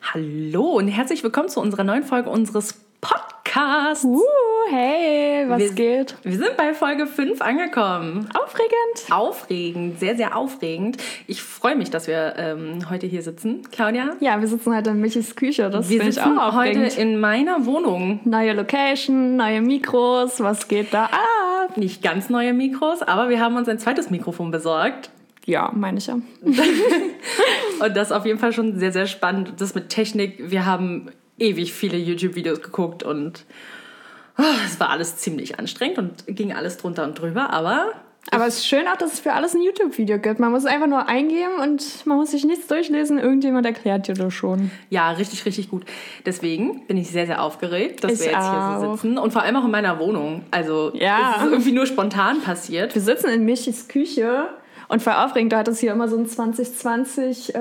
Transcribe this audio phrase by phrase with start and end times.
[0.00, 4.04] Hallo und herzlich willkommen zu unserer neuen Folge unseres Podcasts.
[4.04, 4.22] Uh,
[4.70, 6.16] hey, was wir, geht?
[6.22, 8.28] Wir sind bei Folge 5 angekommen.
[8.32, 9.10] Aufregend.
[9.10, 10.98] Aufregend, sehr, sehr aufregend.
[11.26, 13.62] Ich freue mich, dass wir ähm, heute hier sitzen.
[13.70, 14.14] Claudia?
[14.20, 15.68] Ja, wir sitzen heute in Michis Küche.
[15.68, 18.20] Das wir finde ich sitzen auch heute in meiner Wohnung.
[18.24, 20.40] Neue Location, neue Mikros.
[20.40, 21.76] Was geht da ab?
[21.76, 25.10] Nicht ganz neue Mikros, aber wir haben uns ein zweites Mikrofon besorgt.
[25.48, 26.18] Ja, meine ich ja.
[27.80, 29.54] Und das ist auf jeden Fall schon sehr, sehr spannend.
[29.58, 30.50] Das mit Technik.
[30.50, 33.44] Wir haben ewig viele YouTube-Videos geguckt und
[34.36, 37.92] oh, es war alles ziemlich anstrengend und ging alles drunter und drüber, aber
[38.32, 40.40] Aber es ist schön auch, dass es für alles ein YouTube-Video gibt.
[40.40, 43.18] Man muss einfach nur eingeben und man muss sich nichts durchlesen.
[43.18, 44.70] Irgendjemand erklärt dir das schon.
[44.90, 45.84] ja, richtig, richtig gut.
[46.26, 48.94] Deswegen bin ich sehr, sehr aufgeregt, dass Ich wir jetzt hier so auch.
[48.96, 50.42] sitzen und vor allem auch in meiner Wohnung.
[50.50, 51.36] Also Ja.
[51.38, 52.94] es ist irgendwie nur spontan passiert.
[52.96, 54.48] Wir sitzen in Michis Küche
[54.88, 55.52] und voll aufregend.
[55.52, 57.54] Du hattest hier immer so ein 2020.
[57.54, 57.58] Äh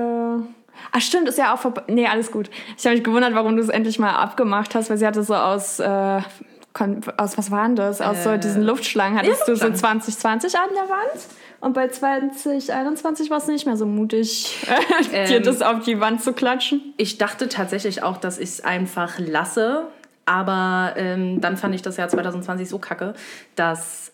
[0.92, 1.84] Ach stimmt, ist ja auch vorbei.
[1.88, 2.50] Nee, alles gut.
[2.78, 5.36] Ich habe mich gewundert, warum du es endlich mal abgemacht hast, weil sie hatte so
[5.36, 5.80] aus.
[5.80, 6.22] Äh,
[7.18, 8.02] aus was waren das?
[8.02, 10.02] Aus so diesen Luftschlangen hattest du so Luftschlangen.
[10.02, 11.24] 2020 an der Wand.
[11.60, 14.68] Und bei 2021 war es nicht mehr so mutig,
[15.12, 15.44] dir Ähm.
[15.44, 16.94] das auf die Wand zu klatschen.
[16.98, 19.88] Ich dachte tatsächlich auch, dass ich es einfach lasse,
[20.26, 23.16] aber ähm, dann fand ich das Jahr 2020 so kacke,
[23.56, 24.12] dass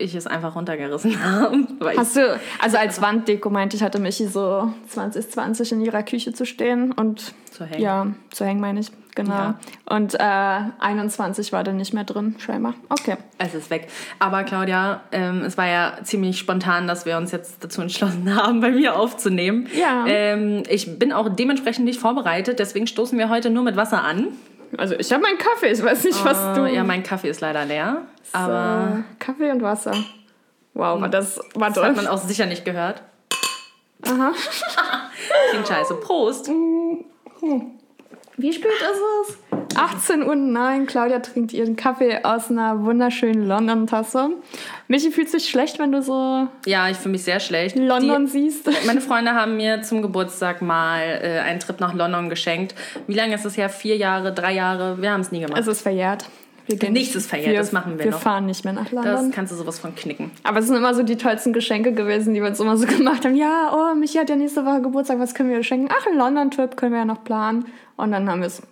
[0.00, 1.66] ich es einfach runtergerissen habe.
[1.96, 6.46] Hast du, also als Wanddeko meinte ich, hatte Michi so 2020 in ihrer Küche zu
[6.46, 7.82] stehen und Zu hängen.
[7.82, 9.34] Ja, zu hängen meine ich, genau.
[9.34, 9.58] Ja.
[9.86, 12.74] Und äh, 21 war dann nicht mehr drin, scheinbar.
[12.88, 13.16] Okay.
[13.38, 13.88] Es ist weg.
[14.18, 18.60] Aber Claudia, ähm, es war ja ziemlich spontan, dass wir uns jetzt dazu entschlossen haben,
[18.60, 19.68] bei mir aufzunehmen.
[19.78, 20.04] Ja.
[20.06, 24.28] Ähm, ich bin auch dementsprechend nicht vorbereitet, deswegen stoßen wir heute nur mit Wasser an.
[24.76, 26.64] Also ich habe meinen Kaffee, ich weiß nicht, was du...
[26.64, 28.02] Äh, ja, mein Kaffee ist leider leer.
[28.32, 29.92] Aber so, Kaffee und Wasser.
[30.74, 33.02] Wow, war das war das hat man auch sicher nicht gehört.
[34.06, 34.32] Aha.
[35.50, 35.94] Klingt scheiße.
[35.96, 36.50] Prost.
[38.40, 39.76] Wie spät ist es?
[39.76, 44.30] 18 Uhr, nein, Claudia trinkt ihren Kaffee aus einer wunderschönen London-Tasse.
[44.88, 47.76] Michi fühlt sich schlecht, wenn du so Ja, ich fühle mich sehr schlecht.
[47.76, 48.68] London Die, siehst.
[48.86, 52.74] meine Freunde haben mir zum Geburtstag mal äh, einen Trip nach London geschenkt.
[53.06, 53.68] Wie lange ist das her?
[53.68, 55.00] Vier Jahre, drei Jahre?
[55.00, 55.60] Wir haben es nie gemacht.
[55.60, 56.24] Es ist verjährt.
[56.70, 58.20] Wir gehen Nichts ist verjährt, das machen wir Wir noch.
[58.20, 59.32] fahren nicht mehr nach das London.
[59.32, 60.30] kannst du sowas von knicken.
[60.44, 63.24] Aber es sind immer so die tollsten Geschenke gewesen, die wir uns immer so gemacht
[63.24, 63.34] haben.
[63.34, 65.88] Ja, oh, Michi hat ja nächste Woche Geburtstag, was können wir schenken?
[65.92, 67.64] Ach, einen London-Trip können wir ja noch planen.
[67.96, 68.62] Und dann haben wir es.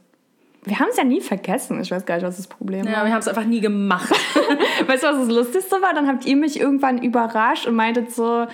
[0.65, 1.81] Wir haben es ja nie vergessen.
[1.81, 3.05] Ich weiß gar nicht, was das Problem Ja, war.
[3.07, 4.11] wir haben es einfach nie gemacht.
[4.87, 5.93] Weißt du, was das Lustigste war?
[5.95, 8.47] Dann habt ihr mich irgendwann überrascht und meintet so,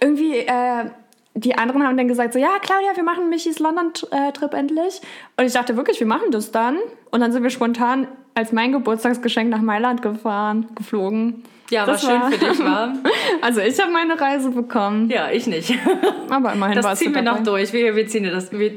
[0.00, 0.90] irgendwie, äh,
[1.34, 5.00] die anderen haben dann gesagt so, ja, Claudia, wir machen Michis London-Trip endlich.
[5.36, 6.78] Und ich dachte wirklich, wir machen das dann.
[7.14, 11.44] Und dann sind wir spontan als mein Geburtstagsgeschenk nach Mailand gefahren, geflogen.
[11.70, 12.92] Ja, war Das schön war- für dich, war.
[13.40, 15.72] Also ich habe meine Reise bekommen, Ja, ich nicht.
[16.28, 17.38] aber immerhin Das warst du ziehen wir dabei.
[17.38, 17.72] noch durch.
[17.72, 18.72] Wir, wir, ziehen das, wir,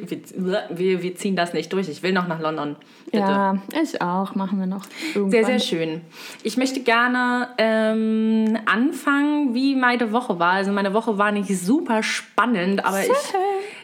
[0.70, 1.90] wir, wir ziehen das nicht durch.
[1.90, 2.76] Ich will noch nach London.
[3.06, 3.18] Bitte.
[3.18, 4.36] Ja, ich auch.
[4.36, 4.84] Machen wir noch.
[5.16, 5.32] Irgendwann.
[5.32, 6.02] Sehr, sehr schön.
[6.44, 10.54] Ich möchte gerne ähm, anfangen, wie meine Woche war.
[10.54, 13.10] Also meine Woche war nicht super spannend, aber ich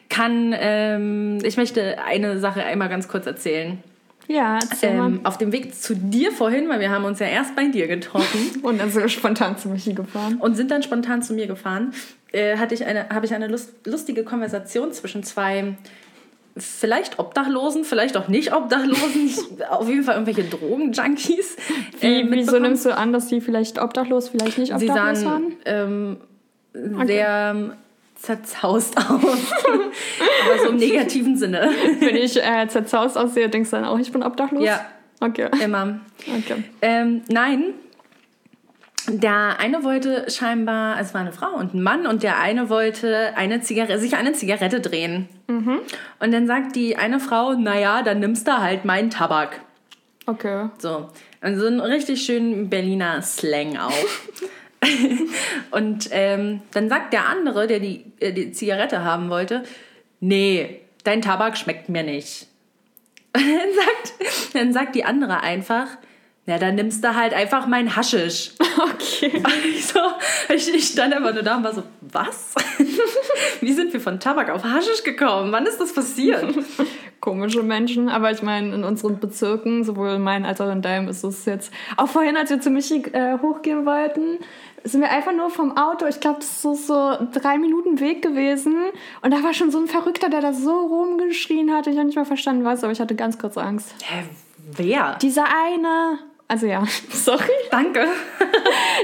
[0.09, 3.79] kann, ähm, ich möchte eine Sache einmal ganz kurz erzählen.
[4.27, 4.59] Ja.
[4.81, 7.87] Ähm, auf dem Weg zu dir vorhin, weil wir haben uns ja erst bei dir
[7.87, 10.37] getroffen Und dann sind wir spontan zu Michi gefahren.
[10.39, 11.93] und sind dann spontan zu mir gefahren,
[12.31, 15.75] äh, hatte ich eine, habe ich eine lust, lustige Konversation zwischen zwei
[16.55, 19.31] vielleicht Obdachlosen, vielleicht auch nicht Obdachlosen,
[19.69, 21.57] auf jeden Fall irgendwelche Drogenjunkies.
[22.01, 25.25] Äh, wieso nimmst du an, dass die vielleicht obdachlos, vielleicht nicht Sie obdachlos sahen
[25.65, 26.17] waren?
[26.73, 27.73] ähm, sehr ähm,
[28.23, 29.51] zerzaust aus.
[29.65, 31.69] Aber so im negativen Sinne.
[31.99, 34.63] Wenn ich äh, zerzaust aussehe, denkst du dann auch, ich bin obdachlos?
[34.63, 34.85] Ja.
[35.19, 35.49] Okay.
[35.63, 35.99] Immer.
[36.27, 36.63] okay.
[36.81, 37.73] Ähm, nein.
[39.09, 43.33] Der eine wollte scheinbar, es war eine Frau und ein Mann, und der eine wollte
[43.35, 45.27] eine Zigarette, sich eine Zigarette drehen.
[45.47, 49.59] Und dann sagt die eine Frau, naja, dann nimmst du halt meinen Tabak.
[50.25, 50.69] Okay.
[50.77, 51.09] So,
[51.41, 53.91] also ein richtig schön Berliner Slang auch.
[55.71, 59.63] und ähm, dann sagt der andere, der die, äh, die Zigarette haben wollte,
[60.19, 62.47] nee, dein Tabak schmeckt mir nicht.
[63.35, 65.87] Und dann sagt, dann sagt die andere einfach,
[66.45, 68.51] na, dann nimmst du halt einfach mein Haschisch.
[68.75, 69.31] Okay.
[69.69, 69.99] Ich, so,
[70.53, 72.55] ich, ich stand einfach nur da und war so, was?
[73.61, 75.51] Wie sind wir von Tabak auf Haschisch gekommen?
[75.51, 76.55] Wann ist das passiert?
[77.19, 81.07] Komische Menschen, aber ich meine, in unseren Bezirken, sowohl in meinen als auch in deinem,
[81.07, 81.71] ist es jetzt.
[81.97, 84.39] Auch vorhin, als wir zu Michi äh, hochgehen wollten,
[84.83, 86.05] sind wir einfach nur vom Auto.
[86.05, 88.75] Ich glaube, das ist so, so drei Minuten Weg gewesen.
[89.21, 91.87] Und da war schon so ein Verrückter, der da so rumgeschrien hat.
[91.87, 93.95] Ich habe nicht mal verstanden, was, aber ich hatte ganz kurz Angst.
[94.03, 94.23] Hä,
[94.75, 95.17] wer?
[95.21, 96.19] Dieser eine.
[96.47, 97.43] Also ja, sorry.
[97.71, 98.07] Danke.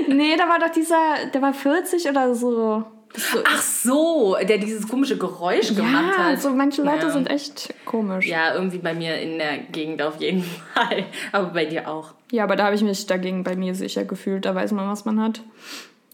[0.08, 2.84] Nee, da war doch dieser, der war 40 oder so.
[3.16, 6.42] So, Ach so, der dieses komische Geräusch gemacht ja, hat.
[6.42, 7.10] so manche Leute Ja.
[7.10, 8.26] sind echt komisch.
[8.28, 11.06] Ja, irgendwie bei mir in der Gegend auf jeden Fall.
[11.32, 12.14] Aber bei dir auch.
[12.32, 14.46] Ja, aber da habe ich mich dagegen bei mir sicher gefühlt.
[14.46, 15.42] Da weiß man, was man hat.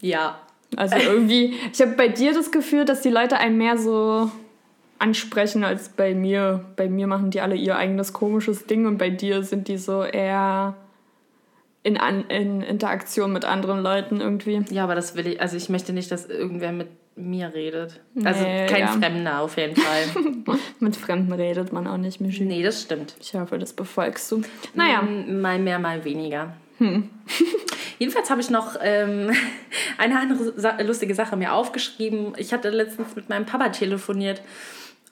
[0.00, 0.38] Ja.
[0.76, 4.30] Also irgendwie, ich habe bei dir das Gefühl, dass die Leute einen mehr so
[4.98, 6.64] ansprechen als bei mir.
[6.76, 10.02] Bei mir machen die alle ihr eigenes komisches Ding und bei dir sind die so
[10.02, 10.74] eher
[11.86, 14.60] in, an, in Interaktion mit anderen Leuten irgendwie.
[14.70, 18.00] Ja, aber das will ich, also ich möchte nicht, dass irgendwer mit mir redet.
[18.24, 18.86] Also Nee, kein ja.
[18.88, 20.02] Fremder auf jeden Fall.
[20.80, 22.44] Mit Fremden redet man auch nicht, Michi.
[22.44, 23.14] nee, das stimmt.
[23.20, 24.42] Ich hoffe, das befolgst du.
[24.74, 26.54] Naja, Mm, Mal mehr, mal weniger.
[27.98, 29.30] Jedenfalls habe ich noch ähm,
[29.98, 32.34] eine andere Sa lustige Sache mir aufgeschrieben.
[32.36, 34.42] Ich hatte letztens mit meinem Papa telefoniert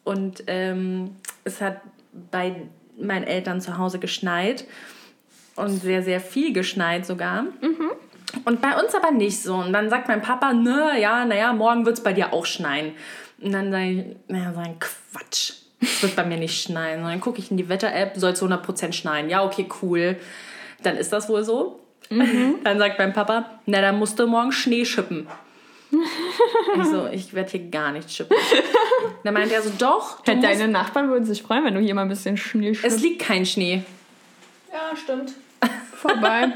[0.03, 1.13] und ähm,
[1.45, 1.81] es hat
[2.31, 2.57] bei
[2.99, 4.67] meinen Eltern zu Hause geschneit
[5.57, 7.47] und sehr, sehr viel geschneit sogar.
[8.45, 9.55] Und bei uns aber nicht so.
[9.55, 12.93] Und dann sagt mein Papa, na ja, naja, morgen wird es bei dir auch schneien.
[13.41, 15.53] Und dann sage ich, naja, so ein Quatsch.
[15.81, 17.01] Es wird bei mir nicht schneien.
[17.03, 19.29] Und dann gucke ich in die Wetter-App, soll es 100% schneien.
[19.29, 20.17] Ja, okay, cool.
[20.83, 21.81] Dann ist das wohl so.
[22.65, 25.27] Dann sagt mein Papa, na, dann musst du morgen Schnee schippen.
[26.77, 28.37] ich so, ich werde hier gar nicht schippen.
[29.23, 31.95] Dann meint er so, doch, du musst, deine Nachbarn würden sich freuen, wenn du hier
[31.95, 33.01] mal ein bisschen Schnee es schippst.
[33.01, 33.85] liegt kein Schnee.
[34.71, 35.33] Ja, stimmt.
[36.05, 36.53] Vorbei.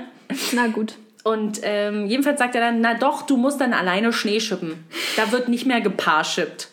[0.52, 0.94] Na gut.
[1.24, 4.84] Und ähm, jedenfalls sagt er dann, na doch, du musst dann alleine Schnee schippen.
[5.16, 6.68] Da wird nicht mehr gepaarschippt.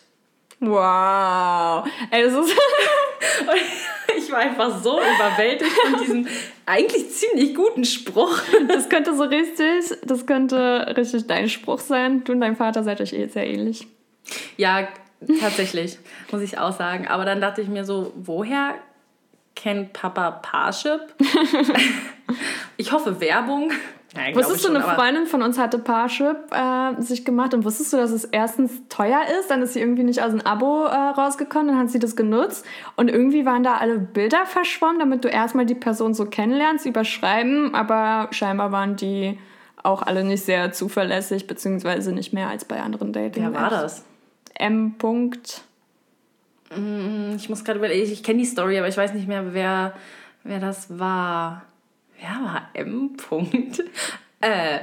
[0.60, 1.86] Wow.
[2.10, 2.56] Ey, das ist...
[3.40, 6.28] Und ich war einfach so überwältigt von diesem
[6.64, 8.38] eigentlich ziemlich guten Spruch.
[8.68, 12.24] Das könnte so richtig, das könnte richtig dein Spruch sein.
[12.24, 13.86] Du und dein Vater seid euch eh sehr ähnlich.
[14.56, 14.88] Ja,
[15.40, 15.98] tatsächlich,
[16.30, 17.06] muss ich auch sagen.
[17.06, 18.74] Aber dann dachte ich mir so, woher
[19.56, 21.00] kennt Papa Parship?
[22.76, 23.72] ich hoffe Werbung.
[24.14, 27.92] Nein, Wusstest du, schon, eine Freundin von uns hatte Parship äh, sich gemacht und wusstest
[27.92, 30.94] du, dass es erstens teuer ist, dann ist sie irgendwie nicht aus dem Abo äh,
[30.94, 32.64] rausgekommen, dann hat sie das genutzt
[32.96, 37.74] und irgendwie waren da alle Bilder verschwommen, damit du erstmal die Person so kennenlernst, überschreiben,
[37.74, 39.38] aber scheinbar waren die
[39.82, 44.04] auch alle nicht sehr zuverlässig, beziehungsweise nicht mehr als bei anderen dating Wer war das?
[44.54, 44.94] M.
[44.98, 45.60] -Punkt.
[47.36, 49.94] Ich muss gerade überlegen, ich kenne die Story, aber ich weiß nicht mehr, wer,
[50.42, 51.62] wer das war.
[52.18, 53.16] Wer war M.
[53.16, 53.82] -Punkt?
[54.40, 54.78] Äh,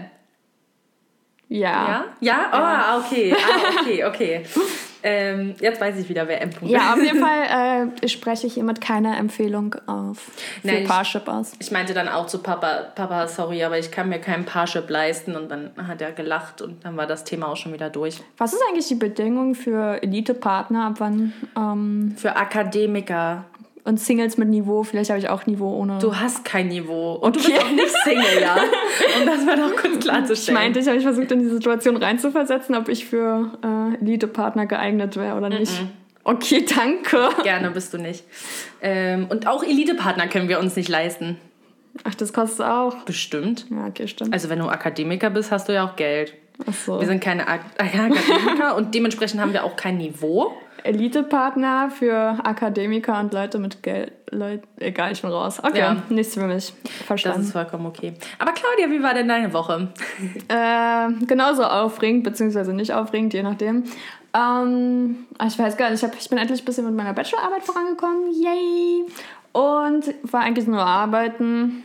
[1.50, 2.06] ja?
[2.20, 2.50] Ja?
[2.52, 3.34] Ah, okay.
[3.34, 4.46] Ah, okay, okay.
[5.04, 6.50] ähm, jetzt weiß ich wieder, wer M.
[6.50, 10.18] -Punkt Ja, auf jeden Fall äh, spreche ich hiermit keine Empfehlung auf
[10.62, 11.54] für Nein, ich- Parship aus.
[11.60, 15.36] Ich meinte dann auch zu Papa, Papa, sorry, aber ich kann mir keinen Parship leisten.
[15.36, 18.22] Und dann hat er gelacht und dann war das Thema auch schon wieder durch.
[18.38, 20.86] Was ist eigentlich die Bedingung für Elite-Partner?
[20.88, 21.34] Ab wann?
[21.58, 23.46] Ähm, Für Akademiker.
[23.84, 24.84] Und Singles mit Niveau?
[24.84, 26.00] Vielleicht habe ich auch Niveau ohne.
[26.00, 27.14] Du hast kein Niveau.
[27.14, 28.56] Und du bist auch nicht Single, ja?
[29.20, 30.60] Um das mal noch kurz ich klarzustellen.
[30.60, 35.18] meinte, ich habe mich versucht, in die Situation reinzuversetzen, ob ich für äh, Elite-Partner geeignet
[35.18, 35.74] wäre oder nicht.
[36.24, 37.30] Okay, danke.
[37.44, 38.24] Gerne bist du nicht.
[38.82, 41.38] Ähm, und auch Elite-Partner können wir uns nicht leisten.
[42.06, 42.96] Ach, das kostet auch.
[43.04, 43.66] Bestimmt.
[43.70, 44.34] Ja, okay, stimmt.
[44.34, 46.34] Also wenn du Akademiker bist, hast du ja auch Geld.
[46.68, 47.00] Ach so.
[47.00, 50.54] Wir sind keine Ak Akademiker und dementsprechend haben wir auch kein Niveau.
[50.84, 54.12] Elite-Partner für Akademiker und Leute mit Geld.
[54.32, 55.60] Leute, egal, ich bin raus.
[55.64, 55.98] Okay, Ja.
[56.10, 56.74] nichts für mich.
[56.84, 57.42] Das Verstanden.
[57.42, 58.14] ist vollkommen okay.
[58.40, 59.90] Aber Claudia, wie war denn deine Woche?
[60.50, 63.84] Äh, genauso aufregend, beziehungsweise nicht aufregend, je nachdem.
[64.36, 67.14] Ähm, ah, ich weiß gar nicht, ich, hab, ich bin endlich ein bisschen mit meiner
[67.14, 68.32] Bachelorarbeit vorangekommen.
[68.32, 69.06] Yay!
[69.52, 71.84] Und war eigentlich nur arbeiten.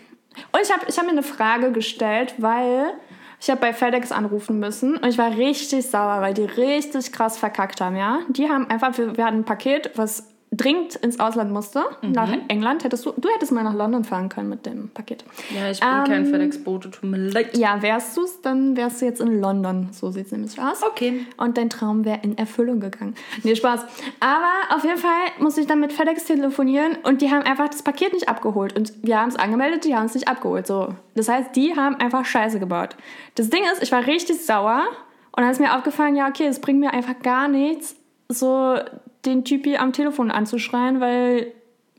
[0.53, 2.93] Und ich habe ich hab mir eine Frage gestellt, weil
[3.41, 7.39] ich habe bei FedEx anrufen müssen und ich war richtig sauer, weil die richtig krass
[7.39, 8.21] verkackt haben, ja.
[8.29, 12.85] Die haben einfach, wir, wir hatten ein Paket, was dringend ins Ausland musste, nach England.
[12.85, 15.25] Hättest du, du hättest mal nach London fahren können mit dem Paket.
[15.55, 17.57] Ja, ich bin Ähm, kein FedEx-Bote, tut mir leid.
[17.57, 19.89] Ja, wärst du es, dann wärst du jetzt in London.
[19.93, 20.83] So sieht es nämlich aus.
[20.83, 21.27] Okay.
[21.37, 23.15] Und dein Traum wäre in Erfüllung gegangen.
[23.43, 23.85] Nee, Spaß.
[24.21, 27.83] Aber auf jeden Fall musste ich dann mit FedEx telefonieren und die haben einfach das
[27.83, 28.77] Paket nicht abgeholt.
[28.77, 30.67] Und wir haben es angemeldet, die haben es nicht abgeholt.
[30.67, 30.95] So.
[31.15, 32.97] Das heißt, die haben einfach Scheiße gebaut.
[33.35, 34.83] Das Ding ist, ich war richtig sauer
[35.33, 37.97] und dann ist mir aufgefallen, ja, okay, es bringt mir einfach gar nichts,
[38.29, 38.77] so
[39.25, 41.53] den Typi am Telefon anzuschreien, weil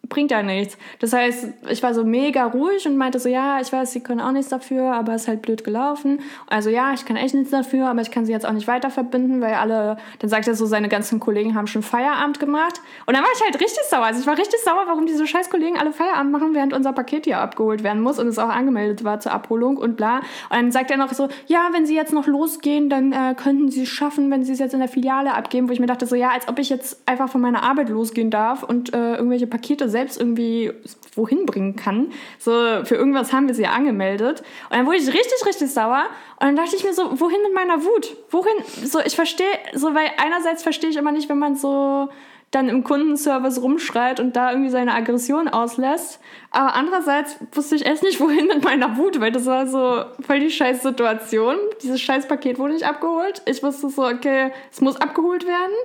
[0.10, 0.78] bringt ja nichts.
[1.00, 4.20] Das heißt, ich war so mega ruhig und meinte so, ja, ich weiß, sie können
[4.20, 6.20] auch nichts dafür, aber es ist halt blöd gelaufen.
[6.48, 8.90] Also ja, ich kann echt nichts dafür, aber ich kann sie jetzt auch nicht weiter
[8.90, 12.82] verbinden, weil alle, dann sagt er so, seine ganzen Kollegen haben schon Feierabend gemacht.
[13.06, 14.06] Und dann war ich halt richtig sauer.
[14.06, 17.26] Also ich war richtig sauer, warum diese scheiß Kollegen alle Feierabend machen, während unser Paket
[17.26, 20.18] hier abgeholt werden muss und es auch angemeldet war zur Abholung und bla.
[20.18, 23.70] Und dann sagt er noch so, ja, wenn sie jetzt noch losgehen, dann äh, könnten
[23.70, 26.06] sie es schaffen, wenn sie es jetzt in der Filiale abgeben, wo ich mir dachte
[26.06, 29.48] so, ja, als ob ich jetzt einfach von meiner Arbeit losgehen darf und äh, irgendwelche
[29.48, 30.72] Pakete selbst selbst irgendwie
[31.16, 32.12] wohin bringen kann.
[32.38, 32.52] So,
[32.86, 34.42] für irgendwas haben wir sie ja angemeldet.
[34.70, 36.06] Und dann wurde ich richtig, richtig sauer.
[36.40, 38.16] Und dann dachte ich mir so, wohin mit meiner Wut?
[38.30, 38.64] Wohin?
[38.86, 42.10] So, ich verstehe, so, weil einerseits verstehe ich immer nicht, wenn man so
[42.52, 46.20] dann im Kundenservice rumschreit und da irgendwie seine Aggression auslässt.
[46.50, 50.40] Aber andererseits wusste ich echt nicht, wohin mit meiner Wut, weil das war so voll
[50.40, 51.58] die scheiß Situation.
[51.84, 53.44] Dieses scheiß Paket wurde nicht abgeholt.
[53.46, 55.76] Ich wusste so, okay, es muss abgeholt werden.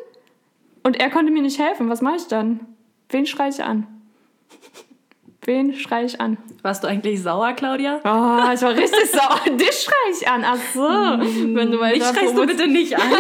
[0.85, 1.91] Und er konnte mir nicht helfen.
[1.91, 2.61] Was mache ich dann?
[3.11, 3.94] Wen schreie ich an?
[5.47, 6.39] Wen schreie ich an?
[6.63, 7.97] Warst du eigentlich sauer, Claudia?
[8.05, 9.41] Oh, ich war richtig sauer.
[9.57, 10.43] Dich schreie ich an.
[10.47, 10.81] Ach so.
[10.81, 13.03] Wenn du Mich schreist du bitte nicht an.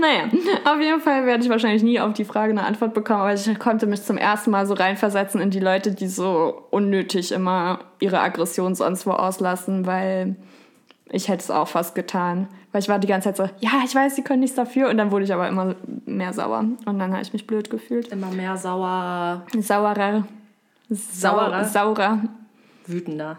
[0.00, 0.24] Naja,
[0.64, 3.58] auf jeden Fall werde ich wahrscheinlich nie auf die Frage eine Antwort bekommen, aber ich
[3.58, 8.20] konnte mich zum ersten Mal so reinversetzen in die Leute, die so unnötig immer ihre
[8.20, 10.36] Aggression sonst wo auslassen, weil
[11.10, 12.48] ich hätte es auch fast getan.
[12.72, 14.90] Weil ich war die ganze Zeit so, ja, ich weiß, sie können nichts dafür.
[14.90, 16.58] Und dann wurde ich aber immer mehr sauer.
[16.58, 18.08] Und dann habe ich mich blöd gefühlt.
[18.08, 20.26] Immer mehr sauer, Sauerer.
[20.88, 21.64] Saurer?
[21.64, 22.20] Saurer.
[22.86, 23.38] wütender.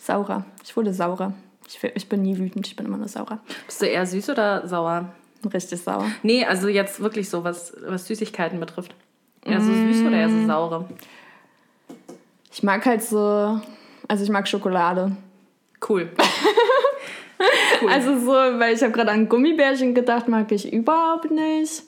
[0.00, 0.44] Saurer.
[0.64, 1.34] Ich wurde saurer.
[1.66, 3.40] Ich, ich bin nie wütend, ich bin immer nur saurer.
[3.66, 5.12] Bist du eher süß oder sauer?
[5.52, 6.06] Richtig sauer.
[6.22, 8.94] Nee, also jetzt wirklich so, was, was Süßigkeiten betrifft.
[9.44, 10.88] Eher so süß oder eher so saure?
[12.52, 13.60] Ich mag halt so,
[14.08, 15.16] also ich mag Schokolade.
[15.86, 16.10] Cool.
[17.82, 17.88] cool.
[17.90, 21.84] Also so, weil ich habe gerade an Gummibärchen gedacht, mag ich überhaupt nicht.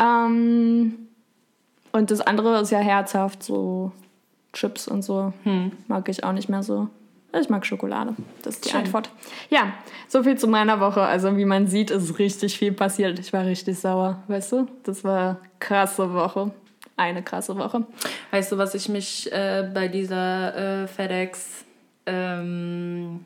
[0.00, 1.08] Ähm,
[1.92, 3.92] und das andere ist ja herzhaft, so
[4.52, 5.32] Chips und so.
[5.88, 6.88] Mag ich auch nicht mehr so.
[7.38, 8.14] Ich mag Schokolade.
[8.42, 8.80] Das ist die Schön.
[8.80, 9.08] Antwort.
[9.48, 9.72] Ja,
[10.06, 11.00] so viel zu meiner Woche.
[11.00, 13.18] Also wie man sieht, ist richtig viel passiert.
[13.18, 14.68] Ich war richtig sauer, weißt du?
[14.84, 16.50] Das war eine krasse Woche.
[16.98, 17.86] Eine krasse Woche.
[18.32, 21.64] Weißt du, was ich mich äh, bei dieser äh, FedEx,
[22.04, 23.24] ähm,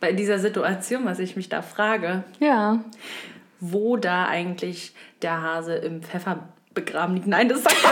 [0.00, 2.80] bei dieser Situation, was ich mich da frage, Ja.
[3.60, 6.38] wo da eigentlich der Hase im Pfeffer
[6.72, 7.26] begraben liegt?
[7.26, 7.90] Nein, das sagt er.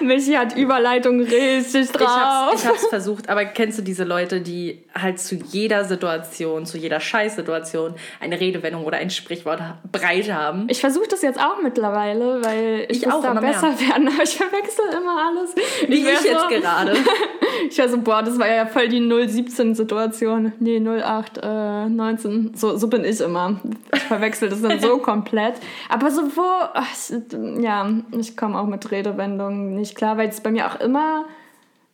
[0.06, 2.52] Michi hat Überleitung richtig Ich hab's, drauf.
[2.54, 7.00] ich hab's versucht, aber kennst du diese Leute, die halt zu jeder Situation, zu jeder
[7.00, 10.66] Scheißsituation eine Redewendung oder ein Sprichwort breit haben?
[10.68, 13.52] Ich versuche das jetzt auch mittlerweile, weil ich, Ich auch, da immer mehr.
[13.52, 15.54] besser werden, aber ich verwechsel immer alles.
[15.88, 16.92] Wie wär ich jetzt so, gerade.
[17.68, 20.52] Ich war so, boah, das war ja voll die 017-Situation.
[20.60, 22.52] Nee, 08, äh, 19.
[22.54, 23.60] So, so bin ich immer.
[23.94, 25.54] Ich verwechsel das dann so komplett.
[25.88, 26.42] Aber so, wo,
[26.74, 30.80] ach, ich- ja, ich komme auch mit Redewendungen nicht klar, weil es bei mir auch
[30.80, 31.24] immer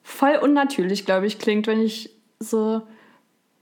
[0.02, 2.82] voll unnatürlich, glaube ich, klingt, wenn ich so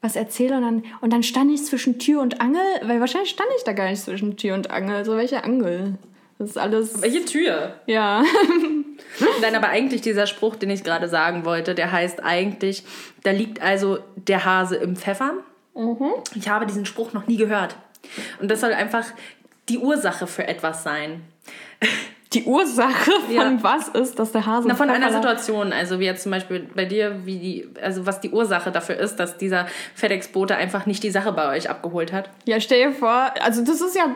[0.03, 3.49] was erzähle und dann, und dann stand ich zwischen Tür und Angel, weil wahrscheinlich stand
[3.57, 5.03] ich da gar nicht zwischen Tür und Angel.
[5.07, 5.95] So, welche Angel?
[6.39, 7.75] Das ist alles, Welche Tür?
[7.87, 8.23] ja.
[9.41, 12.83] Nein, aber eigentlich dieser Spruch, den ich gerade sagen wollte, der heißt eigentlich,
[13.23, 15.35] da liegt also der Hase im Pfeffer.
[16.35, 17.77] Ich habe diesen Spruch noch nie gehört.
[18.41, 19.05] Und das soll einfach
[19.69, 21.23] die Ursache für etwas sein.
[22.33, 23.57] Die Ursache von Ja.
[23.63, 25.13] was ist, dass der Hase Na, von einer?
[25.13, 28.97] Situation, also wie jetzt zum Beispiel bei dir, wie die, also was die Ursache dafür
[28.97, 32.31] ist, dass dieser FedEx-Bote einfach nicht die Sache bei euch abgeholt hat.
[32.47, 34.07] Ja, stell dir vor, also das ist ja,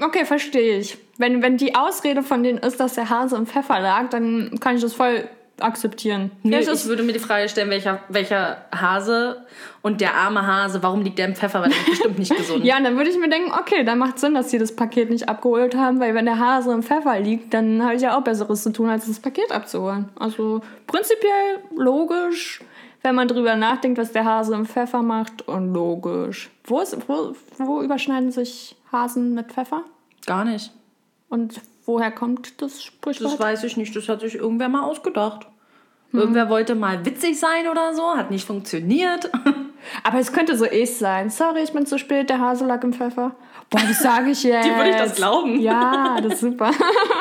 [0.00, 0.98] okay, verstehe ich.
[1.18, 4.76] Wenn, wenn die Ausrede von denen ist, dass der Hase im Pfeffer lag, dann kann
[4.76, 5.28] ich das voll
[5.62, 6.30] akzeptieren.
[6.42, 9.44] Nee, ich würde mir die Frage stellen, welcher, welcher Hase
[9.82, 11.60] und der arme Hase, warum liegt der im Pfeffer?
[11.60, 12.64] Weil der ist bestimmt nicht gesund.
[12.64, 15.28] ja, dann würde ich mir denken, okay, dann macht Sinn, dass sie das Paket nicht
[15.28, 18.62] abgeholt haben, weil wenn der Hase im Pfeffer liegt, dann habe ich ja auch Besseres
[18.62, 20.08] zu tun, als das Paket abzuholen.
[20.18, 22.60] Also prinzipiell logisch,
[23.02, 26.50] wenn man drüber nachdenkt, was der Hase im Pfeffer macht und logisch.
[26.64, 29.84] Wo, ist, wo, wo überschneiden sich Hasen mit Pfeffer?
[30.26, 30.70] Gar nicht.
[31.28, 33.32] Und woher kommt das Sprichwort?
[33.32, 33.96] Das weiß ich nicht.
[33.96, 35.46] Das hat sich irgendwer mal ausgedacht.
[36.14, 39.30] Irgendwer wollte mal witzig sein oder so, hat nicht funktioniert.
[40.04, 41.30] Aber es könnte so ich sein.
[41.30, 43.34] Sorry, ich bin zu spät, der Hase lag im Pfeffer.
[43.70, 44.66] Boah, das sage ich jetzt.
[44.66, 45.58] Dir würde ich das glauben.
[45.58, 46.70] Ja, das ist super.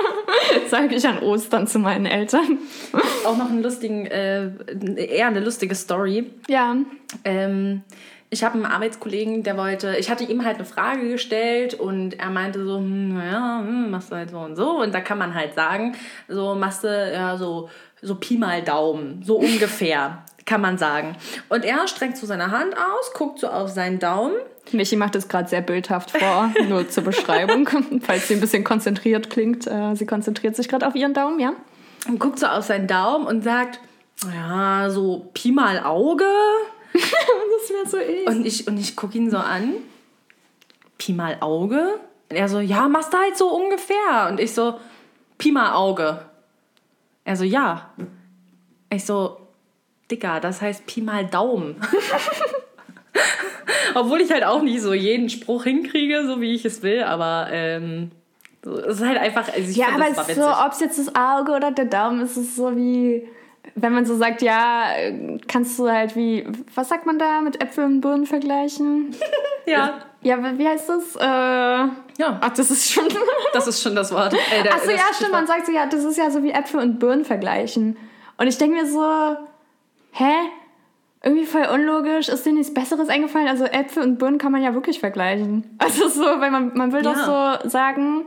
[0.69, 2.59] sage ich an Ostern zu meinen Eltern.
[3.25, 4.51] Auch noch einen lustigen, äh,
[4.97, 6.29] eher eine lustige Story.
[6.49, 6.75] Ja.
[7.23, 7.83] Ähm,
[8.31, 12.31] ich habe einen Arbeitskollegen, der wollte, ich hatte ihm halt eine Frage gestellt und er
[12.31, 14.81] meinte so, hm, naja, hm, machst du halt so und so.
[14.81, 15.95] Und da kann man halt sagen,
[16.27, 17.69] so machst du ja so,
[18.01, 21.15] so Pi mal Daumen, so ungefähr, kann man sagen.
[21.49, 24.33] Und er streckt so seine Hand aus, guckt so auf seinen Daumen
[24.73, 27.67] Michi macht es gerade sehr bildhaft vor, nur zur Beschreibung,
[28.01, 29.67] falls sie ein bisschen konzentriert klingt.
[29.67, 31.53] Äh, sie konzentriert sich gerade auf ihren Daumen, ja?
[32.07, 33.79] und guckt so auf seinen Daumen und sagt,
[34.33, 36.25] ja, so Pi mal Auge.
[37.61, 38.27] Das wäre so ich.
[38.27, 39.75] Und ich, und ich gucke ihn so an.
[40.97, 41.99] Pi mal Auge?
[42.29, 44.27] Und er so, ja, machst du halt so ungefähr.
[44.29, 44.79] Und ich so,
[45.37, 46.25] Pi mal Auge.
[47.23, 47.91] Er so, ja.
[48.89, 49.37] Ich so,
[50.09, 51.75] Dicker, das heißt Pi mal Daumen.
[53.95, 57.47] Obwohl ich halt auch nicht so jeden Spruch hinkriege, so wie ich es will, aber
[57.51, 58.11] ähm,
[58.63, 61.85] es ist halt einfach, also Ja, aber so, ob es jetzt das Auge oder der
[61.85, 63.27] Daumen ist, ist es so wie,
[63.75, 64.85] wenn man so sagt, ja,
[65.47, 69.15] kannst du halt wie, was sagt man da, mit Äpfeln und Birnen vergleichen?
[69.65, 69.99] ja.
[70.23, 71.15] Ja, wie heißt das?
[71.15, 73.05] Äh, ja, ach, das ist schon.
[73.53, 74.33] das ist schon das Wort.
[74.33, 75.31] Äh, der- ja, stimmt.
[75.31, 77.97] Man sagt so, ja, das ist ja so wie Äpfel und Birnen vergleichen.
[78.37, 79.03] Und ich denke mir so,
[80.11, 80.31] hä?
[81.23, 82.29] Irgendwie voll unlogisch.
[82.29, 83.47] Ist dir nichts Besseres eingefallen?
[83.47, 85.75] Also Äpfel und Birnen kann man ja wirklich vergleichen.
[85.79, 87.13] Also so, weil man, man will Ja.
[87.13, 88.25] doch so sagen,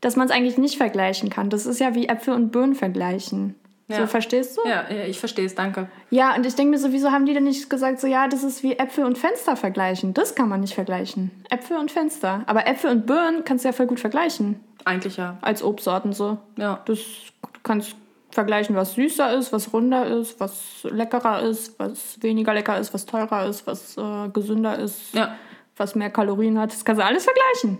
[0.00, 1.48] dass man es eigentlich nicht vergleichen kann.
[1.50, 3.54] Das ist ja wie Äpfel und Birnen vergleichen.
[3.86, 3.98] Ja.
[3.98, 4.66] So, verstehst du?
[4.68, 5.88] Ja, ja, ich verstehe es, danke.
[6.08, 8.42] Ja, und ich denke mir so, wieso haben die denn nicht gesagt, so ja, das
[8.42, 10.14] ist wie Äpfel und Fenster vergleichen?
[10.14, 11.30] Das kann man nicht vergleichen.
[11.50, 12.42] Äpfel und Fenster.
[12.46, 14.58] Aber Äpfel und Birnen kannst du ja voll gut vergleichen.
[14.86, 15.36] Eigentlich ja.
[15.42, 16.38] Als Obstsorten so.
[16.56, 16.80] Ja.
[16.86, 16.98] Das
[17.42, 17.94] du kannst
[18.30, 23.06] vergleichen, was süßer ist, was runder ist, was leckerer ist, was weniger lecker ist, was
[23.06, 25.36] teurer ist, was äh, gesünder ist, Ja.
[25.76, 26.72] was mehr Kalorien hat.
[26.72, 27.78] Das kannst du alles vergleichen.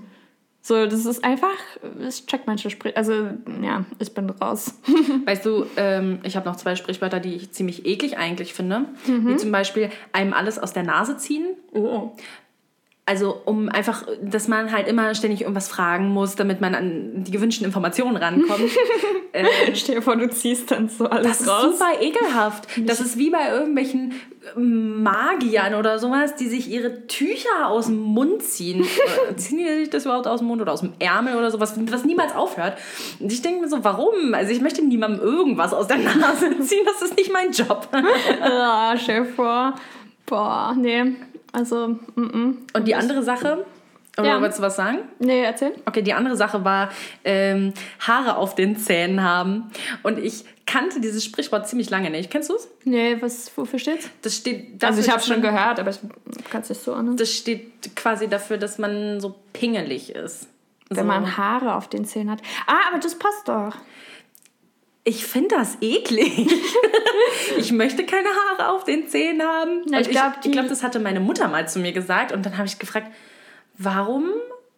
[0.67, 1.59] So, das ist einfach,
[2.09, 3.29] ich check manche Sprich, also
[3.63, 4.81] ja, ich bin raus.
[5.27, 8.87] Weißt du, ähm, ich habe noch zwei Sprichwörter, die ich ziemlich eklig eigentlich finde.
[9.05, 11.49] Wie zum Beispiel einem alles aus der Nase ziehen.
[11.73, 12.13] Oh.
[13.07, 17.33] Also um einfach, dass man halt immer ständig irgendwas fragen muss, damit man an die
[17.33, 18.71] gewünschten Informationen rankommt.
[19.75, 21.63] Stell dir vor, du ziehst dann so alles Das ist raus.
[21.79, 22.67] super ekelhaft.
[22.87, 24.15] Das ist wie bei irgendwelchen
[24.57, 28.81] ähm, Magiern oder sowas, die sich ihre Tücher aus dem Mund ziehen.
[29.27, 31.75] Oder ziehen die sich das überhaupt aus dem Mund oder aus dem Ärmel oder sowas,
[31.91, 32.79] was niemals aufhört?
[33.21, 34.33] Und ich denke mir so, warum?
[34.33, 37.87] Also ich möchte niemandem irgendwas aus der Nase ziehen, das ist nicht mein Job.
[38.41, 39.75] Ah, stell dir vor.
[40.25, 41.17] Boah, nee.
[41.55, 42.55] Also, mm -mm.
[42.75, 43.65] Und die andere Sache,
[44.19, 44.41] oder Ja.
[44.41, 44.99] wolltest du was sagen?
[45.19, 45.73] Nee, erzähl.
[45.87, 46.91] Okay, die andere Sache war
[47.25, 49.71] ähm, Haare auf den Zähnen haben.
[50.03, 52.31] Und ich kannte dieses Sprichwort ziemlich lange nicht.
[52.31, 52.69] Kennst du es?
[52.85, 54.09] Nee, was, wofür steht's?
[54.23, 55.99] Das steht Also ich dafür, habe schon gehört, aber ich
[56.51, 57.17] kann es nicht so an.
[57.17, 60.49] Das steht quasi dafür, dass man so pingelig ist.
[60.91, 61.05] Wenn so.
[61.05, 62.41] man Haare auf den Zähnen hat.
[62.67, 63.75] Ah, aber das passt doch.
[65.07, 66.49] Ich finde das eklig.
[67.59, 69.83] ich möchte keine Haare auf den Zähnen haben.
[69.87, 72.33] Na, ich glaub, glaube, das hatte meine Mutter mal zu mir gesagt.
[72.33, 73.09] Und dann habe ich gefragt,
[73.77, 74.31] warum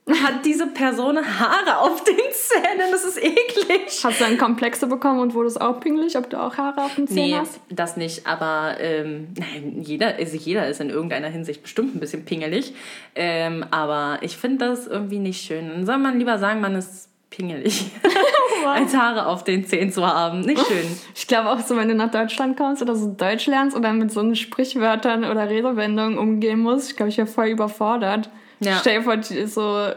[0.09, 2.91] hat diese Person Haare auf den Zähnen?
[2.91, 4.03] Das ist eklig.
[4.05, 7.07] Hast du dann Komplexe bekommen und wurdest auch pingelig, ob du auch Haare auf den
[7.07, 7.61] Zähnen Nee, hast?
[7.71, 8.27] das nicht.
[8.27, 12.73] Aber ähm, nein, jeder, also jeder ist in irgendeiner Hinsicht bestimmt ein bisschen pingelig.
[13.15, 15.69] Ähm, aber ich finde das irgendwie nicht schön.
[15.69, 17.91] Dann soll man lieber sagen, man ist pingelig,
[18.67, 20.41] als Haare auf den Zähnen zu haben.
[20.41, 20.87] Nicht schön.
[21.15, 24.11] Ich glaube auch so, wenn du nach Deutschland kommst oder so Deutsch lernst oder mit
[24.13, 28.31] so Sprichwörtern oder Redewendungen umgehen musst, ich glaube, ich wäre voll überfordert.
[28.61, 28.79] Ja.
[28.81, 29.89] Stell dir vor, so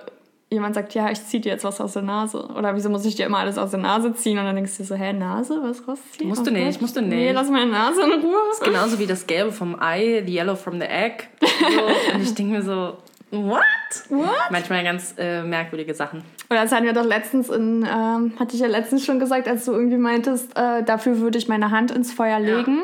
[0.52, 2.44] jemand sagt, ja, ich zieh dir jetzt was aus der Nase.
[2.58, 4.38] Oder wieso muss ich dir immer alles aus der Nase ziehen?
[4.40, 5.60] Und dann denkst du so, hä, Nase?
[5.62, 6.28] Was rausziehen?
[6.28, 7.36] Musst du Oh nicht, musst du Nee, nicht.
[7.36, 8.34] lass meine Nase in Ruhe.
[8.64, 11.28] Genauso wie das Gelbe vom Ei, the yellow from the egg.
[11.60, 12.16] So.
[12.16, 12.98] Und ich denke mir so,
[13.32, 13.62] what?
[14.10, 14.30] What?
[14.50, 16.24] Manchmal ganz äh, merkwürdige Sachen.
[16.50, 19.66] Oder das hatten wir doch letztens in, ähm, hatte ich ja letztens schon gesagt, als
[19.66, 22.80] du irgendwie meintest, äh, dafür würde ich meine Hand ins Feuer legen.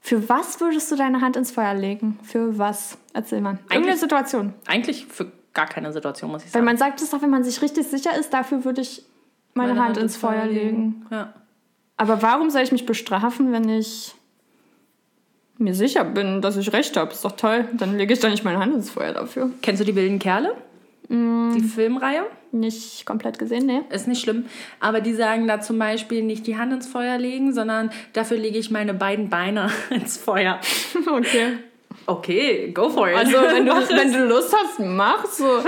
[0.00, 2.18] Für was würdest du deine Hand ins Feuer legen?
[2.22, 2.96] Für was?
[3.12, 3.54] Erzähl mal.
[3.64, 4.54] Irgendeine Eigentlich- Situation.
[4.66, 6.64] Eigentlich für gar keine Situation, muss ich Weil sagen.
[6.64, 9.04] man sagt es doch, wenn man sich richtig sicher ist, dafür würde ich
[9.52, 11.04] meine, Hand, ins Feuer legen.
[11.10, 11.34] Ja.
[11.98, 14.14] Aber warum soll ich mich bestrafen, wenn ich
[15.58, 17.12] mir sicher bin, dass ich recht habe?
[17.12, 17.68] Ist doch toll.
[17.74, 19.50] Dann lege ich doch nicht meine Hand ins Feuer dafür.
[19.60, 20.54] Kennst du die wilden Kerle?
[21.08, 21.52] Mm.
[21.52, 22.22] Die Filmreihe?
[22.52, 23.84] Nicht komplett gesehen, ne?
[23.90, 24.46] Ist nicht schlimm.
[24.80, 28.58] Aber die sagen da zum Beispiel nicht die Hand ins Feuer legen, sondern dafür lege
[28.58, 30.60] ich meine beiden Beine ins Feuer.
[31.10, 31.58] Okay.
[32.06, 33.16] Okay, go for it.
[33.16, 35.62] Also, wenn du, wenn du Lust hast, mach so.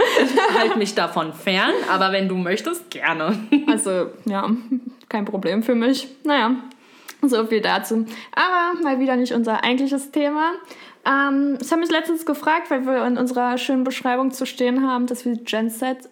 [0.59, 3.39] halt mich davon fern, aber wenn du möchtest, gerne.
[3.67, 4.49] Also, ja,
[5.09, 6.09] kein Problem für mich.
[6.25, 6.57] Naja,
[7.23, 8.07] so viel dazu.
[8.35, 10.53] Aber mal wieder nicht unser eigentliches Thema.
[11.05, 15.07] Ähm, ich habe mich letztens gefragt, weil wir in unserer schönen Beschreibung zu stehen haben,
[15.07, 16.09] dass wir Gen Z.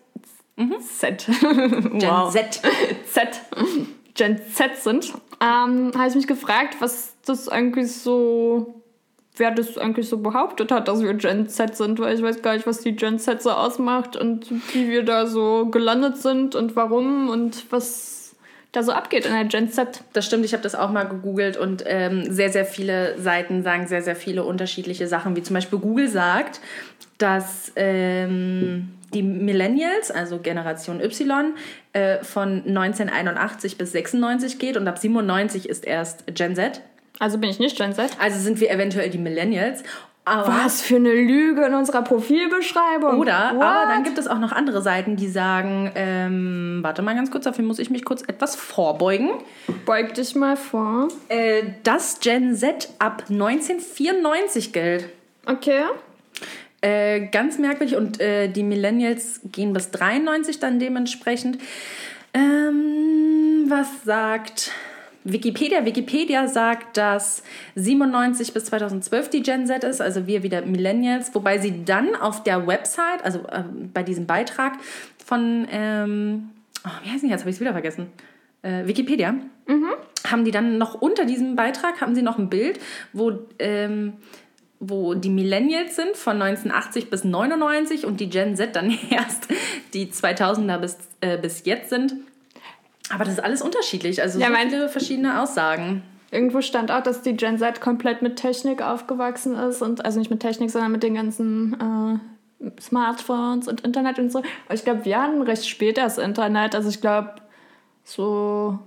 [0.81, 1.27] Z.
[1.41, 2.33] Gen wow.
[2.33, 2.61] Z.
[3.13, 3.41] Z.
[4.15, 5.13] Gen Z sind.
[5.41, 8.75] Ähm, habe ich mich gefragt, was das eigentlich so.
[9.37, 12.55] Wer das eigentlich so behauptet hat, dass wir Gen Z sind, weil ich weiß gar
[12.55, 16.77] nicht, was die Gen Z so ausmacht und wie wir da so gelandet sind und
[16.77, 18.20] warum und was
[18.73, 20.03] da so abgeht in der Gen Z.
[20.13, 23.87] Das stimmt, ich habe das auch mal gegoogelt und ähm, sehr, sehr viele Seiten sagen
[23.87, 26.61] sehr, sehr viele unterschiedliche Sachen, wie zum Beispiel Google sagt,
[27.19, 31.55] dass ähm, die Millennials, also Generation Y,
[31.93, 36.81] äh, von 1981 bis 96 geht und ab 97 ist erst Gen Z.
[37.19, 38.13] Also bin ich nicht Gen Z.
[38.19, 39.83] Also sind wir eventuell die Millennials.
[40.31, 43.19] Aber Was für eine Lüge in unserer Profilbeschreibung.
[43.19, 43.63] Oder, What?
[43.63, 47.45] aber dann gibt es auch noch andere Seiten, die sagen, ähm, warte mal ganz kurz,
[47.45, 49.31] dafür muss ich mich kurz etwas vorbeugen.
[49.85, 51.09] Beug dich mal vor.
[51.29, 55.09] Äh, dass Gen Z ab 1994 gilt.
[55.47, 55.83] Okay.
[56.81, 61.59] Äh, ganz merkwürdig und äh, die Millennials gehen bis 93 dann dementsprechend.
[62.33, 64.71] Ähm, was sagt
[65.25, 65.85] Wikipedia?
[65.85, 67.43] Wikipedia sagt, dass
[67.75, 72.43] 97 bis 2012 die Gen Z ist, also wir wieder Millennials, wobei sie dann auf
[72.43, 74.75] der Website, also äh, bei diesem Beitrag
[75.25, 76.51] von, ähm,
[76.85, 77.41] oh, wie heißt die jetzt?
[77.41, 78.07] Habe ich es wieder vergessen.
[78.63, 79.33] Äh, Wikipedia.
[79.33, 79.91] Mhm.
[80.27, 82.79] Haben die dann noch unter diesem Beitrag, haben sie noch ein Bild,
[83.13, 84.15] wo ähm,
[84.81, 89.47] wo die Millennials sind von 1980 bis 99 und die Gen Z dann erst
[89.93, 92.15] die 2000er bis, äh, bis jetzt sind.
[93.13, 96.03] Aber das ist alles unterschiedlich, also ja, so viele verschiedene Aussagen.
[96.31, 100.31] Irgendwo stand auch, dass die Gen Z komplett mit Technik aufgewachsen ist und also nicht
[100.31, 102.21] mit Technik, sondern mit den ganzen
[102.61, 104.39] äh, Smartphones und Internet und so.
[104.67, 106.77] Aber ich glaube, wir hatten recht spät das Internet.
[106.77, 107.35] Also ich glaube,
[108.05, 108.79] so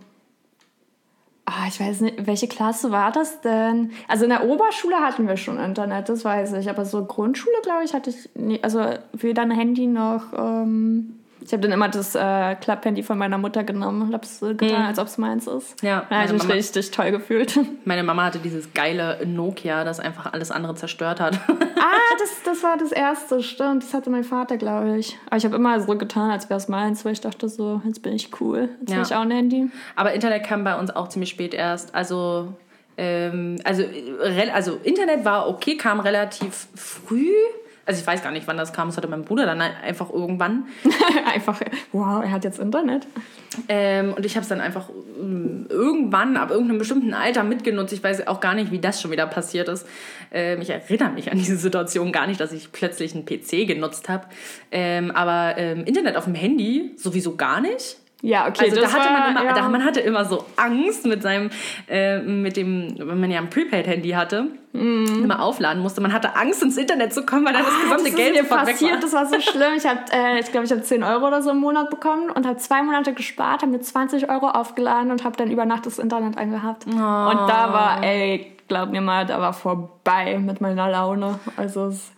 [1.46, 3.92] Ah, ich weiß nicht, welche Klasse war das denn?
[4.08, 6.70] Also in der Oberschule hatten wir schon Internet, das weiß ich.
[6.70, 11.52] Aber so Grundschule, glaube ich, hatte ich nie, also weder ein Handy noch ähm, ich
[11.52, 14.82] habe dann immer das äh, Klapphandy von meiner Mutter genommen und habe es äh, getan,
[14.82, 14.88] mhm.
[14.88, 15.82] als ob es meins ist.
[15.82, 17.60] Ja, da habe ich mich richtig toll gefühlt.
[17.86, 21.36] Meine Mama hatte dieses geile Nokia, das einfach alles andere zerstört hat.
[21.50, 23.84] ah, das, das war das erste, stimmt.
[23.84, 25.18] Das hatte mein Vater, glaube ich.
[25.28, 28.02] Aber ich habe immer so getan, als wäre es meins, weil ich dachte so, jetzt
[28.02, 28.70] bin ich cool.
[28.80, 28.96] Jetzt ja.
[28.98, 29.70] habe ich auch ein Handy.
[29.96, 31.94] Aber Internet kam bei uns auch ziemlich spät erst.
[31.94, 32.54] Also,
[32.98, 33.84] ähm, also,
[34.54, 37.32] also Internet war okay, kam relativ früh
[37.86, 38.88] also ich weiß gar nicht, wann das kam.
[38.88, 40.68] Das hatte mein Bruder dann einfach irgendwann.
[41.34, 41.60] einfach,
[41.92, 43.08] wow, er hat jetzt Internet.
[43.68, 47.94] Ähm, und ich habe es dann einfach ähm, irgendwann, ab irgendeinem bestimmten Alter mitgenutzt.
[47.94, 49.86] Ich weiß auch gar nicht, wie das schon wieder passiert ist.
[50.32, 54.08] Ähm, ich erinnere mich an diese Situation gar nicht, dass ich plötzlich einen PC genutzt
[54.08, 54.28] habe.
[54.72, 57.98] Ähm, aber ähm, Internet auf dem Handy sowieso gar nicht.
[58.24, 58.70] Ja, okay.
[58.70, 59.54] Also da hatte war, man immer, ja.
[59.54, 61.50] da, man hatte immer so Angst mit seinem,
[61.90, 65.26] äh, mit dem, wenn man ja ein Prepaid-Handy hatte, mm.
[65.26, 66.00] immer aufladen musste.
[66.00, 68.60] Man hatte Angst, ins Internet zu kommen, weil dann ah, das gesamte das Geld sofort
[68.62, 68.82] passiert.
[68.82, 69.00] Weg war.
[69.02, 69.74] Das war so schlimm.
[69.76, 72.48] Ich habe, äh, ich glaube, ich habe 10 Euro oder so im Monat bekommen und
[72.48, 76.00] habe zwei Monate gespart, habe mir 20 Euro aufgeladen und habe dann über Nacht das
[76.00, 76.86] Internet angehabt.
[76.88, 76.92] Oh.
[76.92, 81.40] Und da war, ey, glaub mir mal, da war vorbei mit meiner Laune.
[81.58, 82.14] Also es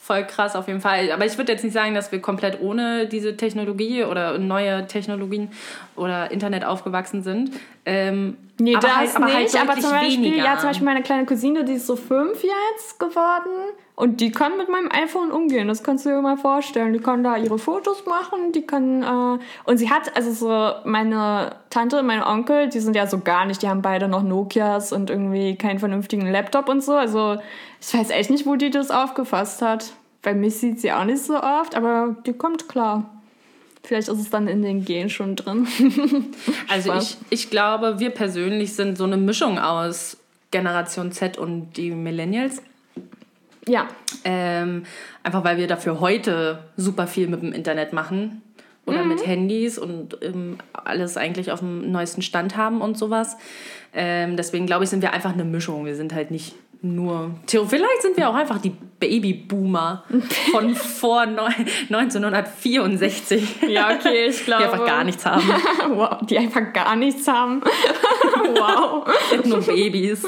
[0.00, 1.12] voll krass auf jeden Fall.
[1.12, 5.50] Aber ich würde jetzt nicht sagen, dass wir komplett ohne diese Technologie oder neue Technologien
[5.94, 7.52] oder Internet aufgewachsen sind.
[7.84, 9.54] Ähm, nee, aber das halt, aber nicht.
[9.54, 10.44] Halt aber zum Beispiel, weniger.
[10.44, 13.74] ja, zum Beispiel meine kleine Cousine, die ist so fünf jetzt geworden.
[14.00, 16.94] Und die kann mit meinem iPhone umgehen, das kannst du dir mal vorstellen.
[16.94, 19.02] Die kann da ihre Fotos machen, die kann.
[19.02, 23.18] Äh und sie hat, also so meine Tante und mein Onkel, die sind ja so
[23.18, 26.94] gar nicht, die haben beide noch Nokias und irgendwie keinen vernünftigen Laptop und so.
[26.94, 27.36] Also
[27.78, 29.92] ich weiß echt nicht, wo die das aufgefasst hat.
[30.22, 33.04] Bei mich sieht sie auch nicht so oft, aber die kommt klar.
[33.82, 35.68] Vielleicht ist es dann in den Gen schon drin.
[36.68, 40.16] also ich, ich glaube, wir persönlich sind so eine Mischung aus
[40.50, 42.62] Generation Z und die Millennials.
[43.66, 43.88] Ja.
[44.24, 44.84] Ähm,
[45.22, 48.42] einfach weil wir dafür heute super viel mit dem Internet machen
[48.86, 49.08] oder mhm.
[49.08, 53.36] mit Handys und ähm, alles eigentlich auf dem neuesten Stand haben und sowas.
[53.92, 55.84] Ähm, deswegen glaube ich, sind wir einfach eine Mischung.
[55.84, 57.36] Wir sind halt nicht nur.
[57.46, 60.02] Vielleicht sind wir auch einfach die Babyboomer
[60.50, 63.68] von vor 1964.
[63.68, 64.64] Ja, okay, ich glaube.
[64.64, 65.42] Die einfach gar nichts haben.
[65.94, 67.60] wow, die einfach gar nichts haben.
[68.54, 69.06] wow.
[69.44, 70.24] Nur Babys.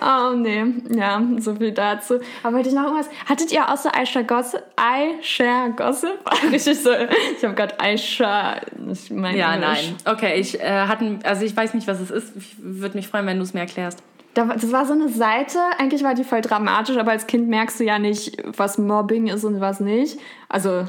[0.00, 0.64] Oh, nee.
[0.90, 2.18] Ja, so viel dazu.
[2.42, 3.08] Aber wollte ich noch irgendwas?
[3.28, 4.64] Hattet ihr außer Aisha Gossip?
[4.76, 6.18] Aisha Gossip?
[6.50, 6.90] Richtig so.
[7.36, 8.56] Ich habe gerade Aisha.
[8.90, 9.68] Ich mein ja, Englisch.
[9.68, 9.94] nein.
[10.04, 11.20] Okay, ich äh, hatten.
[11.24, 12.36] Also, ich weiß nicht, was es ist.
[12.36, 14.02] Ich würde mich freuen, wenn du es mir erklärst
[14.34, 17.84] das war so eine Seite, eigentlich war die voll dramatisch, aber als Kind merkst du
[17.84, 20.18] ja nicht, was Mobbing ist und was nicht.
[20.48, 20.86] Also,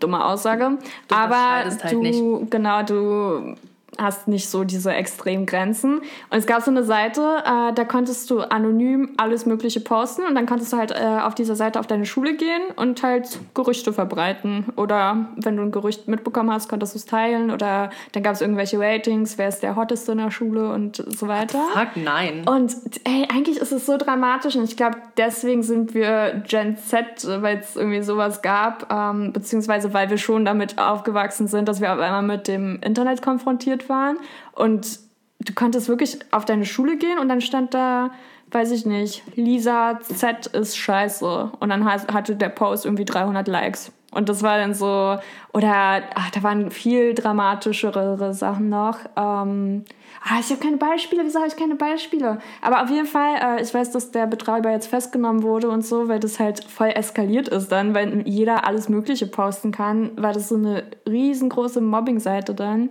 [0.00, 0.78] dumme Aussage.
[1.08, 2.50] Du aber halt du, nicht.
[2.50, 3.54] genau, du
[3.98, 5.98] hast nicht so diese extremen Grenzen.
[5.98, 10.34] Und es gab so eine Seite, äh, da konntest du anonym alles Mögliche posten und
[10.34, 13.92] dann konntest du halt äh, auf dieser Seite auf deine Schule gehen und halt Gerüchte
[13.92, 14.66] verbreiten.
[14.76, 17.50] Oder wenn du ein Gerücht mitbekommen hast, konntest du es teilen.
[17.50, 21.28] Oder dann gab es irgendwelche Ratings, wer ist der Hotteste in der Schule und so
[21.28, 21.60] weiter.
[21.72, 22.44] Fuck, nein.
[22.46, 22.74] Und
[23.04, 27.58] ey, eigentlich ist es so dramatisch und ich glaube, deswegen sind wir Gen Z, weil
[27.58, 31.98] es irgendwie sowas gab, ähm, beziehungsweise weil wir schon damit aufgewachsen sind, dass wir auf
[31.98, 34.18] einmal mit dem Internet konfrontiert waren
[34.52, 34.98] und
[35.40, 38.10] du konntest wirklich auf deine Schule gehen und dann stand da,
[38.50, 41.52] weiß ich nicht, Lisa Z ist scheiße.
[41.58, 43.92] Und dann hatte der Post irgendwie 300 Likes.
[44.12, 45.16] Und das war dann so,
[45.54, 48.98] oder ach, da waren viel dramatischere Sachen noch.
[49.16, 49.84] Ähm,
[50.22, 52.38] ah, ich habe keine Beispiele, wieso habe ich keine Beispiele?
[52.60, 56.08] Aber auf jeden Fall, äh, ich weiß, dass der Betreiber jetzt festgenommen wurde und so,
[56.08, 60.50] weil das halt voll eskaliert ist dann, weil jeder alles Mögliche posten kann, war das
[60.50, 62.90] so eine riesengroße Mobbing-Seite dann.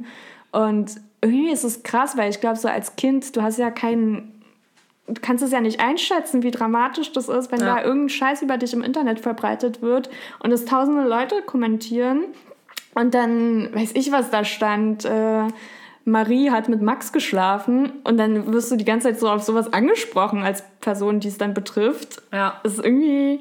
[0.52, 4.42] Und irgendwie ist es krass, weil ich glaube, so als Kind, du hast ja keinen
[5.08, 7.76] du kannst es ja nicht einschätzen, wie dramatisch das ist, wenn Ja.
[7.76, 10.10] da irgendein Scheiß über dich im Internet verbreitet wird
[10.40, 12.24] und es tausende Leute kommentieren
[12.96, 15.06] und dann weiß ich, was da stand.
[15.06, 15.48] Äh,
[16.04, 19.72] Marie hat mit Max geschlafen und dann wirst du die ganze Zeit so auf sowas
[19.72, 22.22] angesprochen als Person, die es dann betrifft.
[22.32, 22.60] Ja.
[22.64, 23.40] Das ist irgendwie.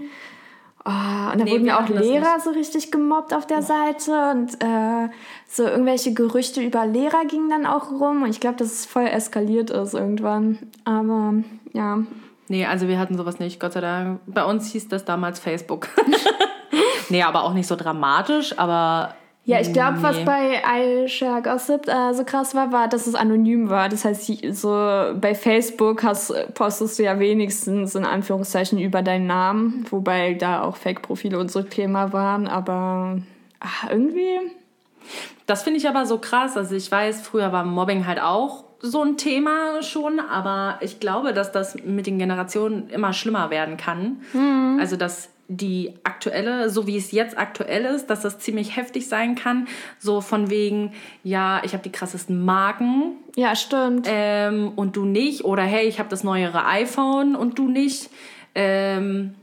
[0.84, 4.54] Oh, und da Nee, wurden ja auch Lehrer so richtig gemobbt auf der Seite und
[4.64, 5.10] äh,
[5.46, 9.06] so irgendwelche Gerüchte über Lehrer gingen dann auch rum und ich glaube, dass es voll
[9.06, 10.58] eskaliert ist irgendwann.
[10.84, 11.34] Aber
[11.72, 11.98] ja,
[12.50, 14.22] Nee, also wir hatten sowas nicht, Gott sei Dank.
[14.26, 15.86] Bei uns hieß das damals Facebook.
[17.08, 19.14] nee, aber auch nicht so dramatisch, aber.
[19.44, 20.24] Ja, ich glaube, was Nee.
[20.24, 23.88] bei iShare Gossip äh, so krass war, war, dass es anonym war.
[23.88, 24.68] Das heißt, so
[25.20, 30.76] bei Facebook hast, postest du ja wenigstens in Anführungszeichen über deinen Namen, wobei da auch
[30.76, 33.18] Fake-Profile und so Thema waren, aber
[33.60, 34.38] ach, irgendwie.
[35.46, 36.56] Das finde ich aber so krass.
[36.56, 41.32] Also ich weiß, früher war Mobbing halt auch so ein Thema schon, aber ich glaube,
[41.32, 44.20] dass das mit den Generationen immer schlimmer werden kann.
[44.80, 49.34] Also dass die aktuelle, so wie es jetzt aktuell ist, dass das ziemlich heftig sein
[49.34, 49.66] kann.
[49.98, 50.92] So von wegen,
[51.24, 54.06] ja, ich habe die krassesten Marken Ja, stimmt.
[54.08, 55.44] ähm, und du nicht.
[55.44, 58.10] Oder hey, ich habe das neuere iPhone und du nicht.
[58.54, 59.34] Ähm,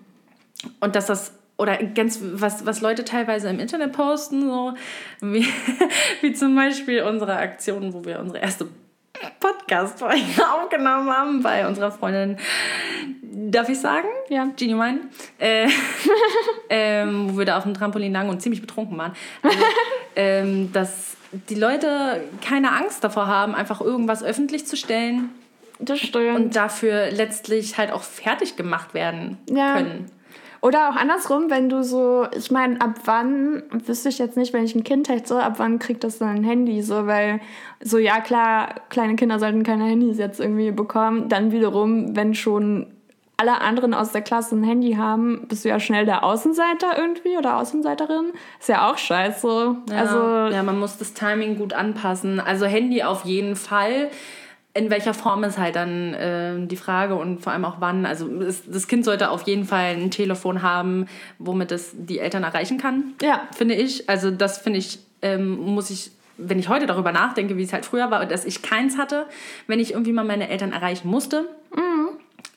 [0.80, 4.76] und dass das, oder ganz, was, was Leute teilweise im Internet posten, so
[5.20, 5.46] wie,
[6.22, 8.68] wie zum Beispiel unsere Aktion, wo wir unsere erste
[9.42, 10.24] Podcast-Folge
[10.64, 12.38] aufgenommen haben bei unserer Freundin,
[13.52, 14.08] darf ich sagen?
[14.30, 14.50] Ja.
[14.58, 15.00] Genuine.
[15.40, 15.68] Äh,
[16.70, 19.14] ähm, wo wir da auf dem Trampolin lagen und ziemlich betrunken waren.
[19.42, 19.58] Also,
[20.16, 21.16] ähm, dass
[21.50, 25.30] die Leute keine Angst davor haben, einfach irgendwas öffentlich zu stellen
[25.80, 26.36] Das stimmt.
[26.38, 29.76] und dafür letztlich halt auch fertig gemacht werden Ja.
[29.78, 30.12] können.
[30.60, 34.64] Oder auch andersrum, wenn du so, ich meine, ab wann, wüsste ich jetzt nicht, wenn
[34.66, 36.82] ich ein Kind hätte, ab wann kriegt das dann ein Handy?
[36.82, 37.40] So, weil,
[37.80, 41.30] so, ja, klar, kleine Kinder sollten keine Handys jetzt irgendwie bekommen.
[41.30, 42.88] Dann wiederum, wenn schon
[43.40, 47.38] alle anderen aus der Klasse ein Handy haben, bist du ja schnell der Außenseiter irgendwie
[47.38, 48.32] oder Außenseiterin.
[48.60, 49.76] Ist ja auch scheiße.
[49.92, 52.40] Ja, Also, ja, man muss das Timing gut anpassen.
[52.40, 54.10] Also Handy auf jeden Fall.
[54.74, 58.06] In welcher Form ist halt dann äh, die Frage und vor allem auch wann.
[58.08, 61.06] Also es, das Kind sollte auf jeden Fall ein Telefon haben,
[61.38, 63.14] womit es die Eltern erreichen kann.
[63.22, 63.42] Ja.
[63.56, 64.10] Finde ich.
[64.10, 67.86] Also das finde ich, ähm, muss ich, wenn ich heute darüber nachdenke, wie es halt
[67.86, 69.26] früher war, dass ich keins hatte,
[69.68, 71.48] wenn ich irgendwie mal meine Eltern erreichen musste,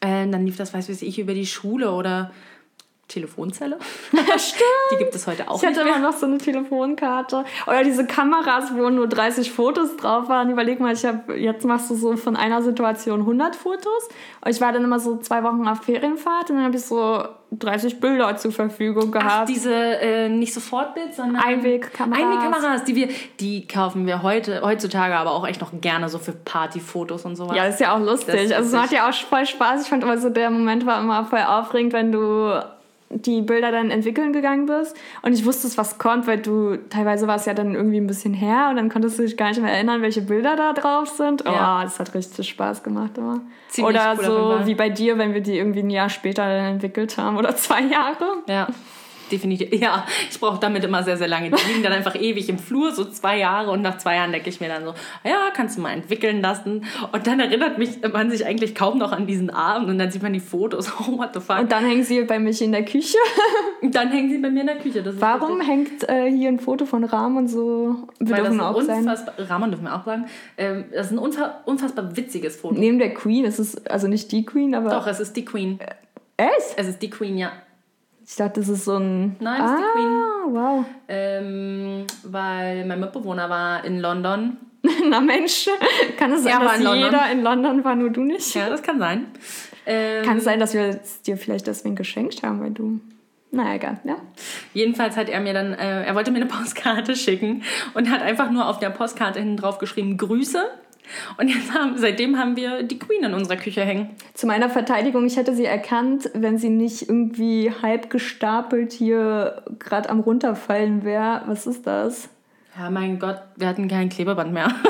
[0.00, 2.30] äh, dann lief das, weiß ich, über die Schule oder
[3.11, 3.79] Telefonzelle.
[4.12, 4.62] stimmt.
[4.92, 5.96] Die gibt es heute auch Ich hatte mehr.
[5.96, 7.44] immer noch so eine Telefonkarte.
[7.66, 10.51] Oder diese Kameras, wo nur 30 Fotos drauf waren.
[10.51, 14.09] Überleg mal, ich hab, jetzt machst du so von einer Situation 100 Fotos.
[14.44, 17.25] Und ich war dann immer so zwei Wochen auf Ferienfahrt und dann habe ich so
[17.53, 19.49] 30 Bilder zur Verfügung Ach, gehabt.
[19.49, 22.23] diese äh, nicht Sofortbild, sondern Einwegkameras.
[22.23, 23.09] Einwegkameras, die wir,
[23.40, 27.57] die kaufen wir heute, heutzutage aber auch echt noch gerne so für Partyfotos und sowas.
[27.57, 28.35] ja, ist ja auch lustig.
[28.49, 29.83] Das also es macht ja auch voll Spaß.
[29.83, 32.62] Ich fand immer so, der Moment war immer voll aufregend, wenn du
[33.12, 37.35] die Bilder dann entwickeln gegangen bist und ich wusste, was kommt, weil du teilweise war
[37.37, 39.73] es ja dann irgendwie ein bisschen her und dann konntest du dich gar nicht mehr
[39.73, 41.44] erinnern, welche Bilder da drauf sind.
[41.44, 41.83] Oh, Ja.
[41.83, 43.40] das hat richtig Spaß gemacht immer.
[43.68, 46.75] Ziemlich oder cool so wie bei dir, wenn wir die irgendwie ein Jahr später dann
[46.75, 48.42] entwickelt haben oder zwei Jahre.
[48.49, 48.68] Ja,
[49.31, 49.73] definitiv.
[49.81, 51.51] Ja, ich brauche damit immer sehr, sehr lange.
[51.51, 53.71] Die liegen dann einfach ewig im Flur, so zwei Jahre.
[53.71, 56.85] Und nach zwei Jahren denke ich mir dann so, ja, kannst du mal entwickeln lassen.
[57.12, 59.88] Und dann erinnert mich man sich eigentlich kaum noch an diesen Abend.
[59.88, 60.90] Und dann sieht man die Fotos.
[61.01, 61.61] Oh, what the fuck.
[61.61, 63.16] Und dann hängen sie bei mich in der Küche.
[63.81, 65.03] Und dann hängen sie bei mir in der Küche.
[65.19, 65.69] Warum richtig.
[65.69, 67.97] hängt äh, hier ein Foto von Rahm und so?
[68.19, 68.99] Wir Weil das dürfen auch sein.
[68.99, 70.27] unfassbar, Ramon dürfen wir auch sagen,
[70.59, 72.75] ähm, das ist ein unfa unfassbar witziges Foto.
[72.79, 74.90] Neben der Queen, es ist also nicht die Queen, aber.
[74.90, 75.79] Doch, es ist die Queen.
[76.37, 76.75] Echt?
[76.77, 77.53] Es ist die Queen, ja.
[78.26, 79.37] Ich dachte, das ist so ein.
[79.40, 80.54] Nein, das ist die ah, Queen.
[80.54, 80.85] wow.
[81.09, 84.56] Ähm, weil mein Mitbewohner war in London.
[85.09, 85.68] Na Mensch,
[86.16, 87.04] kann es sein, war dass in London.
[87.04, 88.54] jeder in London war, nur du nicht?
[88.54, 89.26] Ja, das kann sein.
[89.87, 93.00] Ähm, Kann es sein, dass wir es dir vielleicht deswegen geschenkt haben, weil du.
[93.50, 94.16] Naja, egal, ja.
[94.74, 97.62] Jedenfalls hat er mir dann, äh, er wollte mir eine Postkarte schicken
[97.94, 100.70] und hat einfach nur auf der Postkarte hinten drauf geschrieben Grüße.
[101.38, 104.11] Und jetzt haben, seitdem haben wir die Queen in unserer Küche hängen.
[104.35, 110.09] Zu meiner Verteidigung, ich hätte sie erkannt, wenn sie nicht irgendwie halb gestapelt hier gerade
[110.11, 111.42] am runterfallen wäre.
[111.46, 112.29] Was ist das?
[112.79, 114.73] Ja, mein Gott, wir hatten kein Klebeband mehr.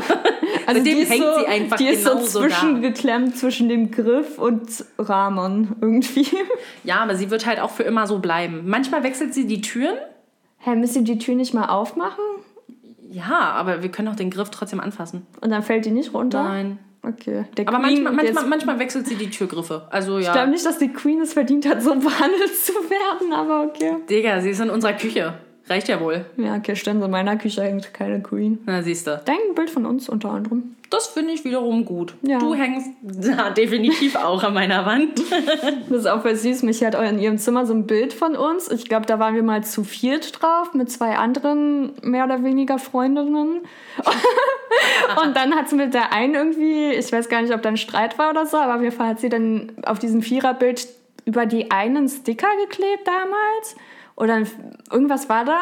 [0.67, 5.75] Also die hängt so, sie einfach die ist so zwischengeklemmt zwischen dem Griff und Rahmen
[5.81, 6.29] irgendwie.
[6.85, 8.63] ja, aber sie wird halt auch für immer so bleiben.
[8.67, 9.97] Manchmal wechselt sie die Türen.
[10.59, 12.23] Hä, müsst ihr die Tür nicht mal aufmachen?
[13.11, 15.27] Ja, aber wir können auch den Griff trotzdem anfassen.
[15.41, 16.43] Und dann fällt die nicht runter?
[16.45, 16.79] Nein.
[17.03, 17.45] Okay.
[17.57, 19.87] Der Aber Queen, manchmal, manchmal, manchmal wechselt sie die Türgriffe.
[19.91, 20.47] Also Ich glaube ja.
[20.47, 23.97] nicht, dass die Queen es verdient hat, so behandelt zu werden, aber okay.
[24.09, 25.35] Digga, sie ist in unserer Küche.
[25.71, 26.25] Reicht ja wohl.
[26.37, 27.05] Ja, okay, stimmt.
[27.05, 28.59] In meiner Küche hängt keine Queen.
[28.67, 29.23] Na, siehst du.
[29.25, 30.75] Dein Bild von uns unter anderem.
[30.91, 32.15] Das finde ich wiederum gut.
[32.23, 32.41] Ja.
[32.41, 32.91] Du hängst
[33.23, 35.23] ja, definitiv auch an meiner Wand.
[35.89, 36.65] Das ist auch voll süß.
[36.65, 38.69] Mich hat in ihrem Zimmer so ein Bild von uns.
[38.69, 42.79] Ich glaube, da waren wir mal zu viert drauf mit zwei anderen mehr oder weniger
[42.79, 43.61] Freundinnen.
[45.25, 47.77] Und dann hat sie mit der einen irgendwie, ich weiß gar nicht, ob da ein
[47.77, 50.89] Streit war oder so, aber auf jeden Fall hat sie dann auf diesem Viererbild
[51.25, 53.77] über die einen Sticker geklebt damals.
[54.21, 54.43] Oder
[54.93, 55.59] irgendwas war da.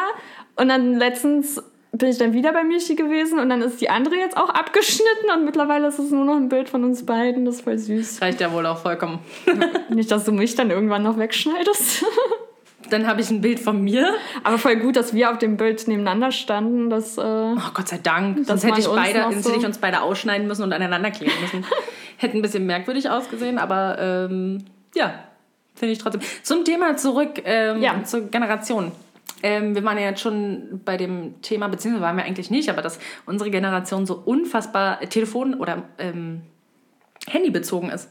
[0.57, 4.15] Und dann letztens bin ich dann wieder bei Michi gewesen und dann ist die andere
[4.15, 7.45] jetzt auch abgeschnitten und mittlerweile ist es nur noch ein Bild von uns beiden.
[7.45, 8.21] Das ist voll süß.
[8.21, 9.19] Reicht ja wohl auch vollkommen.
[9.89, 12.05] Nicht, dass du mich dann irgendwann noch wegschneidest.
[12.91, 14.15] Dann habe ich ein Bild von mir.
[14.43, 16.89] Aber voll gut, dass wir auf dem Bild nebeneinander standen.
[16.89, 18.45] Dass, äh, Oh Gott sei Dank.
[18.47, 21.11] Sonst hätte ich, uns beide, sonst so- hätte ich uns beide ausschneiden müssen und aneinander
[21.11, 21.65] kleben müssen.
[22.17, 25.13] Hätte ein bisschen merkwürdig ausgesehen, aber ähm, ja,
[25.79, 26.21] finde ich trotzdem.
[26.43, 28.03] Zum Thema zurück, ähm, Ja.
[28.03, 28.91] zur Generation.
[29.41, 32.81] Ähm, wir waren ja jetzt schon bei dem Thema, beziehungsweise waren wir eigentlich nicht, aber
[32.81, 36.41] dass unsere Generation so unfassbar Telefon- oder ähm,
[37.27, 38.09] Handy bezogen ist.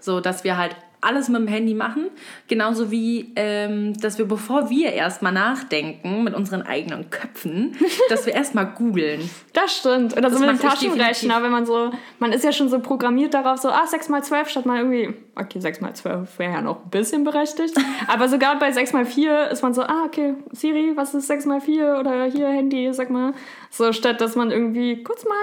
[0.00, 2.08] So, dass wir halt alles mit dem Handy machen.
[2.48, 7.76] Genauso wie, ähm, dass wir, bevor wir erstmal nachdenken mit unseren eigenen Köpfen,
[8.08, 9.30] dass wir erstmal googeln.
[9.52, 10.16] das stimmt.
[10.16, 13.58] Oder so mit dem Taschenrechner, wenn man so, man ist ja schon so programmiert darauf,
[13.58, 16.84] so, ah, 6 mal 12 statt mal irgendwie, okay, 6 mal 12 wäre ja noch
[16.84, 17.74] ein bisschen berechtigt.
[18.08, 21.46] Aber sogar bei 6 mal 4 ist man so, ah, okay, Siri, was ist 6
[21.46, 21.98] mal 4?
[22.00, 23.32] Oder hier Handy, sag mal.
[23.70, 25.36] So, statt dass man irgendwie kurz mal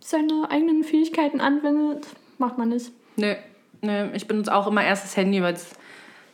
[0.00, 2.06] seine eigenen Fähigkeiten anwendet,
[2.38, 2.92] macht man nicht.
[3.16, 3.34] Nö,
[3.82, 5.70] nö, ich benutze auch immer erst das Handy, weil es.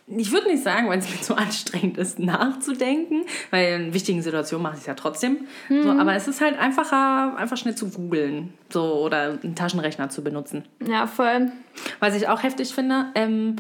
[0.06, 4.62] Ich würde nicht sagen, weil es mir zu anstrengend ist, nachzudenken, weil in wichtigen Situationen
[4.62, 5.46] mache ich es ja trotzdem.
[5.70, 10.22] So, aber es ist halt einfacher, einfach schnell zu googeln so, oder einen Taschenrechner zu
[10.22, 10.64] benutzen.
[10.86, 11.52] Ja, voll.
[12.00, 13.56] Was ich auch heftig finde, ähm,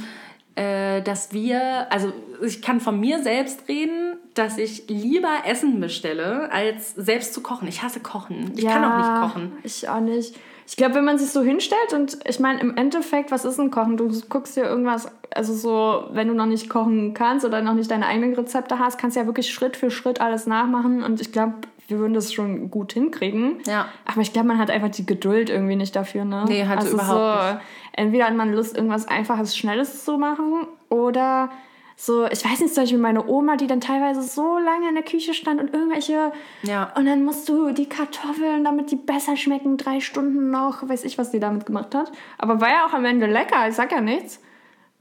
[0.56, 6.52] äh, dass wir, also ich kann von mir selbst reden, dass ich lieber Essen bestelle,
[6.52, 7.66] als selbst zu kochen.
[7.66, 8.52] Ich hasse Kochen.
[8.56, 9.52] Ich kann auch nicht kochen.
[9.64, 10.36] Ich auch nicht.
[10.66, 13.70] Ich glaube, wenn man sich so hinstellt und ich meine, im Endeffekt, was ist ein
[13.70, 13.96] Kochen?
[13.96, 17.90] Du guckst dir irgendwas, also so, wenn du noch nicht kochen kannst oder noch nicht
[17.90, 21.32] deine eigenen Rezepte hast, kannst du ja wirklich Schritt für Schritt alles nachmachen und ich
[21.32, 21.54] glaube,
[21.88, 23.58] wir würden das schon gut hinkriegen.
[23.66, 23.88] Ja.
[24.06, 26.44] Aber ich glaube, man hat einfach die Geduld irgendwie nicht dafür, ne?
[26.48, 27.58] Nee, halt also überhaupt so,
[27.92, 31.50] Entweder hat man Lust, irgendwas Einfaches, Schnelles zu machen oder
[31.96, 35.04] so, ich weiß nicht, zum Beispiel meine Oma, die dann teilweise so lange in der
[35.04, 36.92] Küche stand und irgendwelche Ja.
[36.96, 41.18] und dann musst du die Kartoffeln, damit die besser schmecken, drei Stunden noch, weiß ich,
[41.18, 42.10] was die damit gemacht hat.
[42.38, 44.40] Aber war ja auch am Ende lecker, ich sag ja nichts.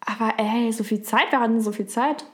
[0.06, 2.25] Aber ey, so viel Zeit, wir hatten so viel Zeit.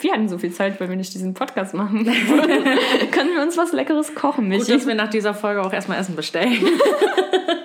[0.00, 2.04] Wir hatten so viel Zeit, weil wir nicht diesen Podcast machen.
[3.12, 4.72] Können wir uns was Leckeres kochen, Gut, Michi?
[4.72, 6.66] dass wir nach dieser Folge auch erstmal Essen bestellen.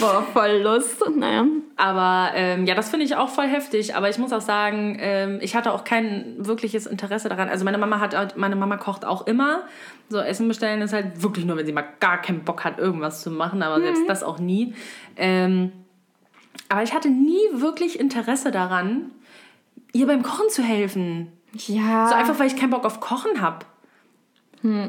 [0.00, 1.02] Boah, voll Lust.
[1.14, 1.44] Naja.
[1.76, 3.94] Aber ähm, ja, das finde ich auch voll heftig.
[3.94, 7.48] Aber ich muss auch sagen, ähm, ich hatte auch kein wirkliches Interesse daran.
[7.48, 9.60] Also meine Mama hat, meine Mama kocht auch immer.
[10.08, 13.22] So Essen bestellen ist halt wirklich nur, wenn sie mal gar keinen Bock hat, irgendwas
[13.22, 13.62] zu machen.
[13.62, 14.74] Aber selbst das auch nie.
[15.16, 15.72] Ähm,
[16.68, 19.10] aber ich hatte nie wirklich Interesse daran,
[19.92, 21.32] ihr beim Kochen zu helfen.
[21.66, 22.08] Ja.
[22.08, 23.66] So einfach, weil ich keinen Bock auf Kochen habe.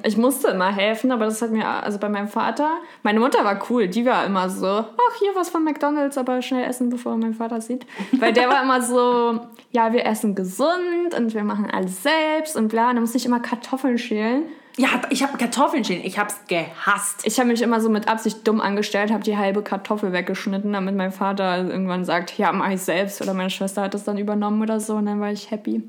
[0.04, 3.60] Ich musste immer helfen, aber das hat mir, also bei meinem Vater, meine Mutter war
[3.70, 7.34] cool, die war immer so, ach, hier was von McDonalds, aber schnell essen, bevor mein
[7.34, 7.86] Vater sieht.
[8.14, 9.40] Weil der war immer so,
[9.72, 13.26] ja, wir essen gesund und wir machen alles selbst und bla, und dann muss ich
[13.26, 14.44] immer Kartoffeln schälen.
[14.80, 16.06] Ja, ich habe Kartoffeln schälen.
[16.06, 17.26] Ich habe es gehasst.
[17.26, 20.96] Ich habe mich immer so mit Absicht dumm angestellt, habe die halbe Kartoffel weggeschnitten, damit
[20.96, 23.20] mein Vater irgendwann sagt, ja, mach ich selbst.
[23.20, 25.82] Oder meine Schwester hat das dann übernommen oder so und dann war ich happy.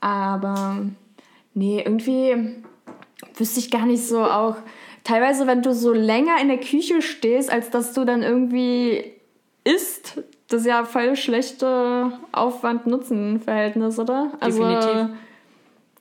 [0.00, 0.78] Aber
[1.54, 2.56] nee, irgendwie
[3.34, 4.56] wüsste ich gar nicht so auch.
[5.02, 9.12] Teilweise, wenn du so länger in der Küche stehst, als dass du dann irgendwie
[9.64, 14.32] isst, das ist ja voll schlechte Aufwand-Nutzen-Verhältnis, oder?
[14.40, 15.16] Also, Definitiv.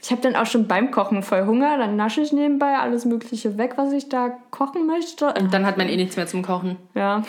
[0.02, 3.58] ich habe dann auch schon beim Kochen voll Hunger, dann nasche ich nebenbei alles Mögliche
[3.58, 5.34] weg, was ich da kochen möchte.
[5.34, 6.78] Und dann hat man eh nichts mehr zum Kochen.
[6.94, 7.24] Ja.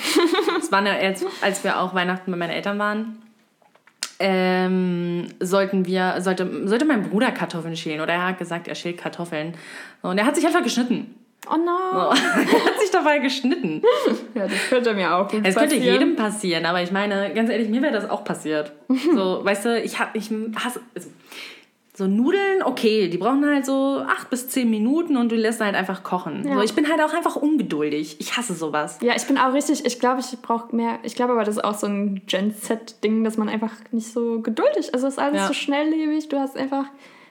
[0.58, 3.23] Es war ja jetzt, als wir auch Weihnachten bei meinen Eltern waren,
[4.18, 8.98] ähm, sollten wir, sollte, sollte mein Bruder Kartoffeln schälen oder er hat gesagt, er schält
[8.98, 9.54] Kartoffeln.
[10.02, 11.14] Und er hat sich einfach geschnitten.
[11.46, 12.08] Oh no.
[12.10, 13.82] er hat sich dabei geschnitten.
[14.34, 16.00] Ja, das könnte mir auch gut Es könnte passieren.
[16.00, 18.72] jedem passieren, aber ich meine, ganz ehrlich, mir wäre das auch passiert.
[18.88, 20.80] So, weißt du, ich, hab, ich hasse.
[20.94, 21.10] Also,
[21.96, 25.76] so Nudeln, okay, die brauchen halt so acht bis zehn Minuten und du lässt halt
[25.76, 26.44] einfach kochen.
[26.46, 26.54] Ja.
[26.56, 28.16] So, ich bin halt auch einfach ungeduldig.
[28.18, 28.98] Ich hasse sowas.
[29.00, 31.62] Ja, ich bin auch richtig, ich glaube, ich brauche mehr, ich glaube aber, das ist
[31.64, 34.94] auch so ein Gen-Z-Ding, dass man einfach nicht so geduldig ist.
[34.94, 35.46] Also es ist alles Ja.
[35.46, 36.86] so schnelllebig, du hast einfach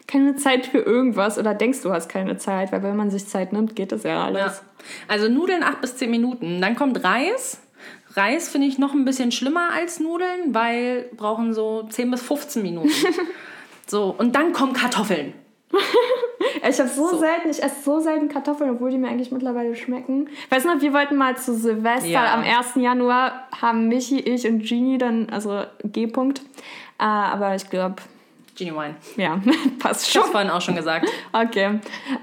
[0.08, 3.52] keine Zeit für irgendwas oder denkst, du hast keine Zeit, weil wenn man sich Zeit
[3.52, 4.24] nimmt, geht das ja Ja.
[4.26, 4.64] alles.
[5.10, 6.62] Also Nudeln 8 bis 10 Minuten.
[6.62, 7.60] Dann kommt Reis.
[8.16, 12.62] Reis finde ich noch ein bisschen schlimmer als Nudeln, weil brauchen so 10 bis 15
[12.62, 12.90] Minuten.
[13.94, 15.34] so, und dann kommen Kartoffeln.
[16.70, 19.76] Ich habe so, so, selten, ich esse so selten Kartoffeln, obwohl die mir eigentlich mittlerweile
[19.76, 20.30] schmecken.
[20.50, 22.34] Weißt du noch, wir wollten mal zu Silvester ja.
[22.34, 22.76] am 1.
[22.76, 26.41] Januar haben Michi, ich und Genie dann, also G-Punkt.
[27.00, 27.96] Äh, aber ich glaube,
[28.56, 28.95] Genuine.
[29.18, 29.41] Ja,
[29.80, 30.22] passt schon.
[30.22, 31.10] Das vorhin auch schon gesagt.
[31.32, 31.80] Okay.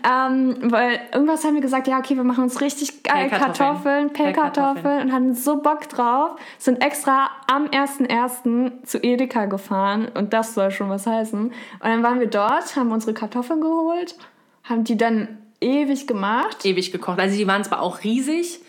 [0.09, 5.03] Ähm, weil irgendwas haben wir gesagt, ja, okay, wir machen uns richtig geil Kartoffeln, Pellkartoffeln
[5.03, 6.37] und hatten so Bock drauf.
[6.59, 8.85] Sind extra am 1.1.
[8.85, 11.41] zu Edeka gefahren und das soll schon was heißen.
[11.41, 14.14] Und dann waren wir dort, haben unsere Kartoffeln geholt,
[14.64, 16.64] haben die dann ewig gemacht.
[16.64, 17.18] Ewig gekocht.
[17.18, 18.61] Also die waren zwar auch riesig,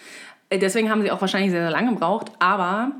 [0.49, 2.91] äh, deswegen haben sie auch wahrscheinlich sehr, sehr lange gebraucht, aber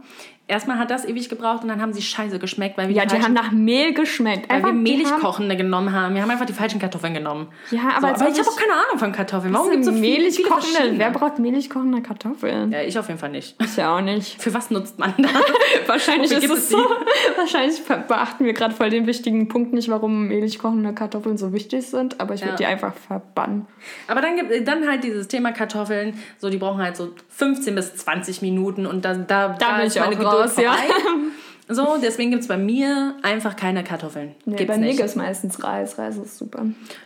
[0.51, 3.15] Erstmal hat das ewig gebraucht und dann haben sie scheiße geschmeckt, weil wir Ja, die,
[3.15, 4.49] die haben nach Mehl geschmeckt.
[4.49, 6.13] Weil einfach, wir mehligkochende genommen haben.
[6.13, 7.47] Wir haben einfach die falschen Kartoffeln genommen.
[7.71, 9.53] Ja, aber, so, aber ich habe auch keine Ahnung von Kartoffeln.
[9.53, 10.99] Warum gibt es so mehlig viele kochende?
[10.99, 12.69] Wer braucht mehlig kochende Kartoffeln?
[12.73, 13.55] Ja, ich auf jeden Fall nicht.
[13.63, 14.41] Ich ja auch nicht.
[14.41, 15.31] Für was nutzt man das?
[15.87, 16.77] wahrscheinlich ist es so.
[17.37, 21.87] wahrscheinlich beachten wir gerade voll den wichtigen Punkt nicht, warum mehlig kochende Kartoffeln so wichtig
[21.87, 22.57] sind, aber ich würde ja.
[22.57, 23.67] die einfach verbannen.
[24.09, 27.95] Aber dann gibt dann halt dieses Thema Kartoffeln, so die brauchen halt so 15 bis
[27.95, 30.69] 20 Minuten und da, da, da, da ist meine Geduld raus, vorbei.
[30.87, 30.95] Ja.
[31.73, 34.35] So, deswegen gibt es bei mir einfach keine Kartoffeln.
[34.43, 35.97] Nee, Gibt's bei mir gibt es meistens Reis.
[35.97, 36.65] Reis ist super.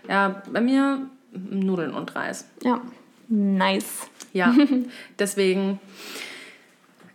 [0.10, 2.46] Ja, bei mir Nudeln und Reis.
[2.64, 2.82] Ja,
[3.28, 4.08] nice.
[4.34, 4.56] Ja,
[5.20, 5.80] deswegen,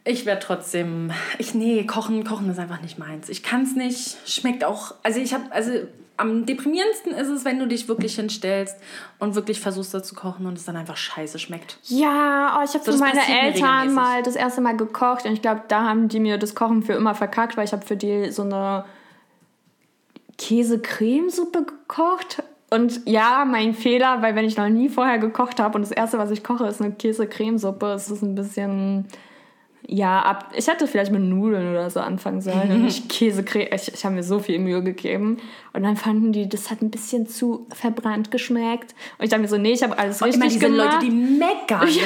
[0.05, 3.29] ich werde trotzdem, ich, nee, kochen, kochen ist einfach nicht meins.
[3.29, 5.73] Ich kann es nicht, schmeckt auch, also ich habe, also
[6.21, 8.77] am deprimierendsten ist es, wenn du dich wirklich hinstellst
[9.18, 11.79] und wirklich versuchst, da zu kochen und es dann einfach scheiße schmeckt.
[11.85, 15.43] Ja, oh, ich habe so für meine Eltern mal das erste Mal gekocht und ich
[15.43, 18.31] glaube, da haben die mir das Kochen für immer verkackt, weil ich habe für die
[18.31, 18.85] so eine
[20.39, 22.43] Käse-Cremesuppe gekocht.
[22.71, 26.18] Und ja, mein Fehler, weil wenn ich noch nie vorher gekocht habe und das erste,
[26.18, 29.07] was ich koche, ist eine Käse-Cremesuppe, ist es ein bisschen
[29.93, 33.70] ja, ab, ich hätte vielleicht mit Nudeln oder so anfangen sollen und nicht Käsecreme.
[33.74, 35.38] Ich, ich habe mir so viel Mühe gegeben.
[35.72, 38.95] Und dann fanden die, das hat ein bisschen zu verbrannt geschmeckt.
[39.18, 41.03] Und ich dachte mir so, nee, ich habe alles und richtig immer diese gemacht.
[41.03, 41.88] Leute, die meckern.
[41.88, 42.05] Ja.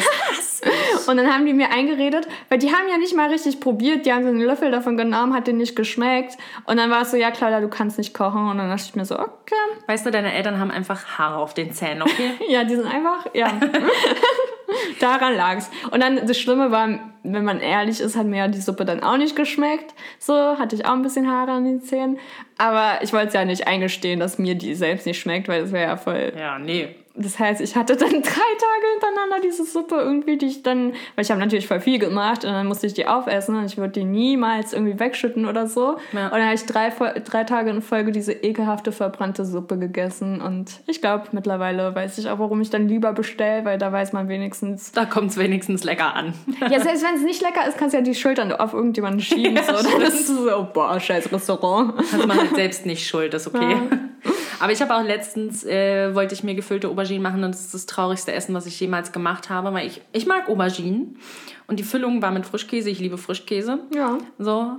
[1.07, 4.07] Und dann haben die mir eingeredet, weil die haben ja nicht mal richtig probiert.
[4.07, 6.37] Die haben so einen Löffel davon genommen, hat denen nicht geschmeckt.
[6.67, 8.49] Und dann war es so, ja, Claudia, du kannst nicht kochen.
[8.49, 9.55] Und dann dachte ich mir so, okay.
[9.87, 12.33] Weißt du, deine Eltern haben einfach Haare auf den Zähnen, okay?
[12.49, 13.53] ja, die sind einfach, ja.
[15.01, 15.71] Daran lag es.
[15.91, 16.89] Und dann das Schlimme war,
[17.23, 19.95] wenn man ehrlich ist, hat mir ja die Suppe dann auch nicht geschmeckt.
[20.19, 22.19] So hatte ich auch ein bisschen Haare an den Zähnen.
[22.59, 25.73] Aber ich wollte es ja nicht eingestehen, dass mir die selbst nicht schmeckt, weil das
[25.73, 26.33] wäre ja voll.
[26.37, 30.63] Ja, nee das heißt, ich hatte dann drei Tage hintereinander diese Suppe irgendwie, die ich
[30.63, 33.67] dann, weil ich habe natürlich voll viel gemacht und dann musste ich die aufessen und
[33.67, 35.97] ich würde die niemals irgendwie wegschütten oder so.
[36.13, 36.27] Ja.
[36.27, 40.81] Und dann habe ich drei, drei Tage in Folge diese ekelhafte verbrannte Suppe gegessen und
[40.87, 44.29] ich glaube, mittlerweile weiß ich auch, warum ich dann lieber bestelle, weil da weiß man
[44.29, 44.91] wenigstens.
[44.91, 46.35] Da kommt es wenigstens lecker an.
[46.61, 49.55] ja, selbst wenn es nicht lecker ist, kannst du ja die Schultern auf irgendjemanden schieben.
[49.55, 49.89] Ja, so.
[49.89, 51.95] Dann ist so, boah, scheiß Restaurant.
[52.13, 53.73] Also man hat selbst nicht schuld, ist okay.
[53.73, 54.33] Ja.
[54.61, 57.75] Aber ich habe auch letztens, äh, wollte ich mir gefüllte Auberginen machen und das ist
[57.75, 61.19] das traurigste Essen, was ich jemals gemacht habe, weil ich, ich mag Auberginen
[61.67, 63.81] und die Füllung war mit Frischkäse, ich liebe Frischkäse.
[63.95, 64.19] Ja.
[64.39, 64.79] So.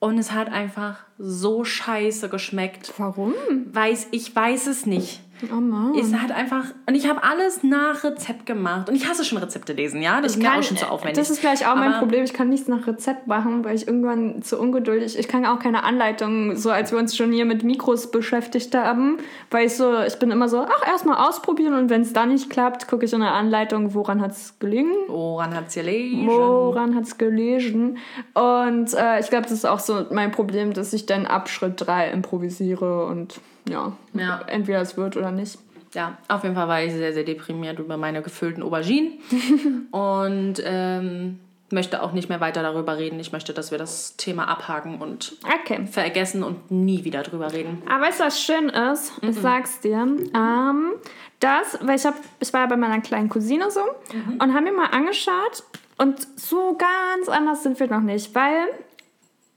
[0.00, 2.92] Und es hat einfach so scheiße geschmeckt.
[2.98, 3.34] Warum?
[3.72, 5.20] Weiß, ich weiß es nicht.
[5.52, 5.94] Oh Mann.
[5.94, 6.64] Es hat einfach.
[6.86, 8.88] Und ich habe alles nach Rezept gemacht.
[8.88, 10.20] Und ich hasse schon Rezepte lesen, ja?
[10.20, 11.18] Das ich ist kann, mir auch schon zu aufwendig.
[11.18, 12.24] Das ist gleich auch mein Problem.
[12.24, 15.18] Ich kann nichts nach Rezept machen, weil ich irgendwann zu ungeduldig.
[15.18, 19.18] Ich kann auch keine Anleitung, so als wir uns schon hier mit Mikros beschäftigt haben.
[19.50, 22.50] Weil ich so, ich bin immer so, ach, erstmal ausprobieren und wenn es dann nicht
[22.50, 24.92] klappt, gucke ich in der Anleitung, woran hat es gelingen.
[25.06, 26.26] Woran hat es gelegen?
[26.26, 27.98] Woran hat es gelegen?
[28.34, 31.74] Und äh, ich glaube, das ist auch so mein Problem, dass ich dann ab Schritt
[31.76, 34.40] 3 improvisiere und ja, ja.
[34.46, 35.58] entweder es wird oder nicht.
[35.94, 39.18] Ja, auf jeden Fall war ich sehr, sehr deprimiert über meine gefüllten Auberginen
[39.90, 41.40] und ähm,
[41.70, 43.18] möchte auch nicht mehr weiter darüber reden.
[43.20, 45.86] Ich möchte, dass wir das Thema abhaken und okay.
[45.86, 47.82] vergessen und nie wieder drüber reden.
[47.88, 49.22] Aber weißt du, was schön ist?
[49.22, 49.30] Mhm.
[49.30, 49.96] Ich sag's dir.
[49.96, 50.92] Ähm,
[51.40, 53.80] das, weil ich, hab, ich war ja bei meiner kleinen Cousine so
[54.12, 54.40] mhm.
[54.40, 55.62] und haben mir mal angeschaut
[55.96, 58.66] und so ganz anders sind wir noch nicht, weil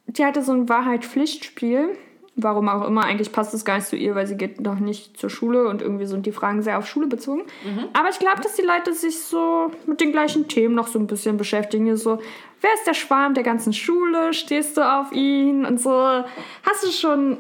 [0.07, 1.97] die hatte so ein Wahrheit-Pflichtspiel
[2.35, 5.17] warum auch immer, eigentlich passt es gar nicht zu ihr, weil sie geht noch nicht
[5.17, 7.41] zur Schule und irgendwie sind die Fragen sehr auf Schule bezogen.
[7.63, 7.89] Mhm.
[7.93, 11.07] Aber ich glaube, dass die Leute sich so mit den gleichen Themen noch so ein
[11.07, 11.95] bisschen beschäftigen.
[11.97, 12.19] So,
[12.61, 14.33] wer ist der Schwarm der ganzen Schule?
[14.33, 15.65] Stehst du auf ihn?
[15.65, 15.91] Und so.
[15.91, 17.37] Hast du schon.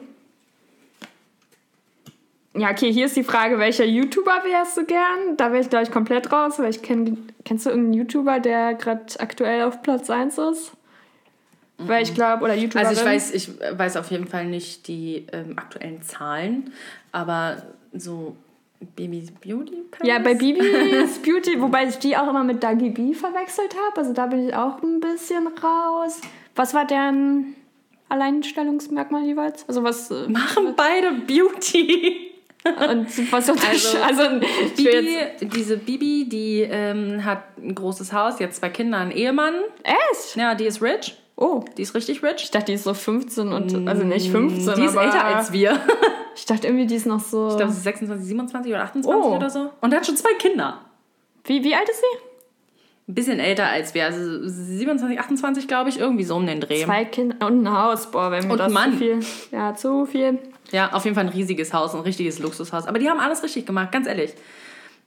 [2.53, 5.37] Ja, okay, hier ist die Frage, welcher YouTuber wärst du gern?
[5.37, 7.17] Da wäre ich, glaube ich, komplett raus, weil ich kenne.
[7.45, 10.73] Kennst du irgendeinen YouTuber, der gerade aktuell auf Platz 1 ist?
[11.87, 12.87] Weil ich glaube, oder YouTuber.
[12.87, 16.73] Also ich weiß, ich weiß auf jeden Fall nicht die ähm, aktuellen Zahlen,
[17.11, 17.63] aber
[17.93, 18.35] so
[18.95, 20.07] Bibis Beauty Palace?
[20.07, 23.97] Ja, bei Bibis Beauty, wobei ich die auch immer mit Dagi B verwechselt habe.
[23.97, 26.21] Also da bin ich auch ein bisschen raus.
[26.55, 27.55] Was war deren
[28.09, 29.67] Alleinstellungsmerkmal jeweils?
[29.67, 30.09] Also was.
[30.11, 32.27] Äh, Machen beide Beauty.
[32.63, 34.39] Und was Also, also
[34.75, 39.55] Bibi, jetzt, diese Bibi, die ähm, hat ein großes Haus, jetzt zwei Kinder, einen Ehemann.
[39.83, 40.35] echt?
[40.35, 41.17] Ja, die ist rich.
[41.41, 42.43] Oh, Die ist richtig rich.
[42.43, 45.51] ich dachte, die ist so 15 und also nicht 15, Die ist aber älter als
[45.51, 45.79] wir.
[46.35, 47.49] ich dachte irgendwie, die ist noch so.
[47.49, 49.35] Ich glaube, sie ist 26, 27 oder 28 Oh.
[49.35, 49.69] oder so.
[49.81, 50.79] Und hat schon zwei Kinder.
[51.45, 52.17] wie, wie alt ist sie?
[53.07, 54.05] Ein bisschen älter als wir.
[54.05, 56.83] Also 27, 28, glaube ich, irgendwie so um den Dreh.
[56.85, 58.91] Zwei Kinder und ein Haus, boah, wenn mir Und das Mann.
[58.93, 59.19] zu viel.
[59.51, 60.37] Ja, zu viel.
[60.71, 62.85] Ja, auf jeden Fall ein riesiges Haus, ein richtiges Luxushaus.
[62.85, 64.31] Aber die haben alles richtig gemacht, ganz ehrlich.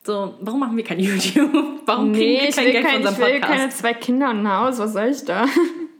[0.02, 1.50] So, warum machen wir kein YouTube?
[1.86, 3.52] Warum kriegen Nee, wir ich kein will, Geld für kein, ich unseren will Podcast?
[3.58, 5.46] keine zwei Kinder und ein Haus, was soll ich da?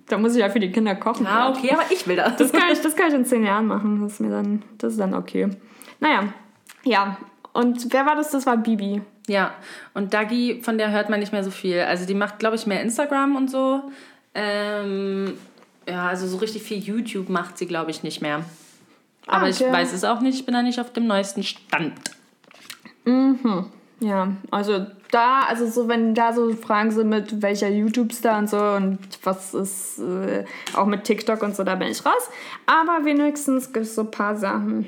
[0.08, 1.26] Da muss ich ja für die Kinder kochen.
[1.26, 2.36] ah, okay, aber ich will das.
[2.36, 4.02] Das kann ich, das kann ich in zehn Jahren machen.
[4.02, 5.48] Das ist mir dann, das ist dann okay.
[6.00, 6.28] Naja,
[6.84, 7.16] ja.
[7.52, 8.30] Und wer war das?
[8.30, 9.00] Das war Bibi.
[9.26, 9.54] Ja,
[9.94, 11.80] und Dagi, von der hört man nicht mehr so viel.
[11.80, 13.82] Also die macht, glaube ich, mehr Instagram und so.
[14.34, 15.32] Ähm,
[15.88, 18.44] ja, also so richtig viel YouTube macht sie, glaube ich, nicht mehr.
[19.26, 19.72] Aber Ah, ich okay.
[19.72, 21.94] weiß es auch nicht, ich bin da nicht auf dem neuesten Stand.
[24.04, 28.58] Ja, also da, also so, wenn da so Fragen sind mit welcher YouTube-Star und so
[28.58, 30.44] und was ist äh,
[30.76, 32.28] auch mit TikTok und so, da bin ich raus.
[32.66, 34.86] Aber wenigstens gibt es so ein paar Sachen.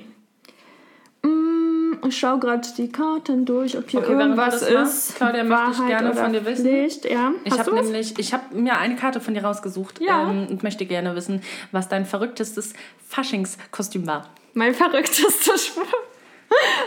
[1.22, 5.16] Mm, ich schaue gerade die Karten durch, ob hier Okay, irgendwas ist.
[5.16, 6.64] Claudia, möchte ich gerne von dir wissen.
[6.66, 7.04] Pflicht.
[7.06, 7.32] Ja.
[7.44, 10.28] Ich habe nämlich, ich habe mir eine Karte von dir rausgesucht Ja.
[10.28, 11.40] ähm, und möchte gerne wissen,
[11.72, 12.74] was dein verrücktestes
[13.08, 14.28] Faschingskostüm war.
[14.52, 15.86] Mein verrücktester Spruch.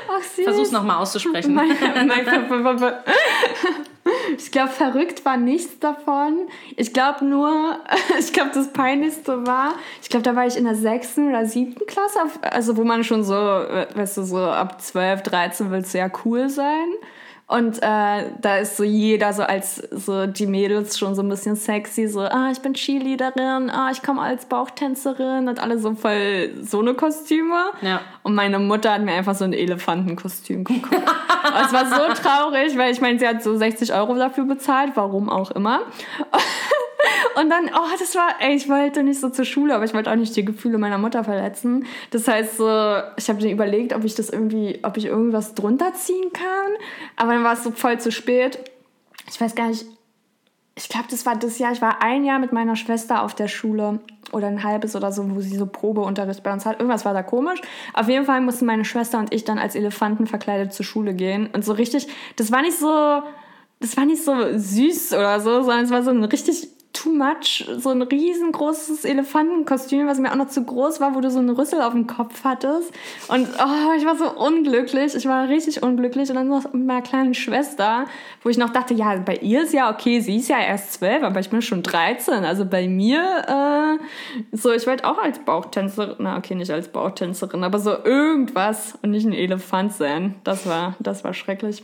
[0.09, 0.43] Ach, süß.
[0.43, 1.53] Versuch's nochmal auszusprechen.
[1.53, 1.69] Mein,
[2.07, 2.27] mein,
[4.37, 6.47] ich glaube, verrückt war nichts davon.
[6.75, 7.79] Ich glaube nur,
[8.19, 11.85] ich glaube, das Peinlichste war, ich glaube, da war ich in der sechsten oder siebten
[11.85, 15.97] Klasse, also wo man schon so, äh, weißt du, so ab 12, 13 willst du
[15.97, 16.87] ja cool sein.
[17.49, 21.55] Und äh, da ist so jeder so als so die Mädels schon so ein bisschen
[21.55, 26.51] sexy, so, ah, ich bin Cheerleaderin, ah, ich komme als Bauchtänzerin und alle so voll
[26.61, 27.71] so eine Kostüme.
[27.81, 28.01] Ja.
[28.21, 30.93] Und meine Mutter hat mir einfach so ein Elefantenkostüm gekauft.
[30.93, 34.91] Und es war so traurig, weil ich meine, sie hat so 60 Euro dafür bezahlt,
[34.95, 35.79] warum auch immer.
[37.39, 40.11] Und dann, oh, das war, ey, ich wollte nicht so zur Schule, aber ich wollte
[40.11, 41.85] auch nicht die Gefühle meiner Mutter verletzen.
[42.11, 42.65] Das heißt so,
[43.17, 46.73] ich habe mir überlegt, ob ich das irgendwie, ob ich irgendwas drunter ziehen kann.
[47.15, 48.59] Aber dann war es so voll zu spät.
[49.29, 49.85] Ich weiß gar nicht,
[50.75, 53.47] ich glaube, das war das Jahr, ich war ein Jahr mit meiner Schwester auf der
[53.47, 53.99] Schule
[54.31, 56.79] oder ein halbes oder so, wo sie so Probeunterricht bei uns hat.
[56.79, 57.61] Irgendwas war da komisch.
[57.93, 61.49] Auf jeden Fall mussten meine Schwester und ich dann als Elefanten verkleidet zur Schule gehen.
[61.53, 63.21] Und so richtig, das war nicht so,
[63.79, 67.65] das war nicht so süß oder so, sondern es war so ein richtig too much,
[67.77, 71.51] so ein riesengroßes Elefantenkostüm, was mir auch noch zu groß war, wo du so einen
[71.51, 72.91] Rüssel auf dem Kopf hattest.
[73.27, 75.13] Und oh, ich war so unglücklich.
[75.15, 76.29] Ich war richtig unglücklich.
[76.29, 78.05] Und dann noch mit meiner kleinen Schwester,
[78.43, 81.23] wo ich noch dachte, ja, bei ihr ist ja okay, sie ist ja erst zwölf,
[81.23, 82.43] aber ich bin schon 13.
[82.43, 87.63] Also bei mir, äh, so, ich wollte auch als Bauchtänzerin, na okay, nicht als Bauchtänzerin,
[87.63, 90.35] aber so irgendwas und nicht ein Elefant sein.
[90.43, 91.83] Das war, das war schrecklich.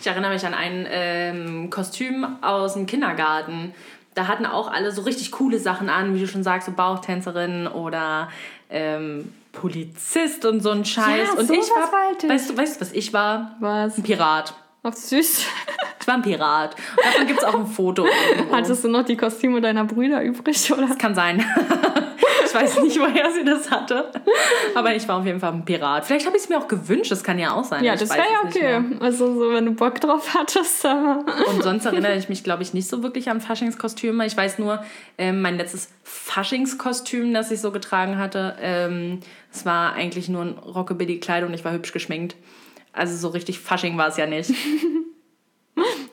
[0.00, 3.74] Ich erinnere mich an ein ähm, Kostüm aus dem Kindergarten.
[4.16, 7.66] Da hatten auch alle so richtig coole Sachen an, wie du schon sagst, so Bauchtänzerin
[7.66, 8.30] oder
[8.70, 11.28] ähm, Polizist und so ein Scheiß.
[11.28, 12.28] Ja, und ich sowas war, ich.
[12.28, 13.56] weißt du, weißt du, was ich war?
[13.60, 13.98] Was?
[13.98, 14.54] Ein Pirat.
[14.86, 15.44] Ach, süß.
[15.98, 16.76] Ich war ein Pirat.
[16.96, 18.06] Und davon gibt es auch ein Foto.
[18.06, 18.54] irgendwo.
[18.54, 20.94] Hattest du noch die Kostüme deiner Brüder übrig, oder?
[20.94, 21.44] Kann sein.
[22.46, 24.12] ich weiß nicht, woher sie das hatte.
[24.76, 26.04] Aber ich war auf jeden Fall ein Pirat.
[26.04, 27.82] Vielleicht habe ich es mir auch gewünscht, das kann ja auch sein.
[27.82, 28.96] Ja, Ich das wäre ja okay.
[29.00, 30.84] Also so, wenn du Bock drauf hattest.
[30.84, 34.24] Und sonst erinnere ich mich, glaube ich, nicht so wirklich an Faschingskostüme.
[34.26, 34.84] Ich weiß nur,
[35.18, 39.18] ähm, mein letztes Faschingskostüm, das ich so getragen hatte, ähm,
[39.52, 42.36] es war eigentlich nur ein Rockabilly-Kleid und ich war hübsch geschminkt.
[42.96, 44.52] Also so richtig Fasching war es ja nicht.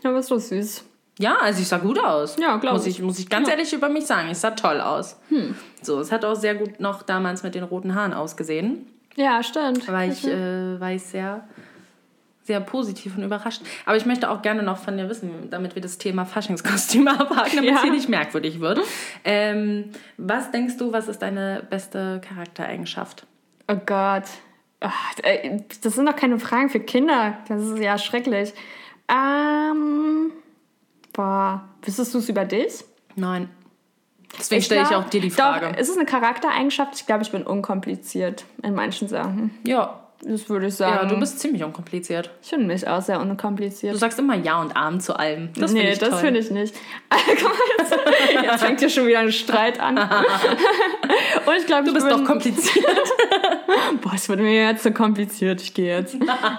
[0.03, 0.83] Ja, aber ist doch süß.
[1.17, 2.35] Ja, also ich sah gut aus.
[2.37, 2.97] Ja, glaub muss ich.
[2.97, 3.01] ich.
[3.01, 4.27] Muss ich ganz ehrlich über mich sagen.
[4.29, 5.17] Ich sah toll aus.
[5.81, 8.85] So, es hat auch sehr gut noch damals mit den roten Haaren ausgesehen.
[9.15, 9.87] Ja, stimmt.
[9.87, 11.47] War ich, äh, war ich sehr,
[12.43, 13.61] sehr positiv und überrascht.
[13.85, 17.55] Aber ich möchte auch gerne noch von dir wissen, damit wir das Thema Faschingskostüme abhaken,
[17.55, 17.81] damit es Ja.
[17.83, 18.81] hier nicht merkwürdig wird.
[19.23, 23.25] Ähm, was denkst du, was ist deine beste Charaktereigenschaft?
[23.69, 24.23] Oh Gott.
[24.83, 27.37] Ach, ey, das sind doch keine Fragen für Kinder.
[27.47, 28.53] Das ist ja schrecklich.
[29.07, 30.31] Ähm...
[31.13, 31.63] Boah.
[31.83, 32.83] Wüsstest du es über dich?
[33.15, 33.49] Nein.
[34.37, 35.69] Deswegen stelle ich auch dir die Frage.
[35.69, 36.95] Doch, ist es eine Charaktereigenschaft?
[36.95, 39.51] Ich glaube, ich bin unkompliziert in manchen Sachen.
[39.65, 39.99] ja.
[40.25, 40.95] Das würde ich sagen.
[41.01, 42.29] ja, du bist ziemlich unkompliziert.
[42.41, 43.97] Ich finde mich auch sehr Du unkompliziert.
[43.97, 45.49] sagst immer Ja und Arm zu allem.
[45.57, 46.75] Das nee, finde ich das finde ich nicht.
[47.09, 49.97] Guck mal, jetzt, jetzt fängt hier schon wieder ein Streit an.
[51.45, 52.85] Und ich glaube, Du bist doch kompliziert.
[54.01, 55.61] Boah, es wird mir jetzt zu kompliziert.
[55.61, 56.15] Ich gehe jetzt.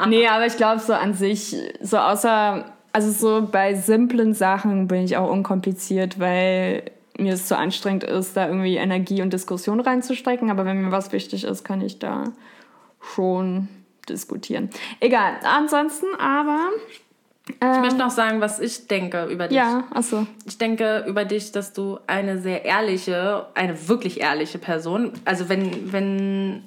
[0.08, 5.04] nee, aber ich glaube so an sich, so außer, also so bei simplen Sachen bin
[5.04, 6.82] ich auch unkompliziert, weil
[7.16, 10.50] mir es zu anstrengend ist, da irgendwie Energie und Diskussion reinzustrecken.
[10.50, 12.24] Aber wenn mir was wichtig ist, kann ich da
[13.14, 13.68] schon
[14.08, 14.70] diskutieren.
[15.00, 15.34] Egal.
[15.42, 16.70] Ansonsten aber.
[17.46, 19.56] Ich möchte noch sagen, was ich denke über dich.
[19.58, 20.26] Ja, achso.
[20.46, 25.92] Ich denke über dich, dass du eine sehr ehrliche, eine wirklich ehrliche Person, also wenn,
[25.92, 26.64] wenn,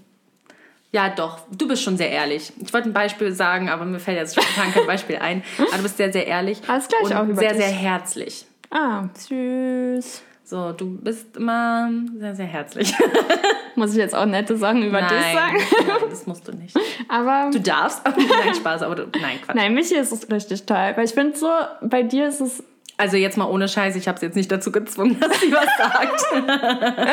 [0.92, 2.54] ja doch, du bist schon sehr ehrlich.
[2.62, 5.44] Ich wollte ein Beispiel sagen, aber mir fällt jetzt spontan kein Beispiel ein.
[5.58, 6.62] Aber du bist sehr, sehr ehrlich.
[6.68, 7.58] Alles gleich und auch über sehr, dich.
[7.58, 8.46] sehr herzlich.
[8.70, 10.22] Ah, süß.
[10.44, 12.94] So, du bist immer sehr, sehr herzlich.
[13.78, 15.58] Muss ich jetzt auch nette Sachen über dich sagen?
[15.88, 16.76] nein, das musst du nicht.
[17.08, 17.52] Aber.
[17.52, 19.56] Du darfst, aber nein, Spaß, aber du, nein, Quatsch.
[19.56, 20.94] Nein, Michi ist es richtig toll.
[20.96, 21.48] Weil ich finde so,
[21.82, 22.64] bei dir ist es.
[23.00, 25.68] Also jetzt mal ohne Scheiß, ich habe sie jetzt nicht dazu gezwungen, dass sie was
[25.78, 26.26] sagt.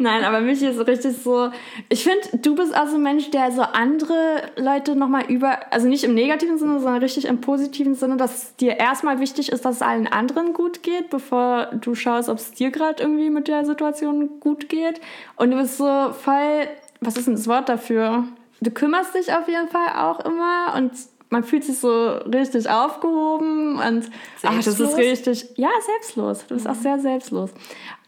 [0.00, 1.50] Nein, aber Michi ist richtig so.
[1.88, 5.72] Ich finde, du bist auch so ein Mensch, der so andere Leute nochmal über.
[5.72, 9.64] Also nicht im negativen Sinne, sondern richtig im positiven Sinne, dass dir erstmal wichtig ist,
[9.64, 13.46] dass es allen anderen gut geht, bevor du schaust, ob es dir gerade irgendwie mit
[13.46, 15.00] der Situation gut geht.
[15.36, 16.66] Und du bist so voll.
[17.00, 18.24] Was ist denn das Wort dafür?
[18.60, 20.92] Du kümmerst dich auf jeden Fall auch immer und
[21.32, 24.04] man fühlt sich so richtig aufgehoben und
[24.42, 24.98] ach, das ist Selbstlos?
[24.98, 26.46] richtig, ja, selbstlos.
[26.46, 27.50] Du bist auch sehr selbstlos.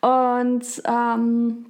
[0.03, 1.65] Und ähm,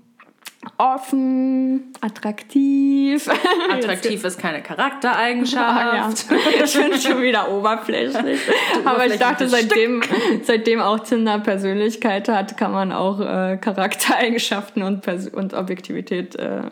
[0.77, 3.29] offen, attraktiv.
[3.71, 4.65] Attraktiv ist keine Ah, ja.
[4.75, 6.27] Charaktereigenschaft.
[6.65, 8.41] Ich bin schon wieder oberflächlich.
[8.85, 10.03] Aber ich dachte, seitdem,
[10.43, 16.63] seitdem auch Tinder Persönlichkeit hat, kann man auch äh, Charaktereigenschaften und, Pers und Objektivität, äh,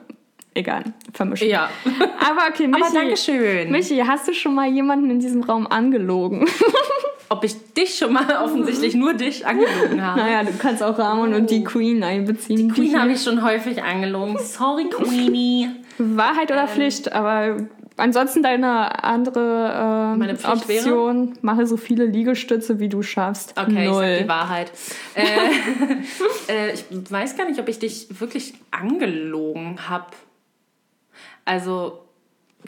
[0.54, 1.48] egal, vermischen.
[1.48, 1.68] Ja.
[1.84, 3.70] Aber okay, Michi, Aber Dankeschön.
[3.70, 6.46] Michi, hast du schon mal jemanden in diesem Raum angelogen?
[7.28, 10.20] Ob ich dich schon mal offensichtlich nur dich angelogen habe.
[10.20, 12.70] naja, du kannst auch Ramon und die Queen einbeziehen.
[12.70, 12.74] Oh.
[12.74, 14.36] Queen habe ich schon häufig angelogen.
[14.38, 15.70] Sorry, Queenie.
[15.98, 16.56] Wahrheit Ähm.
[16.56, 17.56] oder Pflicht, aber
[17.96, 20.78] ansonsten deine andere äh, Pflicht wäre?
[20.80, 23.54] Option, mache so viele Liegestütze, wie du schaffst.
[23.58, 24.04] Okay, Null.
[24.04, 24.72] ich sag die Wahrheit.
[25.14, 30.06] äh, äh, ich weiß gar nicht, ob ich dich wirklich angelogen habe.
[31.44, 32.00] Also,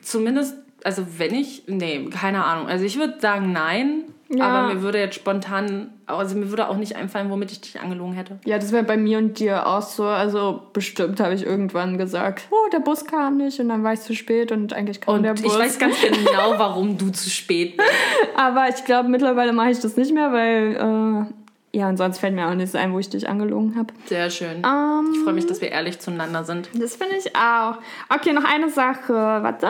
[0.02, 2.66] zumindest, also wenn ich, nee, keine Ahnung.
[2.68, 4.46] Also ich würde sagen nein, Ja.
[4.48, 8.12] aber mir würde jetzt spontan, also mir würde auch nicht einfallen, womit ich dich angelogen
[8.14, 8.38] hätte.
[8.44, 10.04] Ja, das wäre bei mir und dir auch so.
[10.04, 14.00] Also bestimmt habe ich irgendwann gesagt, oh, der Bus kam nicht und dann war ich
[14.00, 15.54] zu spät und eigentlich kam Und der Bus.
[15.54, 17.88] ich weiß ganz genau, warum du zu spät bist.
[18.36, 21.43] Aber ich glaube, mittlerweile mache ich das nicht mehr, weil, äh,
[21.74, 23.92] ja, und sonst fällt mir auch nichts ein, wo ich dich angelogen habe.
[24.06, 24.62] Sehr schön.
[24.64, 26.68] Ähm, Ich freue mich, dass wir ehrlich zueinander sind.
[26.74, 27.76] das finde ich auch.
[28.08, 29.12] Okay, noch eine Sache.
[29.12, 29.68] Warte.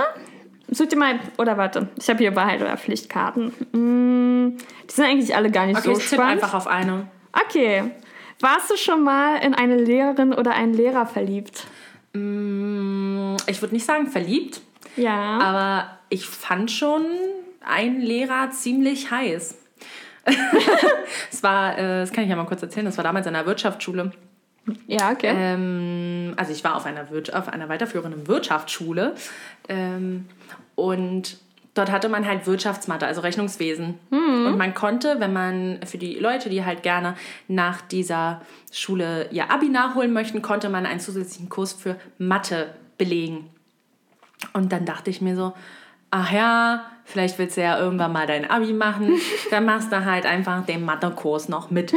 [0.68, 3.48] Such dir mal, oder warte, ich habe hier Wahrheit oder Pflichtkarten.
[3.72, 4.56] Mm,
[4.88, 6.42] die sind eigentlich alle gar nicht Okay, so ich spannend.
[6.42, 7.06] einfach auf eine.
[7.32, 7.90] Okay.
[8.40, 11.66] Warst du schon mal in eine Lehrerin oder einen Lehrer verliebt?
[12.14, 14.60] Mm, Ich würde nicht sagen verliebt,
[14.96, 15.38] Ja.
[15.38, 17.04] aber ich fand schon
[17.64, 19.56] einen Lehrer ziemlich heiß.
[21.30, 23.46] Es war, äh, das kann ich ja mal kurz erzählen, das war damals in einer
[23.46, 24.12] Wirtschaftsschule.
[24.86, 25.32] ja, okay.
[25.34, 29.14] Ähm, also ich war auf einer, Wir auf einer weiterführenden Wirtschaftsschule
[29.68, 30.26] ähm,
[30.74, 31.38] und
[31.74, 33.98] dort hatte man halt Wirtschaftsmathe, also Rechnungswesen.
[34.46, 37.16] Und man konnte, wenn man für die Leute, die halt gerne
[37.48, 43.50] nach dieser Schule ihr Abi nachholen möchten, konnte man einen zusätzlichen Kurs für Mathe belegen.
[44.52, 45.52] Und dann dachte ich mir so,
[46.14, 50.26] ach ja, vielleicht willst du ja irgendwann mal dein Abi machen, dann machst du halt
[50.26, 51.92] einfach den Mathekurs noch mit.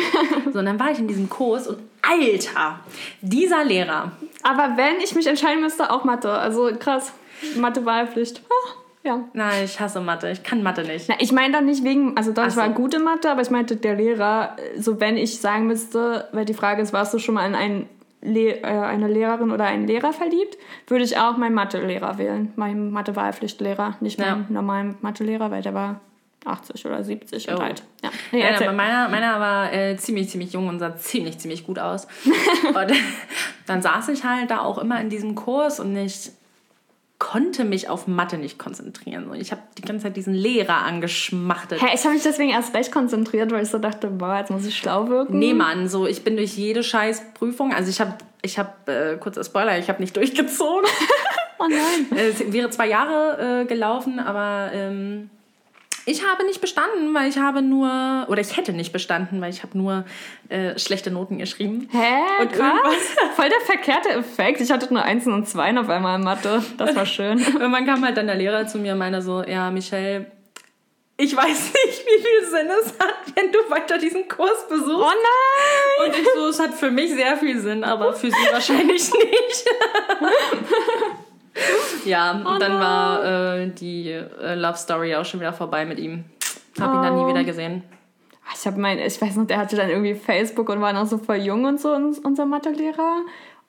[0.52, 2.80] So, und dann war ich in diesem Kurs und Alter,
[3.22, 4.12] dieser Lehrer,
[4.42, 6.32] Aber wenn ich mich entscheiden müsste, auch Mathe.
[6.32, 7.12] Also krass.
[7.58, 8.42] Mathe-Wahlpflicht.
[8.50, 8.70] Ah,
[9.04, 9.20] ja.
[9.34, 11.10] nein, ich hasse Mathe, ich kann Mathe nicht.
[11.10, 12.74] Na, ich meine dann nicht wegen, also doch, war so.
[12.74, 16.54] gut in Mathe, aber ich meinte der Lehrer, so wenn ich sagen müsste, weil die
[16.54, 17.90] Frage ist, warst du schon mal in einen
[18.22, 20.58] Le äh, eine Lehrerin oder einen Lehrer verliebt,
[20.88, 22.52] würde ich auch meinen Mathelehrer wählen.
[22.56, 24.36] Meinen Mathe-Wahlpflichtlehrer, nicht Ja.
[24.36, 26.02] meinen normalen Mathelehrer, weil der war
[26.46, 27.60] 80 oder 70 und Oh.
[27.60, 27.84] alt.
[28.04, 31.66] Ja, nee, Ja, aber meiner, meiner war äh, ziemlich, ziemlich jung und sah ziemlich, ziemlich
[31.66, 32.08] gut aus.
[32.68, 32.92] und
[33.66, 36.32] dann saß ich halt da auch immer in diesem Kurs und ich
[37.20, 39.26] konnte mich auf Mathe nicht konzentrieren.
[39.28, 41.82] So, Ich habe die ganze Zeit diesen Lehrer angeschmachtet.
[41.82, 44.66] Hä, ich habe mich deswegen erst recht konzentriert, weil ich so dachte, boah, jetzt muss
[44.66, 45.40] ich schlau wirken.
[45.40, 48.14] Nee, Mann, so ich bin durch jede scheiß Prüfung, also ich habe,
[48.44, 50.90] ich habe, äh, kurzer Spoiler, ich habe nicht durchgezogen.
[51.60, 52.06] Oh nein.
[52.16, 55.32] Es wäre zwei Jahre äh, gelaufen, aber ähm,
[56.08, 59.62] ich habe nicht bestanden, weil ich habe nur, oder ich hätte nicht bestanden, weil ich
[59.62, 60.06] habe nur
[60.48, 61.90] äh, schlechte Noten geschrieben.
[61.92, 62.42] Hä?
[62.42, 62.72] Und krass.
[63.36, 64.62] Voll der verkehrte Effekt.
[64.62, 66.64] Ich hatte nur Einsen und Zweien auf einmal in Mathe.
[66.78, 67.40] Das war schön.
[67.60, 70.32] Irgendwann kam halt dann der Lehrer zu mir und meinte so, ja, Michelle,
[71.18, 71.46] ich weiß
[71.86, 74.88] nicht, wie viel Sinn es hat, wenn du weiter diesen Kurs besuchst.
[74.90, 76.08] Oh nein!
[76.08, 79.66] Und ich so, es hat für mich sehr viel Sinn, aber für sie wahrscheinlich nicht.
[82.06, 86.26] ja, und dann war äh, die äh, Love Story auch schon wieder vorbei mit ihm.
[86.80, 87.28] Hab ihn dann nie Oh.
[87.30, 87.84] wieder gesehen.
[88.56, 91.18] Ich habe mein, ich weiß noch, der hatte dann irgendwie Facebook und war noch so
[91.18, 93.18] voll jung und so, uns- unser Mathelehrer.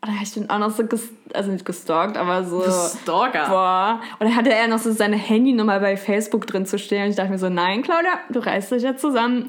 [0.00, 2.62] Und dann habe ich den auch noch so, ges also nicht gestalkt, aber so.
[2.62, 3.48] Stalker.
[3.48, 4.00] Boah.
[4.20, 7.04] Und dann hatte er noch so seine Handynummer bei Facebook drin zu stehen.
[7.04, 9.48] Und ich dachte mir so, nein, Claudia, du reißt dich jetzt zusammen.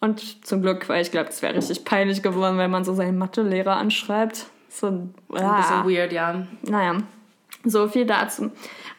[0.00, 3.16] Und zum Glück, weil ich glaube, das wäre richtig peinlich geworden, wenn man so seinen
[3.16, 4.44] Mathelehrer anschreibt.
[4.68, 6.46] So ein Ein bisschen weird, ja.
[6.68, 6.96] Naja,
[7.66, 8.50] so viel dazu.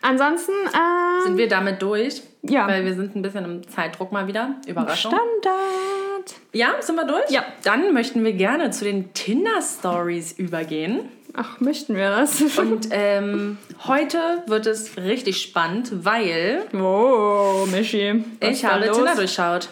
[0.02, 2.22] Ansonsten, äh, Sind wir damit durch?
[2.44, 2.68] Ja.
[2.68, 4.56] Weil wir sind ein bisschen im Zeitdruck mal wieder.
[4.68, 5.12] Überraschung.
[5.12, 6.36] Standard.
[6.54, 7.30] Ja, sind wir durch?
[7.30, 7.46] Ja.
[7.64, 11.10] Dann möchten wir gerne zu den Tinder-Stories übergehen.
[11.34, 12.42] Ach, möchten wir das?
[12.58, 18.24] Und ähm, heute wird es richtig spannend, weil oh, Michi.
[18.40, 18.98] ich habe los?
[18.98, 19.70] Tinder durchschaut.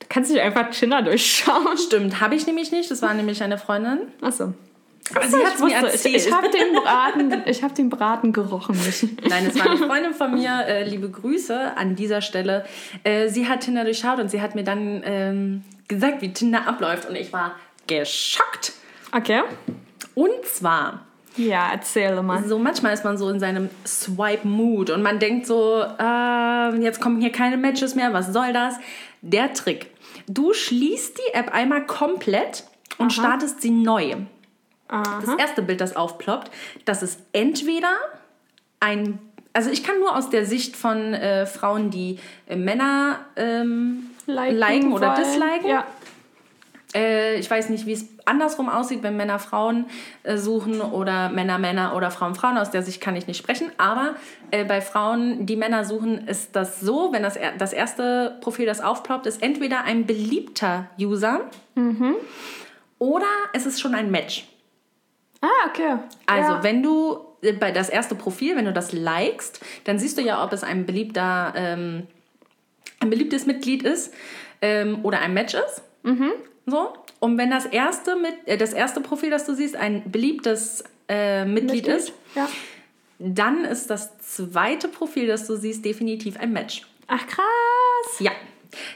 [0.00, 1.78] Du kannst nicht einfach Tinder durchschauen.
[1.78, 2.90] Stimmt, habe ich nämlich nicht.
[2.90, 4.08] Das war nämlich eine Freundin.
[4.20, 4.54] Achso.
[5.14, 6.16] Aber sie hat Ich, mir erzählt.
[6.16, 8.76] ich, ich habe den Braten, ich habe den Braten gerochen.
[9.28, 10.64] Nein, es war eine Freundin von mir.
[10.66, 12.64] Äh, liebe Grüße an dieser Stelle.
[13.04, 17.08] Äh, sie hat Tinder durchschaut und sie hat mir dann ähm, gesagt, wie Tinder abläuft.
[17.08, 17.56] Und ich war
[17.86, 18.72] geschockt.
[19.12, 19.42] Okay.
[20.14, 21.00] Und zwar,
[21.36, 22.44] Ja, erzähle mal.
[22.44, 27.20] so manchmal ist man so in seinem Swipe-Mood und man denkt so, äh, jetzt kommen
[27.20, 28.74] hier keine Matches mehr, was soll das?
[29.22, 29.86] Der Trick.
[30.26, 32.64] Du schließt die App einmal komplett
[32.98, 34.14] und startest sie neu.
[34.90, 35.36] Das Aha.
[35.38, 36.50] erste Bild, das aufploppt,
[36.84, 37.94] das ist entweder
[38.80, 39.20] ein,
[39.52, 42.18] also ich kann nur aus der Sicht von äh, Frauen, die
[42.48, 45.24] äh, Männer ähm, liken, oder wollen.
[45.24, 45.68] disliken.
[45.68, 45.84] Ja.
[46.92, 49.86] Äh, ich weiß nicht, wie es andersrum aussieht, wenn Männer Frauen
[50.24, 52.58] äh, suchen oder Männer Männer oder Frauen Frauen.
[52.58, 53.70] Aus der Sicht kann ich nicht sprechen.
[53.78, 54.16] Aber
[54.50, 58.80] äh, bei Frauen, die Männer suchen, ist das so, wenn das, das erste Profil, das
[58.80, 61.42] aufploppt, ist entweder ein beliebter User
[62.98, 64.46] oder es ist schon ein Match.
[65.40, 65.96] Ah, okay.
[66.26, 66.62] Also, ja.
[66.62, 70.44] wenn du äh, bei das erste Profil, wenn du das likest, dann siehst du ja,
[70.44, 72.06] ob es ein beliebter, ähm,
[73.00, 74.12] ein beliebtes Mitglied ist
[74.60, 75.82] ähm, oder ein Match ist.
[76.66, 76.92] So.
[77.20, 81.44] Und wenn das erste mit äh, das erste Profil, das du siehst, ein beliebtes äh,
[81.44, 82.48] Mitglied, ist, Ja.
[83.18, 86.82] dann ist das zweite Profil, das du siehst, definitiv ein Match.
[87.06, 88.20] Ach, krass.
[88.20, 88.32] Ja,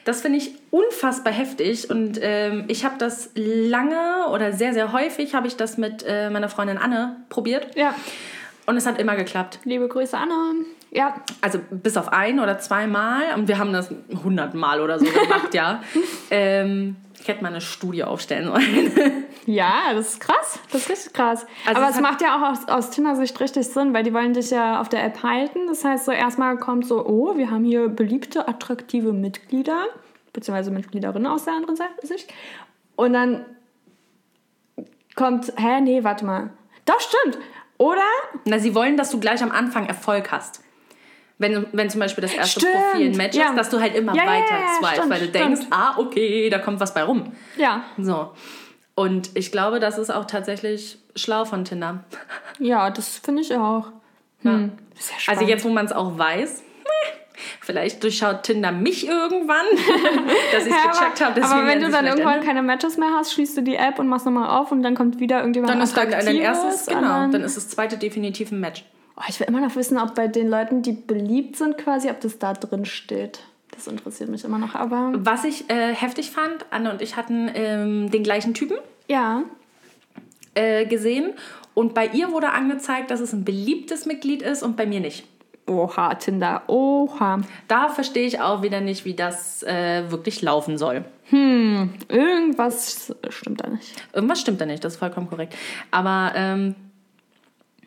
[0.04, 5.34] das finde ich unfassbar heftig und ähm, ich habe das lange oder sehr, sehr häufig
[5.34, 7.94] habe ich das mit äh, meiner Freundin Anne probiert Ja.
[8.66, 9.58] und es hat immer geklappt.
[9.64, 10.52] Liebe Grüße, Anna.
[10.90, 11.16] Ja.
[11.40, 13.90] Also bis auf ein oder zweimal und wir haben das
[14.22, 15.82] hundertmal oder so gemacht, ja.
[16.30, 19.24] Ähm, ich hätte mal eine Studie aufstellen sollen.
[19.46, 20.58] Ja, das ist krass.
[20.72, 21.44] Das ist richtig krass.
[21.66, 24.32] Also Aber es es macht ja auch aus, aus Tinder-Sicht richtig Sinn, weil die wollen
[24.32, 25.66] dich ja auf der App halten.
[25.66, 29.84] Das heißt, so erstmal kommt so, oh, wir haben hier beliebte, attraktive Mitglieder,
[30.32, 32.32] beziehungsweise Mitgliederinnen aus der anderen Seite- Sicht.
[32.96, 33.44] Und dann
[35.14, 36.50] kommt, hä, nee, warte mal.
[36.86, 37.38] Doch, stimmt.
[37.76, 38.00] Oder?
[38.46, 40.63] Na, sie wollen, dass du gleich am Anfang Erfolg hast.
[41.44, 43.50] Wenn, wenn zum Beispiel das erste Stimmt, Profil ein Match ja.
[43.50, 45.44] ist, dass du halt immer Ja, weiter ja, swipest, stimmt, weil du stimmt.
[45.44, 47.32] denkst, ah, okay, da kommt was bei rum.
[47.58, 47.84] Ja.
[47.98, 48.30] So.
[48.94, 52.04] Und ich glaube, das ist auch tatsächlich schlau von Tinder.
[52.60, 53.88] Ja, das finde ich auch.
[54.42, 54.70] Hm.
[54.96, 56.62] Ja Also jetzt, wo man es auch weiß,
[57.60, 59.66] vielleicht durchschaut Tinder mich irgendwann,
[60.52, 61.42] dass ich es Ja, gecheckt habe.
[61.44, 62.46] aber, wenn du dann irgendwann ändern.
[62.46, 65.18] keine Matches mehr hast, schließt du die App und machst nochmal auf und dann kommt
[65.18, 68.84] wieder irgendjemand Dann ist dann dein erstes, genau, dann ist das zweite definitiv ein Match.
[69.16, 72.20] Oh, ich will immer noch wissen, ob bei den Leuten, die beliebt sind, quasi, ob
[72.20, 73.40] das da drin steht.
[73.70, 74.74] Das interessiert mich immer noch.
[74.74, 78.76] Aber Was ich äh, heftig fand, Anne und ich hatten ähm, den gleichen Typen
[79.08, 79.42] ja,
[80.54, 81.32] äh, gesehen
[81.74, 85.24] und bei ihr wurde angezeigt, dass es ein beliebtes Mitglied ist und bei mir nicht.
[85.66, 87.40] oha, Tinder, oha.
[87.68, 91.04] Da verstehe ich auch wieder nicht, wie das äh, wirklich laufen soll.
[92.08, 93.94] Irgendwas stimmt da nicht.
[94.12, 95.54] Irgendwas stimmt da nicht, das ist vollkommen korrekt.
[95.90, 96.74] Aber ähm,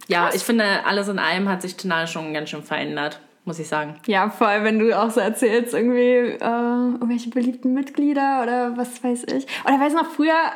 [0.07, 3.67] ja, ich finde, alles in allem hat sich Tinder schon ganz schön verändert, muss ich
[3.67, 3.95] sagen.
[4.05, 9.03] Ja, vor allem, wenn du auch so erzählst, irgendwie äh, irgendwelche beliebten Mitglieder oder was
[9.03, 9.45] weiß ich.
[9.65, 10.33] Oder weiß noch früher.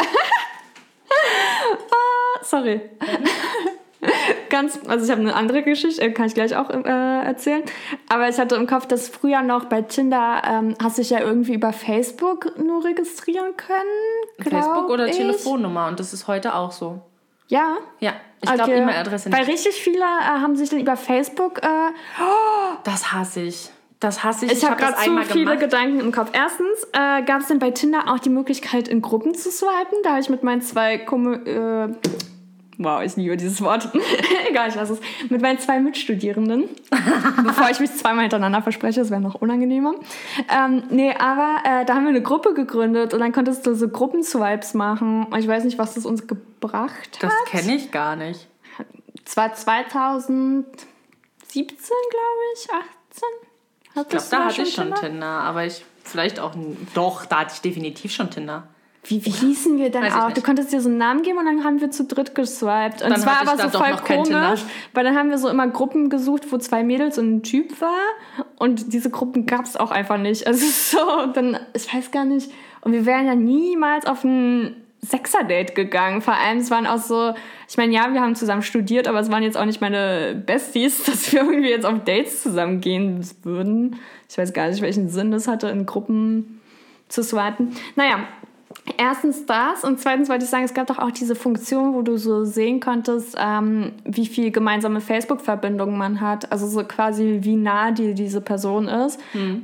[1.92, 2.82] ah, sorry.
[4.50, 7.62] Ganz, also ich habe eine andere Geschichte, kann ich gleich auch äh, erzählen.
[8.10, 11.20] Aber ich hatte im Kopf, dass früher noch bei Tinder ähm, hast du dich ja
[11.20, 13.86] irgendwie über Facebook nur registrieren können.
[14.42, 15.18] Facebook oder ich.
[15.18, 17.02] Telefonnummer und das ist heute auch so.
[17.52, 17.78] Ja.
[18.00, 18.82] Ja, ich glaube Okay.
[18.82, 19.50] E-Mail-Adresse Weil nicht.
[19.50, 21.68] richtig viele äh, haben sich dann über Facebook äh,
[22.86, 23.70] Das hasse ich.
[24.00, 24.54] Das hasse ich.
[24.54, 26.30] Ich, habe hab gerade zu viele Gedanken im Kopf.
[26.34, 29.98] Erstens äh, gab es denn bei Tinder auch die Möglichkeit, in Gruppen zu swipen.
[30.04, 32.10] Da habe ich mit meinen zwei Kumme äh,
[32.84, 33.90] Wow, ich liebe dieses Wort.
[34.50, 35.00] Egal, ich lasse es.
[35.30, 36.68] Mit meinen zwei Mitstudierenden.
[37.44, 39.94] bevor ich mich zweimal hintereinander verspreche, das wäre noch unangenehmer.
[40.50, 43.88] Ähm, nee, aber äh, da haben wir eine Gruppe gegründet und dann konntest du so
[43.88, 45.28] Gruppenswipes machen.
[45.38, 47.24] Ich weiß nicht, was das uns gebracht hat.
[47.24, 48.48] Das kenne ich gar nicht.
[49.26, 50.66] Es war 2017,
[51.54, 52.84] glaube ich, 18.
[53.84, 56.56] Ich glaube, da hatte ich schon Tinder, aber ich vielleicht auch
[56.96, 58.68] doch, da hatte ich definitiv schon Tinder.
[59.04, 60.32] Wie, wie hießen wir denn auch?
[60.32, 63.02] Du konntest dir so einen Namen geben und dann haben wir zu dritt geswiped.
[63.02, 64.62] Und Dann es war hatte ich aber so voll komisch,
[64.94, 68.46] weil dann haben wir so immer Gruppen gesucht, wo zwei Mädels und ein Typ war.
[68.58, 70.46] Und diese Gruppen gab es auch einfach nicht.
[70.46, 70.66] Also
[70.98, 72.52] so, dann, ich weiß gar nicht.
[72.82, 76.22] Und wir wären ja niemals auf ein Sechser-Date gegangen.
[76.22, 77.34] Vor allem, es waren auch so,
[77.68, 81.04] ich meine, ja, wir haben zusammen studiert, aber es waren jetzt auch nicht meine Besties,
[81.06, 83.96] dass wir irgendwie jetzt auf Dates zusammen gehen würden.
[84.30, 86.62] Ich weiß gar nicht, welchen Sinn das hatte, in Gruppen
[87.10, 87.76] zu swipen.
[87.96, 88.20] Naja,
[88.98, 92.18] erstens das und zweitens wollte ich sagen, es gab doch auch diese Funktion, wo du
[92.18, 96.52] so sehen konntest, ähm, wie viel gemeinsame Facebook-Verbindungen man hat.
[96.52, 99.20] Also so quasi, wie nah die diese Person ist.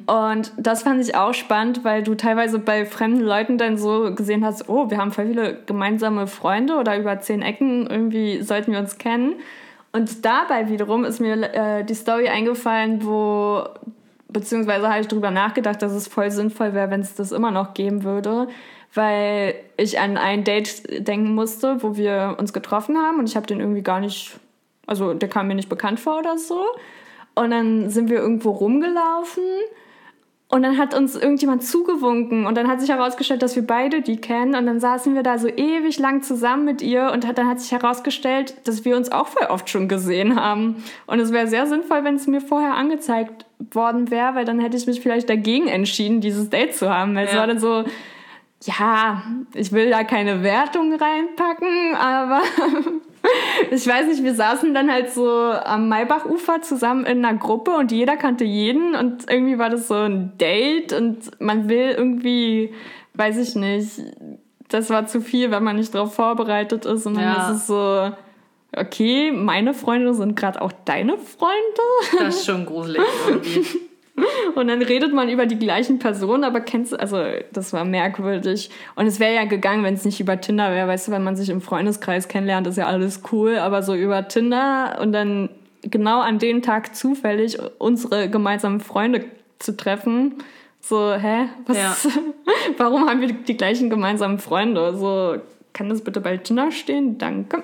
[0.06, 4.46] Und das fand ich auch spannend, weil du teilweise bei fremden Leuten dann so gesehen
[4.46, 8.80] hast, oh, wir haben voll viele gemeinsame Freunde oder über zehn Ecken, irgendwie sollten wir
[8.80, 9.34] uns kennen.
[9.92, 13.64] Und dabei wiederum ist mir äh, die Story eingefallen, wo
[14.30, 17.74] beziehungsweise habe ich darüber nachgedacht, dass es voll sinnvoll wäre, wenn es das immer noch
[17.74, 18.48] geben würde,
[18.94, 23.48] weil ich an ein Date denken musste, wo wir uns getroffen haben und ich habe
[23.48, 24.40] den irgendwie gar nicht,
[24.88, 26.62] also der kam mir nicht bekannt vor oder so.
[27.36, 29.44] Und dann sind wir irgendwo rumgelaufen
[30.50, 34.16] und dann hat uns irgendjemand zugewunken und dann hat sich herausgestellt, dass wir beide die
[34.18, 37.48] kennen und dann saßen wir da so ewig lang zusammen mit ihr und hat, dann
[37.48, 40.84] hat sich herausgestellt, dass wir uns auch voll oft schon gesehen haben.
[41.06, 44.78] Und es wäre sehr sinnvoll, wenn es mir vorher angezeigt worden wäre, weil dann hätte
[44.78, 47.14] ich mich vielleicht dagegen entschieden, dieses Date zu haben.
[47.14, 47.40] Weil es Ja.
[47.42, 47.84] war dann so,
[48.64, 49.22] ja,
[49.54, 52.42] ich will da keine Wertung reinpacken, aber
[53.72, 57.92] ich weiß nicht, wir saßen dann halt so am Maybachufer zusammen in einer Gruppe und
[57.92, 62.74] jeder kannte jeden und irgendwie war das so ein Date und man will irgendwie,
[63.14, 64.02] weiß ich nicht,
[64.70, 67.50] das war zu viel, wenn man nicht darauf vorbereitet ist und dann Ja.
[67.52, 68.12] ist es so,
[68.76, 71.54] okay, meine Freunde sind gerade auch deine Freunde
[72.18, 73.66] Das ist schon gruselig irgendwie.
[74.56, 77.18] und dann redet man über die gleichen Personen, aber kennst also
[77.52, 78.70] das war merkwürdig.
[78.96, 81.36] Und es wäre ja gegangen, wenn es nicht über Tinder wäre, weißt du, wenn man
[81.36, 85.50] sich im Freundeskreis kennenlernt, ist ja alles cool, aber so über Tinder und dann
[85.84, 89.26] genau an dem Tag zufällig unsere gemeinsamen Freunde
[89.60, 90.36] zu treffen,
[90.82, 91.50] so, hä?
[91.66, 91.96] Was, Ja.
[92.78, 94.96] warum haben wir die gleichen gemeinsamen Freunde?
[94.96, 95.36] So,
[95.74, 97.18] kann das bitte bei Tinder stehen?
[97.18, 97.64] Danke.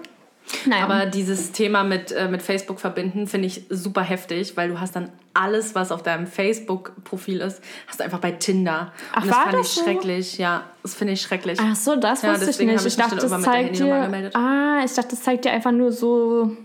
[0.66, 0.84] Naja.
[0.84, 4.96] Aber dieses Thema mit, äh, mit Facebook verbinden finde ich super heftig, weil du hast
[4.96, 8.92] dann alles, was auf deinem Facebook-Profil ist, hast du einfach bei Tinder.
[9.14, 9.84] Ach, Und das war fand das ich so?
[9.84, 10.38] schrecklich.
[10.38, 11.60] Ja, das finde ich schrecklich.
[11.62, 12.82] Ach so, das Ja, wusste ich nicht.
[12.82, 14.30] Ich ich dachte, das zeigt dir.
[14.34, 16.56] Ah, ich dachte, das zeigt dir einfach nur so,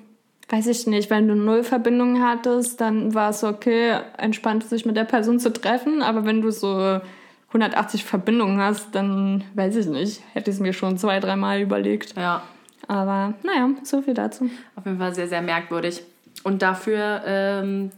[0.49, 4.97] weiß ich nicht, wenn du null Verbindungen hattest, dann war es okay, entspannt sich mit
[4.97, 6.03] der Person zu treffen.
[6.03, 7.01] Aber wenn du so
[7.49, 10.20] 180 Verbindungen hast, dann weiß ich nicht.
[10.35, 12.14] Hätte ich es mir schon zwei, dreimal überlegt.
[12.16, 12.43] Ja,
[12.89, 14.51] Aber naja, so viel dazu.
[14.74, 16.03] auf jeden Fall sehr, sehr merkwürdig.
[16.43, 17.91] Und dafür, ähm,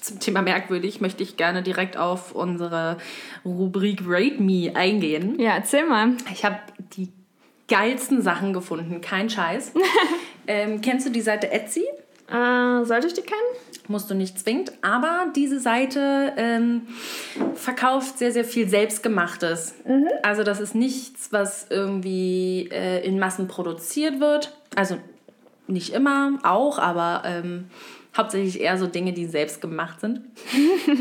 [0.00, 2.96] zum Thema merkwürdig, möchte ich gerne direkt auf unsere
[3.44, 5.38] Rubrik Rate Me eingehen.
[5.38, 6.12] Ja, erzähl mal.
[6.32, 6.58] Ich habe
[6.96, 7.08] die
[7.68, 9.72] geilsten Sachen gefunden, kein Scheiß.
[10.46, 11.84] ähm, kennst du die Seite Etsy?
[12.28, 13.40] Äh, sollte ich die kennen?
[13.88, 16.88] Musst du nicht zwingend, aber diese Seite ähm,
[17.54, 19.74] verkauft sehr, sehr viel Selbstgemachtes.
[20.22, 24.56] Also das ist nichts, was irgendwie äh, in Massen produziert wird.
[24.74, 24.98] Also
[25.68, 27.70] nicht immer, auch, aber ähm,
[28.16, 30.20] hauptsächlich eher so Dinge, die selbst gemacht sind.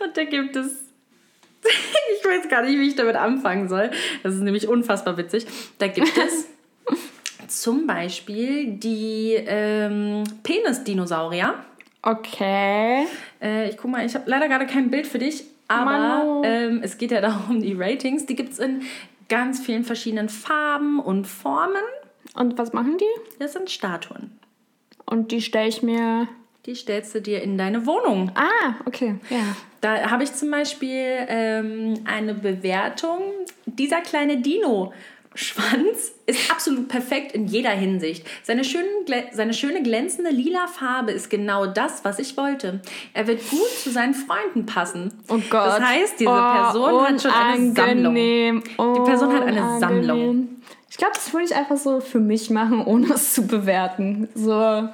[0.00, 0.66] Und da gibt es,
[1.62, 3.90] ich weiß gar nicht, wie ich damit anfangen soll.
[4.22, 5.46] Das ist nämlich unfassbar witzig.
[5.78, 6.48] Da gibt es
[7.48, 11.54] zum Beispiel die ähm, Penis-Dinosaurier.
[12.02, 13.06] Okay.
[13.42, 16.98] Äh, ich guck mal, ich habe leider gerade kein Bild für dich, aber ähm, es
[16.98, 18.26] geht ja darum, die Ratings.
[18.26, 18.82] Die gibt es in
[19.28, 21.82] ganz vielen verschiedenen Farben und Formen.
[22.34, 23.38] Und was machen die?
[23.38, 24.38] Das sind Statuen.
[25.04, 26.28] Und die stelle ich mir.
[26.66, 28.30] Die stellst du dir in deine Wohnung.
[28.34, 29.16] Ah, okay.
[29.30, 29.56] Ja.
[29.80, 33.20] Da habe ich zum Beispiel ähm, eine Bewertung.
[33.64, 34.38] Dieser kleine
[35.38, 38.26] Dino-Schwanz ist absolut perfekt in jeder Hinsicht.
[38.42, 38.86] Seine, schönen,
[39.32, 42.80] seine schöne glänzende lila Farbe ist genau das, was ich wollte.
[43.14, 45.12] Er wird gut zu seinen Freunden passen.
[45.28, 45.66] Oh Gott.
[45.66, 48.12] Das heißt, diese Oh, Person hat schon eine Sammlung.
[48.12, 48.62] unangenehm.
[48.64, 49.80] Die Person hat eine Unangenehm.
[49.80, 50.48] Sammlung.
[50.90, 54.28] Ich glaube, das würde ich einfach so für mich machen, ohne es zu bewerten.
[54.34, 54.88] So,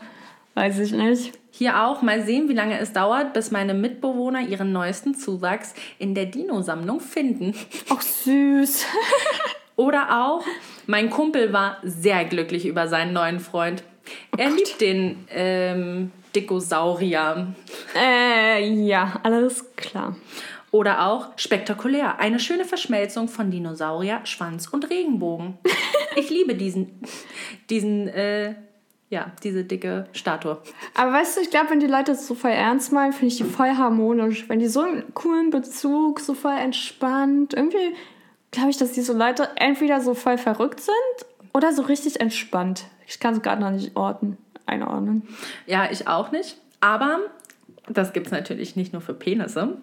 [0.55, 1.33] weiß ich nicht.
[1.51, 6.15] Hier auch mal sehen, wie lange es dauert, bis meine Mitbewohner ihren neuesten Zuwachs in
[6.17, 7.55] der Dino-Sammlung finden.
[7.89, 8.87] Auch süß.
[9.77, 10.45] Oder auch,
[10.87, 13.83] mein Kumpel war sehr glücklich über seinen neuen Freund.
[14.37, 17.55] er liebt den ähm, Dikosaurier.
[17.97, 20.17] äh, ja, alles klar.
[20.71, 22.19] Oder auch spektakulär.
[22.19, 25.59] Eine schöne Verschmelzung von Dinosaurier, Schwanz und Regenbogen.
[26.17, 27.01] Ich liebe diesen,
[27.71, 28.55] diesen, äh,
[29.11, 30.59] ja, diese dicke Statue.
[30.95, 33.39] Aber weißt du, ich glaube, wenn die Leute das so voll ernst meinen, finde ich
[33.39, 34.49] die voll harmonisch.
[34.49, 37.97] Wenn die so einen coolen Bezug, so voll entspannt, irgendwie
[38.55, 42.85] glaube ich, dass diese Leute entweder so voll verrückt sind oder so richtig entspannt.
[43.07, 45.29] Ich kann es gerade noch nicht orten, einordnen.
[45.67, 46.57] Ja, ich auch nicht.
[46.81, 47.19] Aber
[47.89, 49.77] das gibt es natürlich nicht nur für Penisse,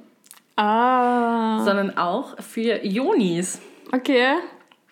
[0.57, 3.59] Ah, sondern auch für Jonis.
[3.91, 4.35] okay.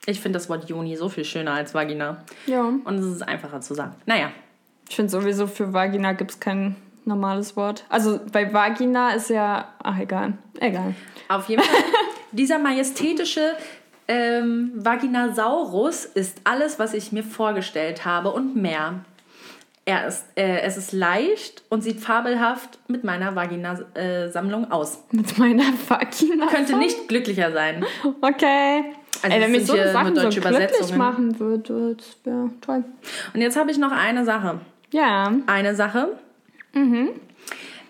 [0.05, 2.23] Ich finde das Wort Joni so viel schöner als Vagina.
[2.47, 2.61] Ja.
[2.63, 3.93] Und es ist einfacher zu sagen.
[4.05, 4.31] Naja,
[4.87, 6.75] Ich finde sowieso für Vagina gibt es kein
[7.05, 7.83] normales Wort.
[7.89, 9.67] Also bei Vagina ist ja.
[9.83, 10.33] Ach, egal.
[10.59, 10.95] Egal.
[11.27, 11.83] auf jeden Fall.
[12.31, 13.55] dieser majestätische
[14.07, 19.05] ähm, Vaginasaurus ist alles, was ich mir vorgestellt habe und mehr.
[19.85, 25.03] Er ist, äh, es ist leicht und sieht fabelhaft mit meiner Vagina-Sammlung aus.
[25.11, 26.47] Mit meiner Vagina.
[26.47, 27.85] Könnte nicht glücklicher sein.
[28.21, 28.83] Okay.
[29.21, 32.83] Also Ey, wenn mich so hier Sachen so glücklich machen würde, das wäre toll.
[33.33, 34.59] Und jetzt habe ich noch eine Sache.
[34.91, 35.31] Ja.
[35.47, 36.19] Eine Sache.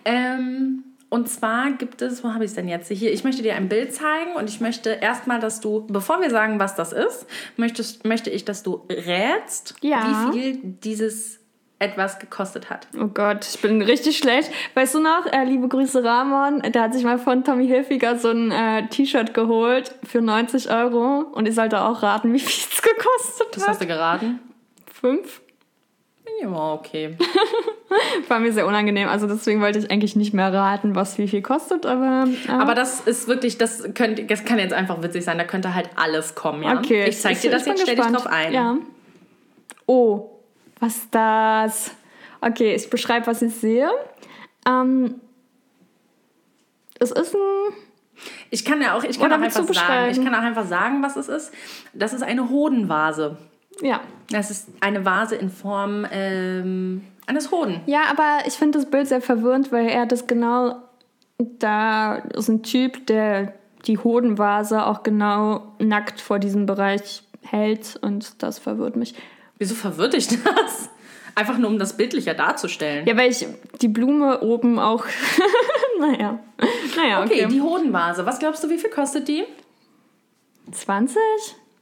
[0.06, 2.90] Ähm, und zwar gibt es, wo habe ich es denn jetzt?
[2.92, 6.30] Hier, ich möchte dir ein Bild zeigen und ich möchte erstmal, dass du, bevor wir
[6.30, 7.26] sagen, was das ist,
[7.58, 10.30] möchtest, möchte ich, dass du rätst, Ja.
[10.32, 11.40] wie viel dieses
[11.82, 12.88] etwas gekostet hat.
[13.00, 14.52] Oh Gott, ich bin richtig schlecht.
[14.74, 18.32] Weißt du noch, äh, liebe Grüße Ramon, der hat sich mal von Tommy Hilfiger so
[18.32, 22.82] ein äh, T-Shirt geholt für 90 Euro und ich sollte auch raten, wie viel es
[22.82, 23.70] gekostet Das hat.
[23.70, 24.40] hast du geraten?
[24.94, 25.40] Fünf?
[26.42, 27.18] Ja, okay.
[28.28, 31.42] War mir sehr unangenehm, also deswegen wollte ich eigentlich nicht mehr raten, was wie viel
[31.42, 32.28] kostet, aber...
[32.48, 35.74] Äh, Aber das ist wirklich, das, könnte, das kann jetzt einfach witzig sein, da könnte
[35.74, 36.78] halt alles kommen, ja?
[36.78, 37.06] okay.
[37.10, 38.54] Ich zeig dir das jetzt, stell dich drauf ein.
[38.54, 38.78] Ja.
[39.86, 40.30] Oh,
[40.80, 41.92] was ist das?
[42.42, 43.90] Okay, ich beschreibe, was ich sehe.
[44.68, 45.16] Ähm,
[47.00, 47.74] es ist ein...
[48.50, 51.02] Ich kann ja auch, ich kann Oder auch einfach sagen, ich kann auch einfach sagen,
[51.02, 51.54] was es ist.
[51.94, 53.38] Das ist eine Hodenvase.
[53.82, 54.02] Ja.
[54.30, 57.82] Das ist eine Vase in Form ähm, eines Hoden.
[57.86, 60.76] Ja, aber ich finde das Bild sehr verwirrend, weil er das genau.
[61.38, 63.54] Da ist ein Typ, der
[63.86, 69.16] die Hodenvase auch genau nackt vor diesem Bereich hält und das verwirrt mich.
[69.58, 70.90] Wieso verwirrt dich das?
[71.36, 73.08] Einfach nur, um das bildlicher darzustellen.
[73.08, 73.48] Ja, weil ich
[73.82, 75.06] die Blume oben auch.
[76.00, 76.40] naja.
[76.98, 77.54] Naja, okay, okay.
[77.54, 78.26] die Hodenvase.
[78.26, 79.46] Was glaubst du, wie viel kostet die?
[80.72, 81.18] 20?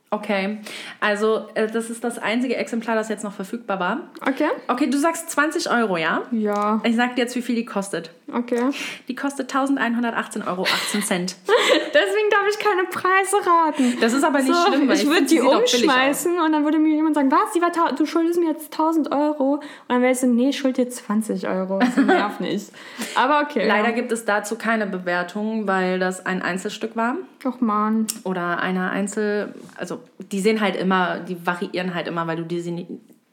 [0.09, 0.59] Okay,
[1.01, 3.99] also äh, das ist das einzige Exemplar, das jetzt noch verfügbar war.
[4.21, 4.47] Okay.
[4.67, 6.23] Okay, du sagst 20 Euro, ja?
[6.31, 8.11] Ja, Ich sag dir jetzt, wie viel die kostet.
[8.33, 8.69] Okay.
[9.07, 10.65] Die kostet 1118,18 Euro.
[11.01, 11.35] Cent.
[11.47, 13.97] Deswegen darf ich keine Preise raten.
[14.01, 16.79] Das ist aber nicht So, schlimm, weil ich ich würde die umschmeißen und dann würde
[16.79, 19.53] mir jemand sagen, was, die war du schuldest mir jetzt 1000 Euro.
[19.53, 21.79] Und dann wäre ich so, nee, ich schuld dir 20 Euro.
[21.79, 22.71] Das nervt nicht.
[23.15, 23.67] Aber okay.
[23.67, 23.95] Leider ja.
[23.95, 27.15] gibt es dazu keine Bewertung, weil das ein Einzelstück war.
[27.45, 28.07] Ach man.
[28.23, 29.53] Oder eine Einzel...
[29.75, 30.01] Also
[30.31, 32.71] die sehen halt immer, die variieren halt immer, weil du diese,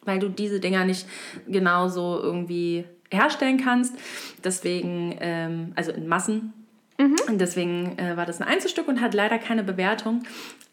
[0.05, 1.07] weil du diese Dinger nicht
[1.49, 2.85] genauso irgendwie
[3.15, 3.95] herstellen kannst.
[4.43, 6.53] Deswegen, ähm, also in Massen.
[6.97, 10.23] Und deswegen äh, war das ein Einzelstück und hat leider keine Bewertung.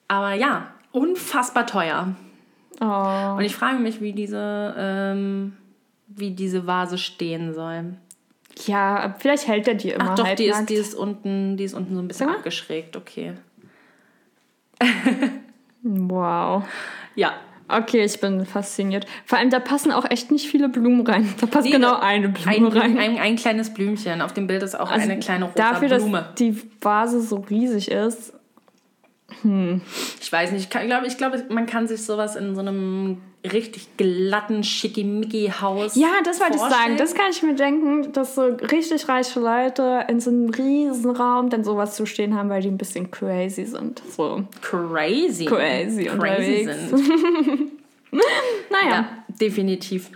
[0.08, 2.16] Aber ja, unfassbar teuer.
[2.80, 3.36] Oh.
[3.38, 5.58] Und ich frage mich, wie diese, ähm,
[6.08, 7.96] wie diese Vase stehen soll.
[8.66, 11.74] Ja, vielleicht hält er die immer Ach doch, die ist, die ist unten, die ist
[11.74, 12.36] unten so ein bisschen mal.
[12.36, 13.34] abgeschrägt, okay.
[15.84, 16.64] Wow.
[17.16, 17.34] Ja.
[17.72, 19.06] Okay, ich bin fasziniert.
[19.26, 21.34] Vor allem, da passen auch echt nicht viele Blumen rein.
[21.40, 22.98] Da passt Nee, genau da- eine Blume Ein, rein.
[22.98, 24.22] ein, ein kleines Blümchen.
[24.22, 26.18] Auf dem Bild ist auch Also eine kleine Dafür, Blume.
[26.20, 28.34] dass die Vase so riesig ist.
[30.20, 33.98] Ich weiß nicht, ich, glaube, ich glaube, man kann sich sowas in so einem richtig
[33.98, 36.98] glatten Schickimicki-Haus Ja, das wollte ich sagen.
[36.98, 41.50] Das kann ich mir denken, dass so richtig reiche Leute in so einem riesen Raum
[41.50, 44.02] dann sowas zu stehen haben, weil die ein bisschen crazy sind.
[44.16, 45.46] So crazy.
[45.46, 46.90] crazy, crazy unterwegs.
[46.90, 47.72] sind.
[48.70, 48.90] Naja.
[48.90, 50.10] Ja, definitiv.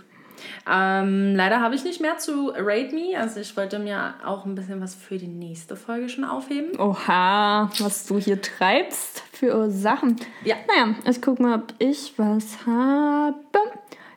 [0.70, 3.18] Ähm, leider habe ich nicht mehr zu Rate Me.
[3.18, 6.78] Also ich wollte mir auch ein bisschen was für die nächste Folge schon aufheben.
[6.78, 10.16] Oha, was du hier treibst für Sachen.
[10.44, 10.56] Ja.
[10.68, 13.36] Naja, ich guck mal, ob ich was habe.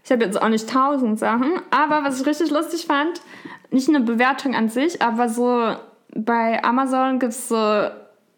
[0.04, 3.22] Ich habe jetzt auch nicht tausend Sachen, aber was ich richtig lustig fand,
[3.70, 5.76] nicht eine Bewertung an sich, aber so
[6.16, 7.56] bei Amazon gibt's so,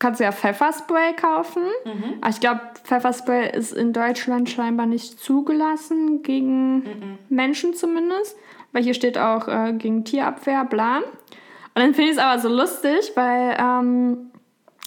[0.01, 1.61] kannst du ja Pfefferspray kaufen.
[2.21, 6.83] Aber ich glaube, Pfefferspray ist in Deutschland scheinbar nicht zugelassen, gegen
[7.29, 8.35] Menschen zumindest.
[8.73, 10.97] Weil hier steht auch äh, gegen Tierabwehr, bla.
[10.97, 11.03] Und
[11.75, 14.31] dann finde ich es aber so lustig, weil ähm,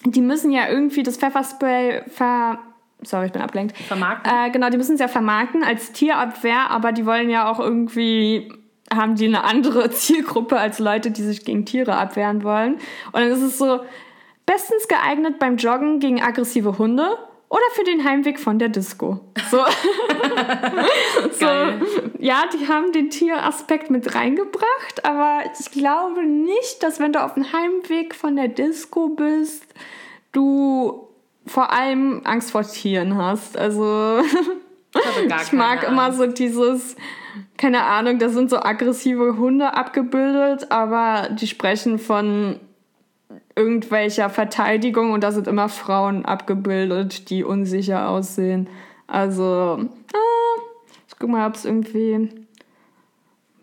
[0.04, 2.58] die müssen ja irgendwie das Pfefferspray ver...
[3.02, 3.76] Sorry, ich bin abgelenkt.
[3.76, 4.32] Vermarkten.
[4.32, 8.50] Äh, genau, die müssen es ja vermarkten als Tierabwehr, aber die wollen ja auch irgendwie,
[8.92, 12.74] haben die eine andere Zielgruppe als Leute, die sich gegen Tiere abwehren wollen.
[13.12, 13.80] Und dann ist es so,
[14.46, 17.18] bestens geeignet beim Joggen gegen aggressive Hunde
[17.48, 19.20] oder für den Heimweg von der Disco.
[19.50, 19.58] So,
[21.32, 21.46] so
[22.18, 27.34] ja, die haben den Tieraspekt mit reingebracht, aber ich glaube nicht, dass wenn du auf
[27.34, 29.66] dem Heimweg von der Disco bist,
[30.32, 31.08] du
[31.46, 33.56] vor allem Angst vor Tieren hast.
[33.56, 34.20] Also
[34.94, 36.96] Ich, ich mag immer so dieses,
[37.56, 42.60] keine Ahnung, da sind so aggressive Hunde abgebildet, aber die sprechen von
[43.56, 48.68] irgendwelcher Verteidigung und da sind immer Frauen abgebildet, die unsicher aussehen.
[49.06, 49.78] Also,
[50.12, 50.60] ah,
[51.08, 52.30] ich guck mal, ob es irgendwie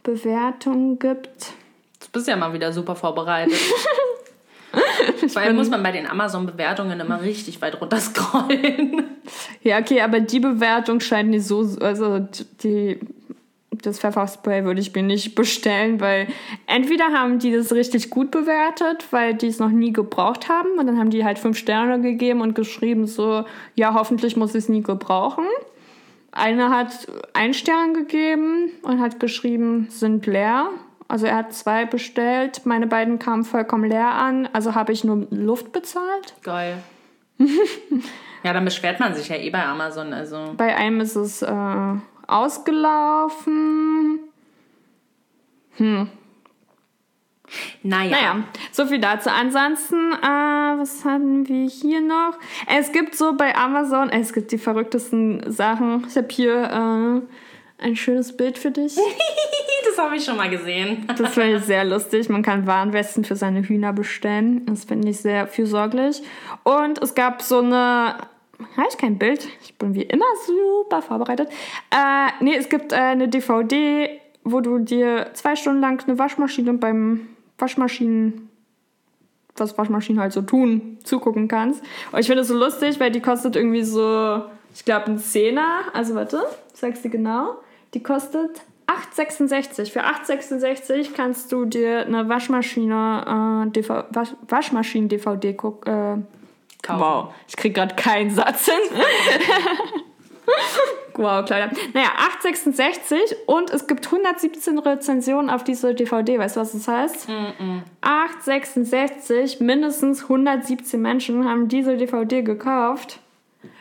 [0.04, 1.54] Bewertungen gibt.
[2.00, 3.58] Du bist ja mal wieder super vorbereitet.
[5.28, 9.04] Vor allem muss man bei den Amazon-Bewertungen immer richtig weit runter scrollen.
[9.62, 12.20] Ja, okay, aber die Bewertung scheint nicht so, also
[12.64, 13.00] die,
[13.72, 16.28] das Pfefferspray würde ich mir nicht bestellen, weil
[16.68, 20.88] entweder haben die das richtig gut bewertet, weil die es noch nie gebraucht haben und
[20.88, 23.46] dann haben die halt fünf Sterne gegeben und geschrieben so,
[23.76, 25.46] ja, hoffentlich muss ich es nie gebrauchen.
[26.34, 30.70] Eine hat einen Stern gegeben und hat geschrieben, sind leer.
[31.08, 35.28] Also er hat zwei bestellt, meine beiden kamen vollkommen leer an, also habe ich nur
[35.30, 36.36] Luft bezahlt.
[36.42, 36.78] Geil.
[38.44, 40.14] ja, dann beschwert man sich ja eh bei Amazon.
[40.14, 40.54] Also.
[40.56, 41.94] Bei einem ist es äh,
[42.32, 44.20] ausgelaufen.
[45.78, 46.10] Hm.
[47.84, 48.12] Naja.
[48.12, 49.30] Naja, so viel dazu.
[49.30, 52.38] Ansonsten, äh, was hatten wir hier noch?
[52.68, 56.06] Es gibt so bei Amazon, es gibt die verrücktesten Sachen.
[56.08, 57.24] Ich habe hier
[57.82, 58.96] äh, ein schönes Bild für dich.
[59.86, 61.06] das habe ich schon mal gesehen.
[61.18, 62.30] Das finde ich sehr lustig.
[62.30, 64.66] Man kann Warnwesten für seine Hühner bestellen.
[64.68, 66.22] Das finde ich sehr fürsorglich.
[66.64, 68.16] Und es gab so eine.
[68.78, 69.48] Habe ich kein Bild?
[69.64, 71.50] Ich bin wie immer super vorbereitet.
[71.92, 76.74] Äh, nee, es gibt äh, eine DVD, wo du dir zwei Stunden lang eine Waschmaschine
[76.74, 78.50] beim Waschmaschinen
[79.58, 81.84] was Waschmaschinen halt so tun, zugucken kannst.
[82.12, 84.44] Und ich finde es so lustig, weil die kostet irgendwie so,
[84.74, 85.82] ich glaube, ein Zehner.
[85.94, 86.42] Also warte,
[86.74, 87.56] sag's dir genau.
[87.94, 88.62] Die kostet
[89.16, 89.92] 8,66.
[89.92, 95.94] Für 8,66 kannst du dir eine Waschmaschine, äh, DV Wasch Waschmaschinen-DVD gucken.
[95.94, 96.41] Äh,
[96.82, 97.02] Kaufen.
[97.02, 98.76] wow, ich krieg gerade keinen Satz hin.
[101.16, 101.72] wow, kleiner.
[101.94, 102.10] Naja,
[102.44, 106.40] 8,66 und es gibt 117 Rezensionen auf diese DVD.
[106.40, 107.30] Weißt du, was das heißt?
[108.02, 113.20] 8,66, mindestens 117 Menschen haben diese DVD gekauft.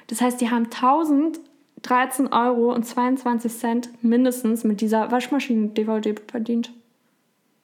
[0.09, 6.73] Das heißt, die haben 1013 Euro und 22 Cent mindestens mit dieser Waschmaschinen-DVD verdient.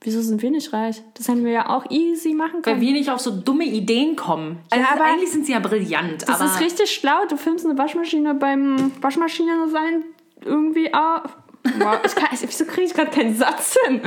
[0.03, 1.03] Wieso sind wir nicht reich?
[1.15, 2.77] Das hätten wir ja auch easy machen können.
[2.77, 4.59] Weil wir nicht auf so dumme Ideen kommen.
[4.71, 6.29] Also Ja, aber- eigentlich sind sie ja brillant.
[6.29, 7.25] Das ist richtig schlau.
[7.29, 10.05] Du filmst eine Waschmaschine beim Waschmaschine sein
[10.45, 11.37] irgendwie auf.
[11.79, 14.01] Wow, ich kann, wieso kriege ich gerade keinen Satz hin?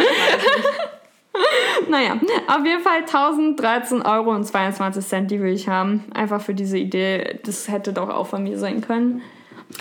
[1.90, 6.06] naja, auf jeden Fall 1013 Euro und 22 Cent, die will ich haben.
[6.14, 7.40] Einfach für diese Idee.
[7.44, 9.22] Das hätte doch auch von mir sein können.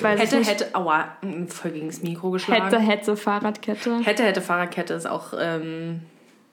[0.00, 1.06] Weiß hätte, hätte, aua,
[1.48, 2.64] voll gegen das Mikro geschlagen.
[2.64, 4.00] hätte, hätte, Fahrradkette.
[4.00, 6.00] hätte, hätte, Fahrradkette ist auch ähm,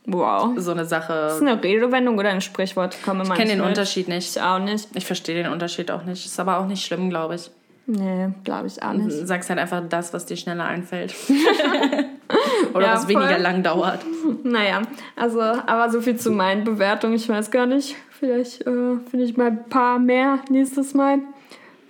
[0.06, 0.54] Wow.
[0.58, 1.38] so eine Ist das Sache.
[1.42, 2.96] eine Redewendung oder ein Sprichwort?
[3.04, 4.36] Komm Ich kenne den Unterschied nicht.
[4.36, 4.88] Ich auch nicht.
[4.96, 6.26] Ich verstehe den Unterschied auch nicht.
[6.26, 7.52] Ist aber auch nicht schlimm, glaube ich.
[7.88, 9.20] Nee, glaube ich auch nicht.
[9.22, 11.14] Du sagst halt einfach das, was dir schneller einfällt.
[12.74, 13.42] Oder Ja, was weniger voll.
[13.42, 14.00] lang dauert.
[14.44, 14.82] Naja,
[15.16, 17.14] also, aber so viel zu meinen Bewertungen.
[17.16, 17.96] Ich weiß gar nicht.
[18.10, 21.20] Vielleicht äh, finde ich mal ein paar mehr nächstes Mal.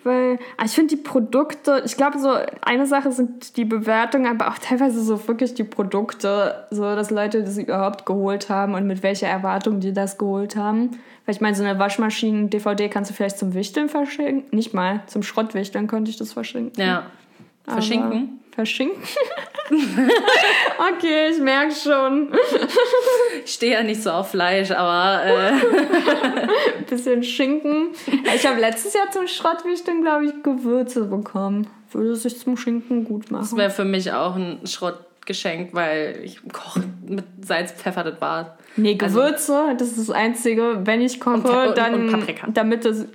[0.06, 4.51] Weil ah, ich finde die Produkte, ich glaube, so eine Sache sind die Bewertungen, aber
[4.51, 9.01] auch teilweise so wirklich die Produkte, so dass Leute das überhaupt geholt haben und mit
[9.01, 10.91] welcher Erwartung die das geholt haben.
[11.26, 14.56] Weil ich meine, so eine Waschmaschinen-DVD kannst du vielleicht zum Wichteln verschenken.
[14.56, 16.80] Nicht mal, zum Schrottwichteln könnte ich das verschenken.
[16.80, 17.08] Ja.
[17.66, 18.41] Verschinken.
[18.56, 19.03] Verschinken?
[20.93, 22.30] okay, ich merke schon.
[23.43, 25.51] Ich stehe ja nicht so auf Fleisch, aber äh,
[26.89, 27.89] bisschen Schinken.
[28.36, 31.68] Ich habe letztes Jahr zum Schrottwichteln, glaube ich, Gewürze bekommen.
[31.91, 33.58] Würde sich zum Schinken gut das machen.
[33.58, 38.58] wäre für mich auch ein Schrottgeschenk, weil ich koche mit Salz, Pfeffer, das war.
[38.76, 40.82] Nee, Gewürze, das ist das Einzige.
[40.84, 42.47] Wenn ich koche, Und dann, und Paprika.
[42.53, 43.10] damit ein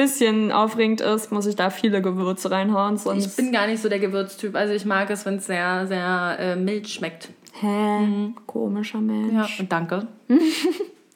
[0.00, 2.96] bisschen aufregend ist, muss ich da viele Gewürze reinhauen.
[2.96, 4.54] Ich Sonst bin gar nicht so der Gewürztyp.
[4.54, 7.28] Also ich mag es, wenn es sehr, sehr äh, mild schmeckt.
[7.60, 8.32] Hä?
[8.46, 9.60] Komischer Mensch.
[9.60, 10.06] Und danke.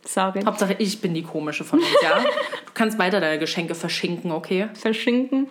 [0.05, 0.43] Sorry.
[0.45, 2.21] Hauptsache ich bin die komische von uns, ja?
[2.21, 4.69] Du kannst weiter deine Geschenke verschinken, okay?
[4.75, 5.47] Verschinken.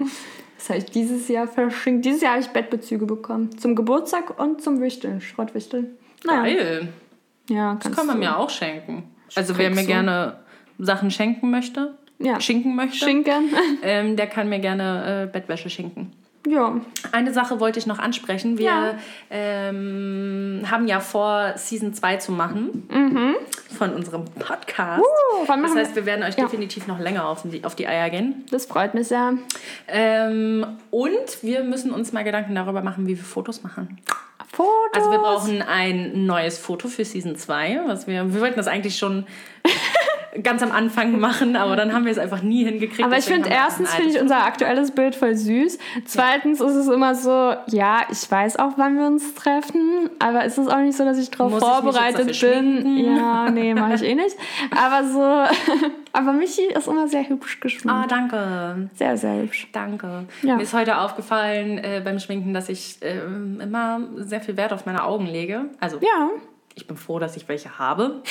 [0.57, 2.05] Das habe ich dieses Jahr verschinkt.
[2.05, 3.57] Dieses Jahr habe ich Bettbezüge bekommen.
[3.57, 5.21] Zum Geburtstag und zum Wichteln.
[5.21, 5.97] Schrottwichteln.
[6.23, 6.43] Naja.
[6.43, 6.87] Geil.
[7.49, 9.03] Ja, Das kann man mir auch schenken.
[9.35, 10.39] Also wer mir gerne
[10.77, 12.39] Sachen schenken möchte, Ja.
[12.39, 13.53] schinken möchte, Schinken.
[13.83, 16.11] ähm, der kann mir gerne äh, Bettwäsche schinken.
[16.47, 16.79] ja.
[17.11, 18.57] Eine Sache wollte ich noch ansprechen.
[18.57, 18.95] Wir Ja.
[19.29, 22.87] ähm, haben ja vor, Season 2 zu machen
[23.77, 25.01] von unserem Podcast.
[25.01, 26.43] Uh, wann das heißt, wir werden euch Ja.
[26.45, 28.45] definitiv noch länger auf die, auf die Eier gehen.
[28.51, 29.33] Das freut mich sehr.
[29.87, 33.99] Ähm, und wir müssen uns mal Gedanken darüber machen, wie wir Fotos machen.
[34.51, 34.67] Fotos.
[34.93, 37.81] Also wir brauchen ein neues Foto für Season 2.
[37.87, 39.25] Was wir, wir wollten das eigentlich schon
[40.41, 43.03] ganz am Anfang machen, aber dann haben wir es einfach nie hingekriegt.
[43.03, 45.77] Aber ich finde, erstens finde ich unser aktuelles Bild voll süß.
[46.05, 50.57] Zweitens ist es immer so, ja, ich weiß auch, wann wir uns treffen, aber es
[50.57, 52.81] ist auch nicht so, dass ich darauf ich vorbereitet dafür bin.
[52.81, 53.15] schminken?
[53.15, 54.35] Ja, nee, mache ich eh nicht.
[54.75, 55.21] Aber so,
[56.13, 57.89] aber Michi ist immer sehr hübsch geschminkt.
[57.89, 58.89] Ah, danke.
[58.95, 59.67] Sehr, sehr hübsch.
[59.71, 60.25] Danke.
[60.41, 60.55] Ja.
[60.55, 64.85] Mir ist heute aufgefallen äh, beim Schminken, dass ich ähm, immer sehr viel Wert auf
[64.85, 65.65] meine Augen lege.
[65.79, 66.29] Also Ja,
[66.75, 68.21] ich bin froh, dass ich welche habe.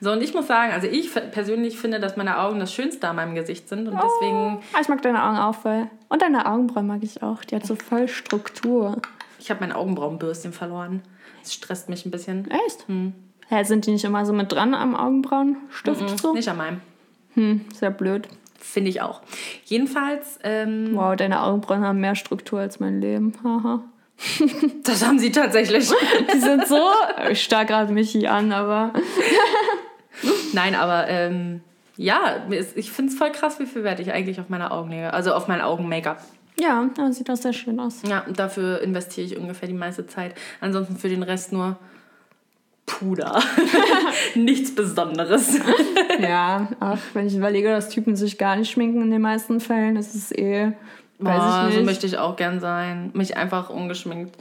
[0.00, 3.16] So, und ich muss sagen, also ich persönlich finde, dass meine Augen das Schönste an
[3.16, 3.88] meinem Gesicht sind.
[3.88, 5.88] Und deswegen, Ah, ich mag deine Augen auch voll.
[6.08, 7.44] Und deine Augenbrauen mag ich auch.
[7.44, 8.96] Die hat so voll Struktur.
[9.38, 11.02] ich habe mein Augenbrauenbürstchen verloren.
[11.42, 12.50] Das stresst mich ein bisschen.
[12.50, 12.86] Echt?
[13.48, 16.32] Hä, sind die nicht immer so mit dran am Augenbrauenstift so?
[16.34, 16.80] Nicht an meinem.
[17.34, 18.28] Hm, sehr blöd.
[18.58, 19.22] Finde ich auch.
[19.64, 23.32] Jedenfalls, ähm, Wow, deine Augenbrauen haben mehr Struktur als mein Leben.
[23.42, 23.82] Haha.
[24.84, 25.90] das haben sie tatsächlich.
[26.34, 26.78] Die sind so.
[27.30, 28.92] Ich starr gerade Michi an, aber.
[30.52, 31.60] Nein, aber ähm,
[31.96, 34.90] ja, ist- ich finde es voll krass, wie viel Wert ich eigentlich auf meine Augen
[34.90, 35.12] lege.
[35.12, 36.22] Also auf mein Augen-Make-up.
[36.58, 38.02] Ja, sieht auch sehr schön aus.
[38.06, 40.34] Ja, und dafür investiere ich ungefähr die meiste Zeit.
[40.60, 41.78] Ansonsten für den Rest nur
[42.84, 43.40] Puder.
[44.34, 45.58] Nichts Besonderes.
[46.20, 49.96] Ja, ach, wenn ich überlege, dass Typen sich gar nicht schminken in den meisten Fällen,
[49.96, 50.72] ist es eh.
[51.20, 51.86] Weiß ich so nicht.
[51.86, 53.10] möchte ich auch gern sein.
[53.14, 54.36] Mich einfach ungeschminkt.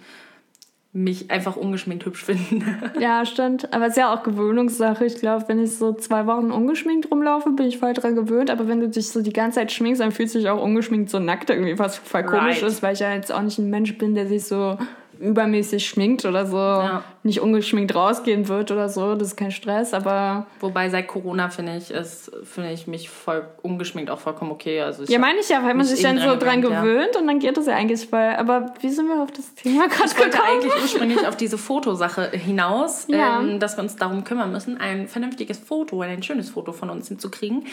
[0.92, 2.66] Mich einfach ungeschminkt hübsch finden.
[3.00, 3.72] Ja, stimmt.
[3.74, 5.06] Aber es ist ja auch Gewöhnungssache.
[5.06, 8.50] Ich glaube, wenn ich so zwei Wochen ungeschminkt rumlaufe, bin ich voll dran gewöhnt.
[8.50, 11.12] Aber wenn du dich so die ganze Zeit schminkst, dann fühlst du dich auch ungeschminkt
[11.12, 12.64] so nackt irgendwie, was voll komisch Right.
[12.64, 14.80] ist, weil ich ja jetzt auch nicht ein Mensch bin, der sich so
[15.20, 17.04] übermäßig schminkt oder so Ja.
[17.24, 19.16] nicht ungeschminkt rausgehen wird oder so.
[19.16, 23.44] Das ist kein Stress, aber Wobei seit Corona finde ich, ist, finde ich mich voll
[23.62, 24.82] ungeschminkt auch vollkommen okay.
[24.82, 27.20] Also ich ja, meine ich ja, weil man sich dann eben so dran gewöhnt, ja.
[27.22, 28.20] und dann geht das ja eigentlich voll.
[28.38, 30.34] Aber wie sind wir auf das Thema gerade Ich gekommen?
[30.48, 33.40] eigentlich ursprünglich auf diese Fotosache hinaus, Ja.
[33.42, 37.10] ähm, dass wir uns darum kümmern müssen, ein vernünftiges Foto, ein schönes Foto von uns
[37.10, 37.66] hinzukriegen.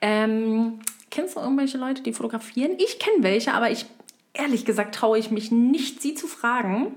[0.00, 0.80] Ähm,
[1.10, 2.72] kennst du irgendwelche Leute, die fotografieren?
[2.78, 3.86] Ich kenne welche, aber ich,
[4.34, 6.94] ehrlich gesagt, traue ich mich nicht, sie zu fragen.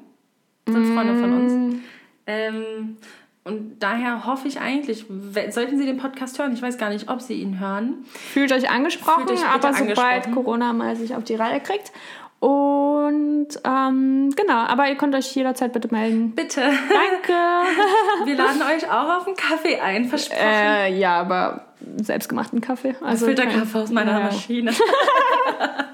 [0.67, 1.53] Sind Freunde von uns.
[1.53, 1.79] Mm.
[2.27, 2.97] Ähm,
[3.43, 5.05] und daher hoffe ich eigentlich,
[5.51, 8.03] sollten Sie den Podcast hören, ich weiß gar nicht, ob Sie ihn hören.
[8.33, 10.31] Fühlt euch angesprochen, Fühlt euch aber sobald.
[10.31, 11.91] Corona mal sich auf die Reihe kriegt.
[12.39, 16.33] Und ähm, genau, aber ihr könnt euch jederzeit bitte melden.
[16.33, 17.33] Bitte, Danke.
[18.25, 20.41] wir laden euch auch auf einen Kaffee ein, versprochen.
[20.41, 21.67] äh, ja, aber
[21.97, 22.95] selbstgemachten Kaffee.
[23.01, 24.19] Also Filterkaffee aus meiner ja.
[24.21, 24.71] Maschine.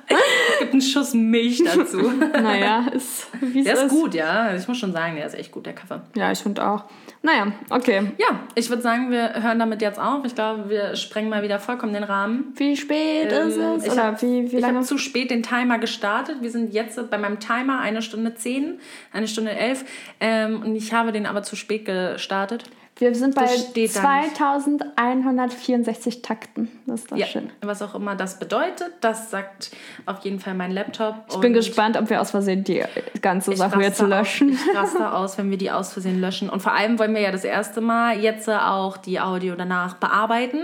[0.82, 2.00] einen Schuss Milch dazu.
[2.34, 3.84] Naja, ist wie Der ist.
[3.84, 4.56] ist gut, ja.
[4.56, 6.02] Ich muss schon sagen, der ist echt gut, der Kaffee.
[6.16, 6.86] Ja, ich finde auch.
[7.24, 8.12] Naja, okay.
[8.18, 10.26] Ja, ich würde sagen, wir hören damit jetzt auf.
[10.26, 12.54] Ich glaube, wir sprengen mal wieder vollkommen den Rahmen.
[12.56, 13.86] Wie spät Ähm, ist es?
[13.86, 14.78] ich Oder hab- wie, wie Ich lange?
[14.78, 16.38] habe zu spät den Timer gestartet.
[16.42, 18.80] Wir sind jetzt bei meinem Timer eine Stunde 10,
[19.14, 19.86] eine Stunde 11.
[20.20, 22.64] Ähm, und ich habe den aber zu spät gestartet.
[22.98, 24.36] Wir sind bei Das steht da nicht.
[24.36, 26.70] 2164 Takten.
[26.86, 27.50] Das ist doch Ja, schön.
[27.62, 29.72] was auch immer das bedeutet, das sagt
[30.06, 31.16] auf jeden Fall mein Laptop.
[31.30, 32.84] Ich bin gespannt, ob wir aus Versehen die
[33.22, 34.52] ganze Sache jetzt löschen.
[34.54, 36.50] Aus, ich raste aus, wenn wir die aus Versehen löschen.
[36.50, 40.60] Und vor allem wollen wir ja das erste Mal jetzt auch die Audio danach bearbeiten.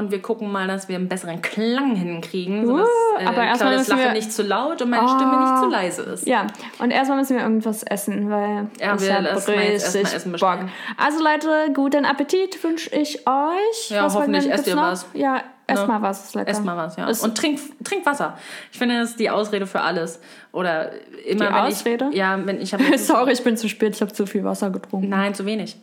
[0.00, 3.56] Und wir gucken mal, dass wir einen besseren Klang hinkriegen, sodass Uh, äh, aber erstmal
[3.74, 6.26] Claudias müssen wir- Lache nicht zu laut und meine Stimme nicht zu leise ist.
[6.26, 6.46] Ja,
[6.78, 10.14] und erstmal müssen wir irgendwas essen, weil Ja, ich wir hab lassen mal jetzt richtig
[10.14, 10.58] Essen Bock.
[10.96, 13.90] Also Leute, guten Appetit wünsche ich euch.
[13.90, 14.82] Ja, was hoffentlich esst ihr noch?
[14.82, 15.06] was.
[15.14, 15.88] Ja, esst Ne?
[15.88, 16.48] mal was, ist lecker.
[16.50, 17.06] Ess mal was, ja.
[17.08, 18.36] Ist- Und trink, trink Wasser.
[18.72, 20.20] Ich finde, das ist die Ausrede für alles.
[20.52, 20.92] Oder
[21.26, 22.08] immer Die wenn Ausrede?
[22.10, 22.16] ich.
[22.16, 22.82] Ja, wenn ich habe.
[22.98, 25.08] Sorry, ich bin zu spät, ich habe zu viel Wasser getrunken.
[25.10, 25.76] Nein, zu wenig.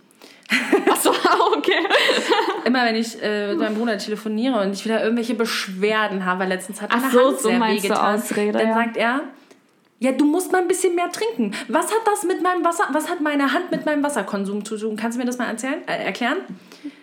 [0.90, 1.10] Achso,
[1.56, 1.86] okay.
[2.66, 6.50] Immer wenn ich äh, mit meinem Bruder telefoniere und ich wieder irgendwelche Beschwerden habe, weil
[6.50, 8.74] letztens hat Ach meine so, Hand so sehr du wehgetan, Ausrede, dann ja.
[8.74, 9.22] sagt er,
[10.00, 11.54] ja, du musst mal ein bisschen mehr trinken.
[11.68, 14.96] Was hat das mit meinem Wasser, was hat meine Hand mit meinem Wasserkonsum zu tun?
[14.96, 16.38] Kannst du mir das mal erzählen, äh, erklären?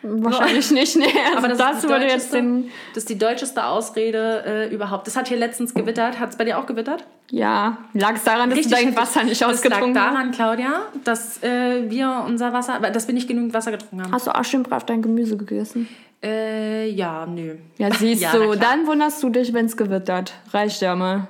[0.02, 1.05] Wahrscheinlich nicht, nee.
[1.27, 2.70] Also Aber das, das, ist die würde jetzt deutscheste- den.
[2.94, 5.06] das ist die deutscheste Ausrede äh, überhaupt.
[5.06, 6.19] Das hat hier letztens gewittert.
[6.19, 7.05] Hat es bei dir auch gewittert?
[7.31, 8.94] Ja, lag es daran, dass du dein.
[8.97, 10.12] Wasser nicht Das lag ausgetrunken hast?
[10.15, 14.12] daran, Claudia, dass äh, wir unser Wasser, dass wir nicht genügend Wasser getrunken haben.
[14.12, 15.89] Hast du auch schön brav dein Gemüse gegessen?
[16.23, 17.56] Äh, ja, nö.
[17.78, 20.32] Ja, siehst Ja, du, dann wunderst du dich, wenn es gewittert.
[20.52, 21.28] Reicht ja mal.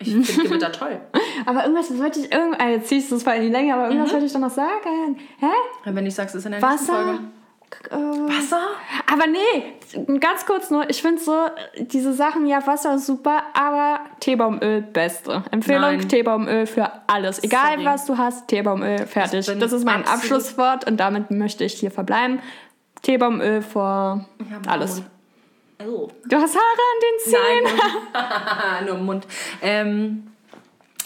[0.00, 1.00] Ich finde Gewitter toll.
[1.46, 3.90] Aber irgendwas wollte ich irgend jetzt ziehst du es in die Länge, aber Mhm.
[3.92, 5.18] irgendwas wollte ich doch noch sagen.
[5.38, 5.46] Hä?
[5.84, 7.04] Wenn ich sag's, ist in der nächsten Wasser?
[7.04, 7.18] Folge.
[7.70, 7.98] K- Äh,
[8.28, 8.60] Wasser?
[9.12, 11.36] aber nee, ganz kurz nur, ich finde so,
[11.78, 15.42] diese Sachen, ja, Wasser ist super, aber Teebaumöl, beste.
[15.50, 16.08] Empfehlung, Nein.
[16.08, 17.42] Teebaumöl für alles.
[17.44, 17.84] Egal, Sorry.
[17.84, 19.44] was du hast, Teebaumöl, fertig.
[19.58, 22.40] Das ist mein Abschlusswort und damit möchte ich hier verbleiben.
[23.02, 24.24] Teebaumöl vor
[24.66, 25.02] alles.
[25.86, 26.08] Oh.
[26.24, 27.80] Du hast Haare an den Zähnen.
[28.14, 29.26] Nein, nur, nur im Mund.
[29.62, 30.26] Ähm,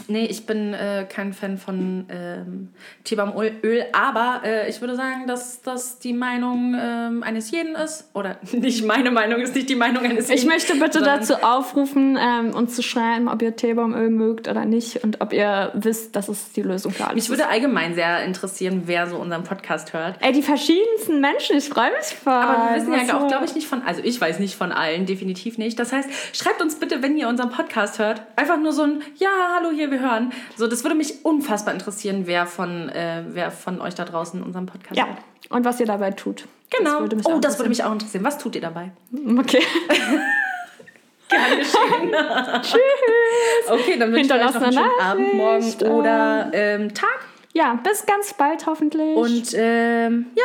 [0.08, 2.68] Nee, ich bin äh, kein Fan von ähm,
[3.04, 8.08] Teebaumöl, aber äh, ich würde sagen, dass das die Meinung ähm, eines jeden ist.
[8.14, 10.40] Oder nicht meine Meinung ist nicht die Meinung eines jeden.
[10.40, 15.04] Ich möchte bitte dazu aufrufen, ähm, uns zu schreiben, ob ihr Teebaumöl mögt oder nicht
[15.04, 18.82] und ob ihr wisst, dass es die Lösung für alles Mich würde allgemein sehr interessieren,
[18.86, 20.16] wer so unseren Podcast hört.
[20.20, 22.32] Ey, die verschiedensten Menschen, ich freue mich voll.
[22.32, 24.72] Aber wir wissen ja Was auch, glaube ich, nicht von, also ich weiß nicht von
[24.72, 25.78] allen, definitiv nicht.
[25.78, 29.30] Das heißt, schreibt uns bitte, wenn ihr unseren Podcast hört, einfach nur so ein, ja,
[29.56, 30.32] hallo hier, wir hören.
[30.56, 34.66] So, das würde mich unfassbar interessieren, wer von, äh, wer von euch da draußen unseren
[34.66, 35.18] Podcast Ja, hört.
[35.50, 36.46] und was ihr dabei tut.
[36.76, 37.06] Genau.
[37.06, 38.24] Das oh, das würde mich auch interessieren.
[38.24, 38.90] Was tut ihr dabei?
[39.38, 39.62] Okay.
[41.28, 42.12] Gerne geschehen.
[42.62, 43.70] Tschüss.
[43.70, 47.20] Okay, dann wünsche ich euch noch einen schönen Abend, morgen oder ähm, Tag.
[47.54, 49.16] Ja, bis ganz bald hoffentlich.
[49.16, 50.44] Und ähm, ja,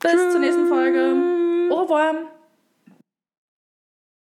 [0.00, 1.14] bis zur nächsten Folge.
[1.70, 2.14] Au revoir.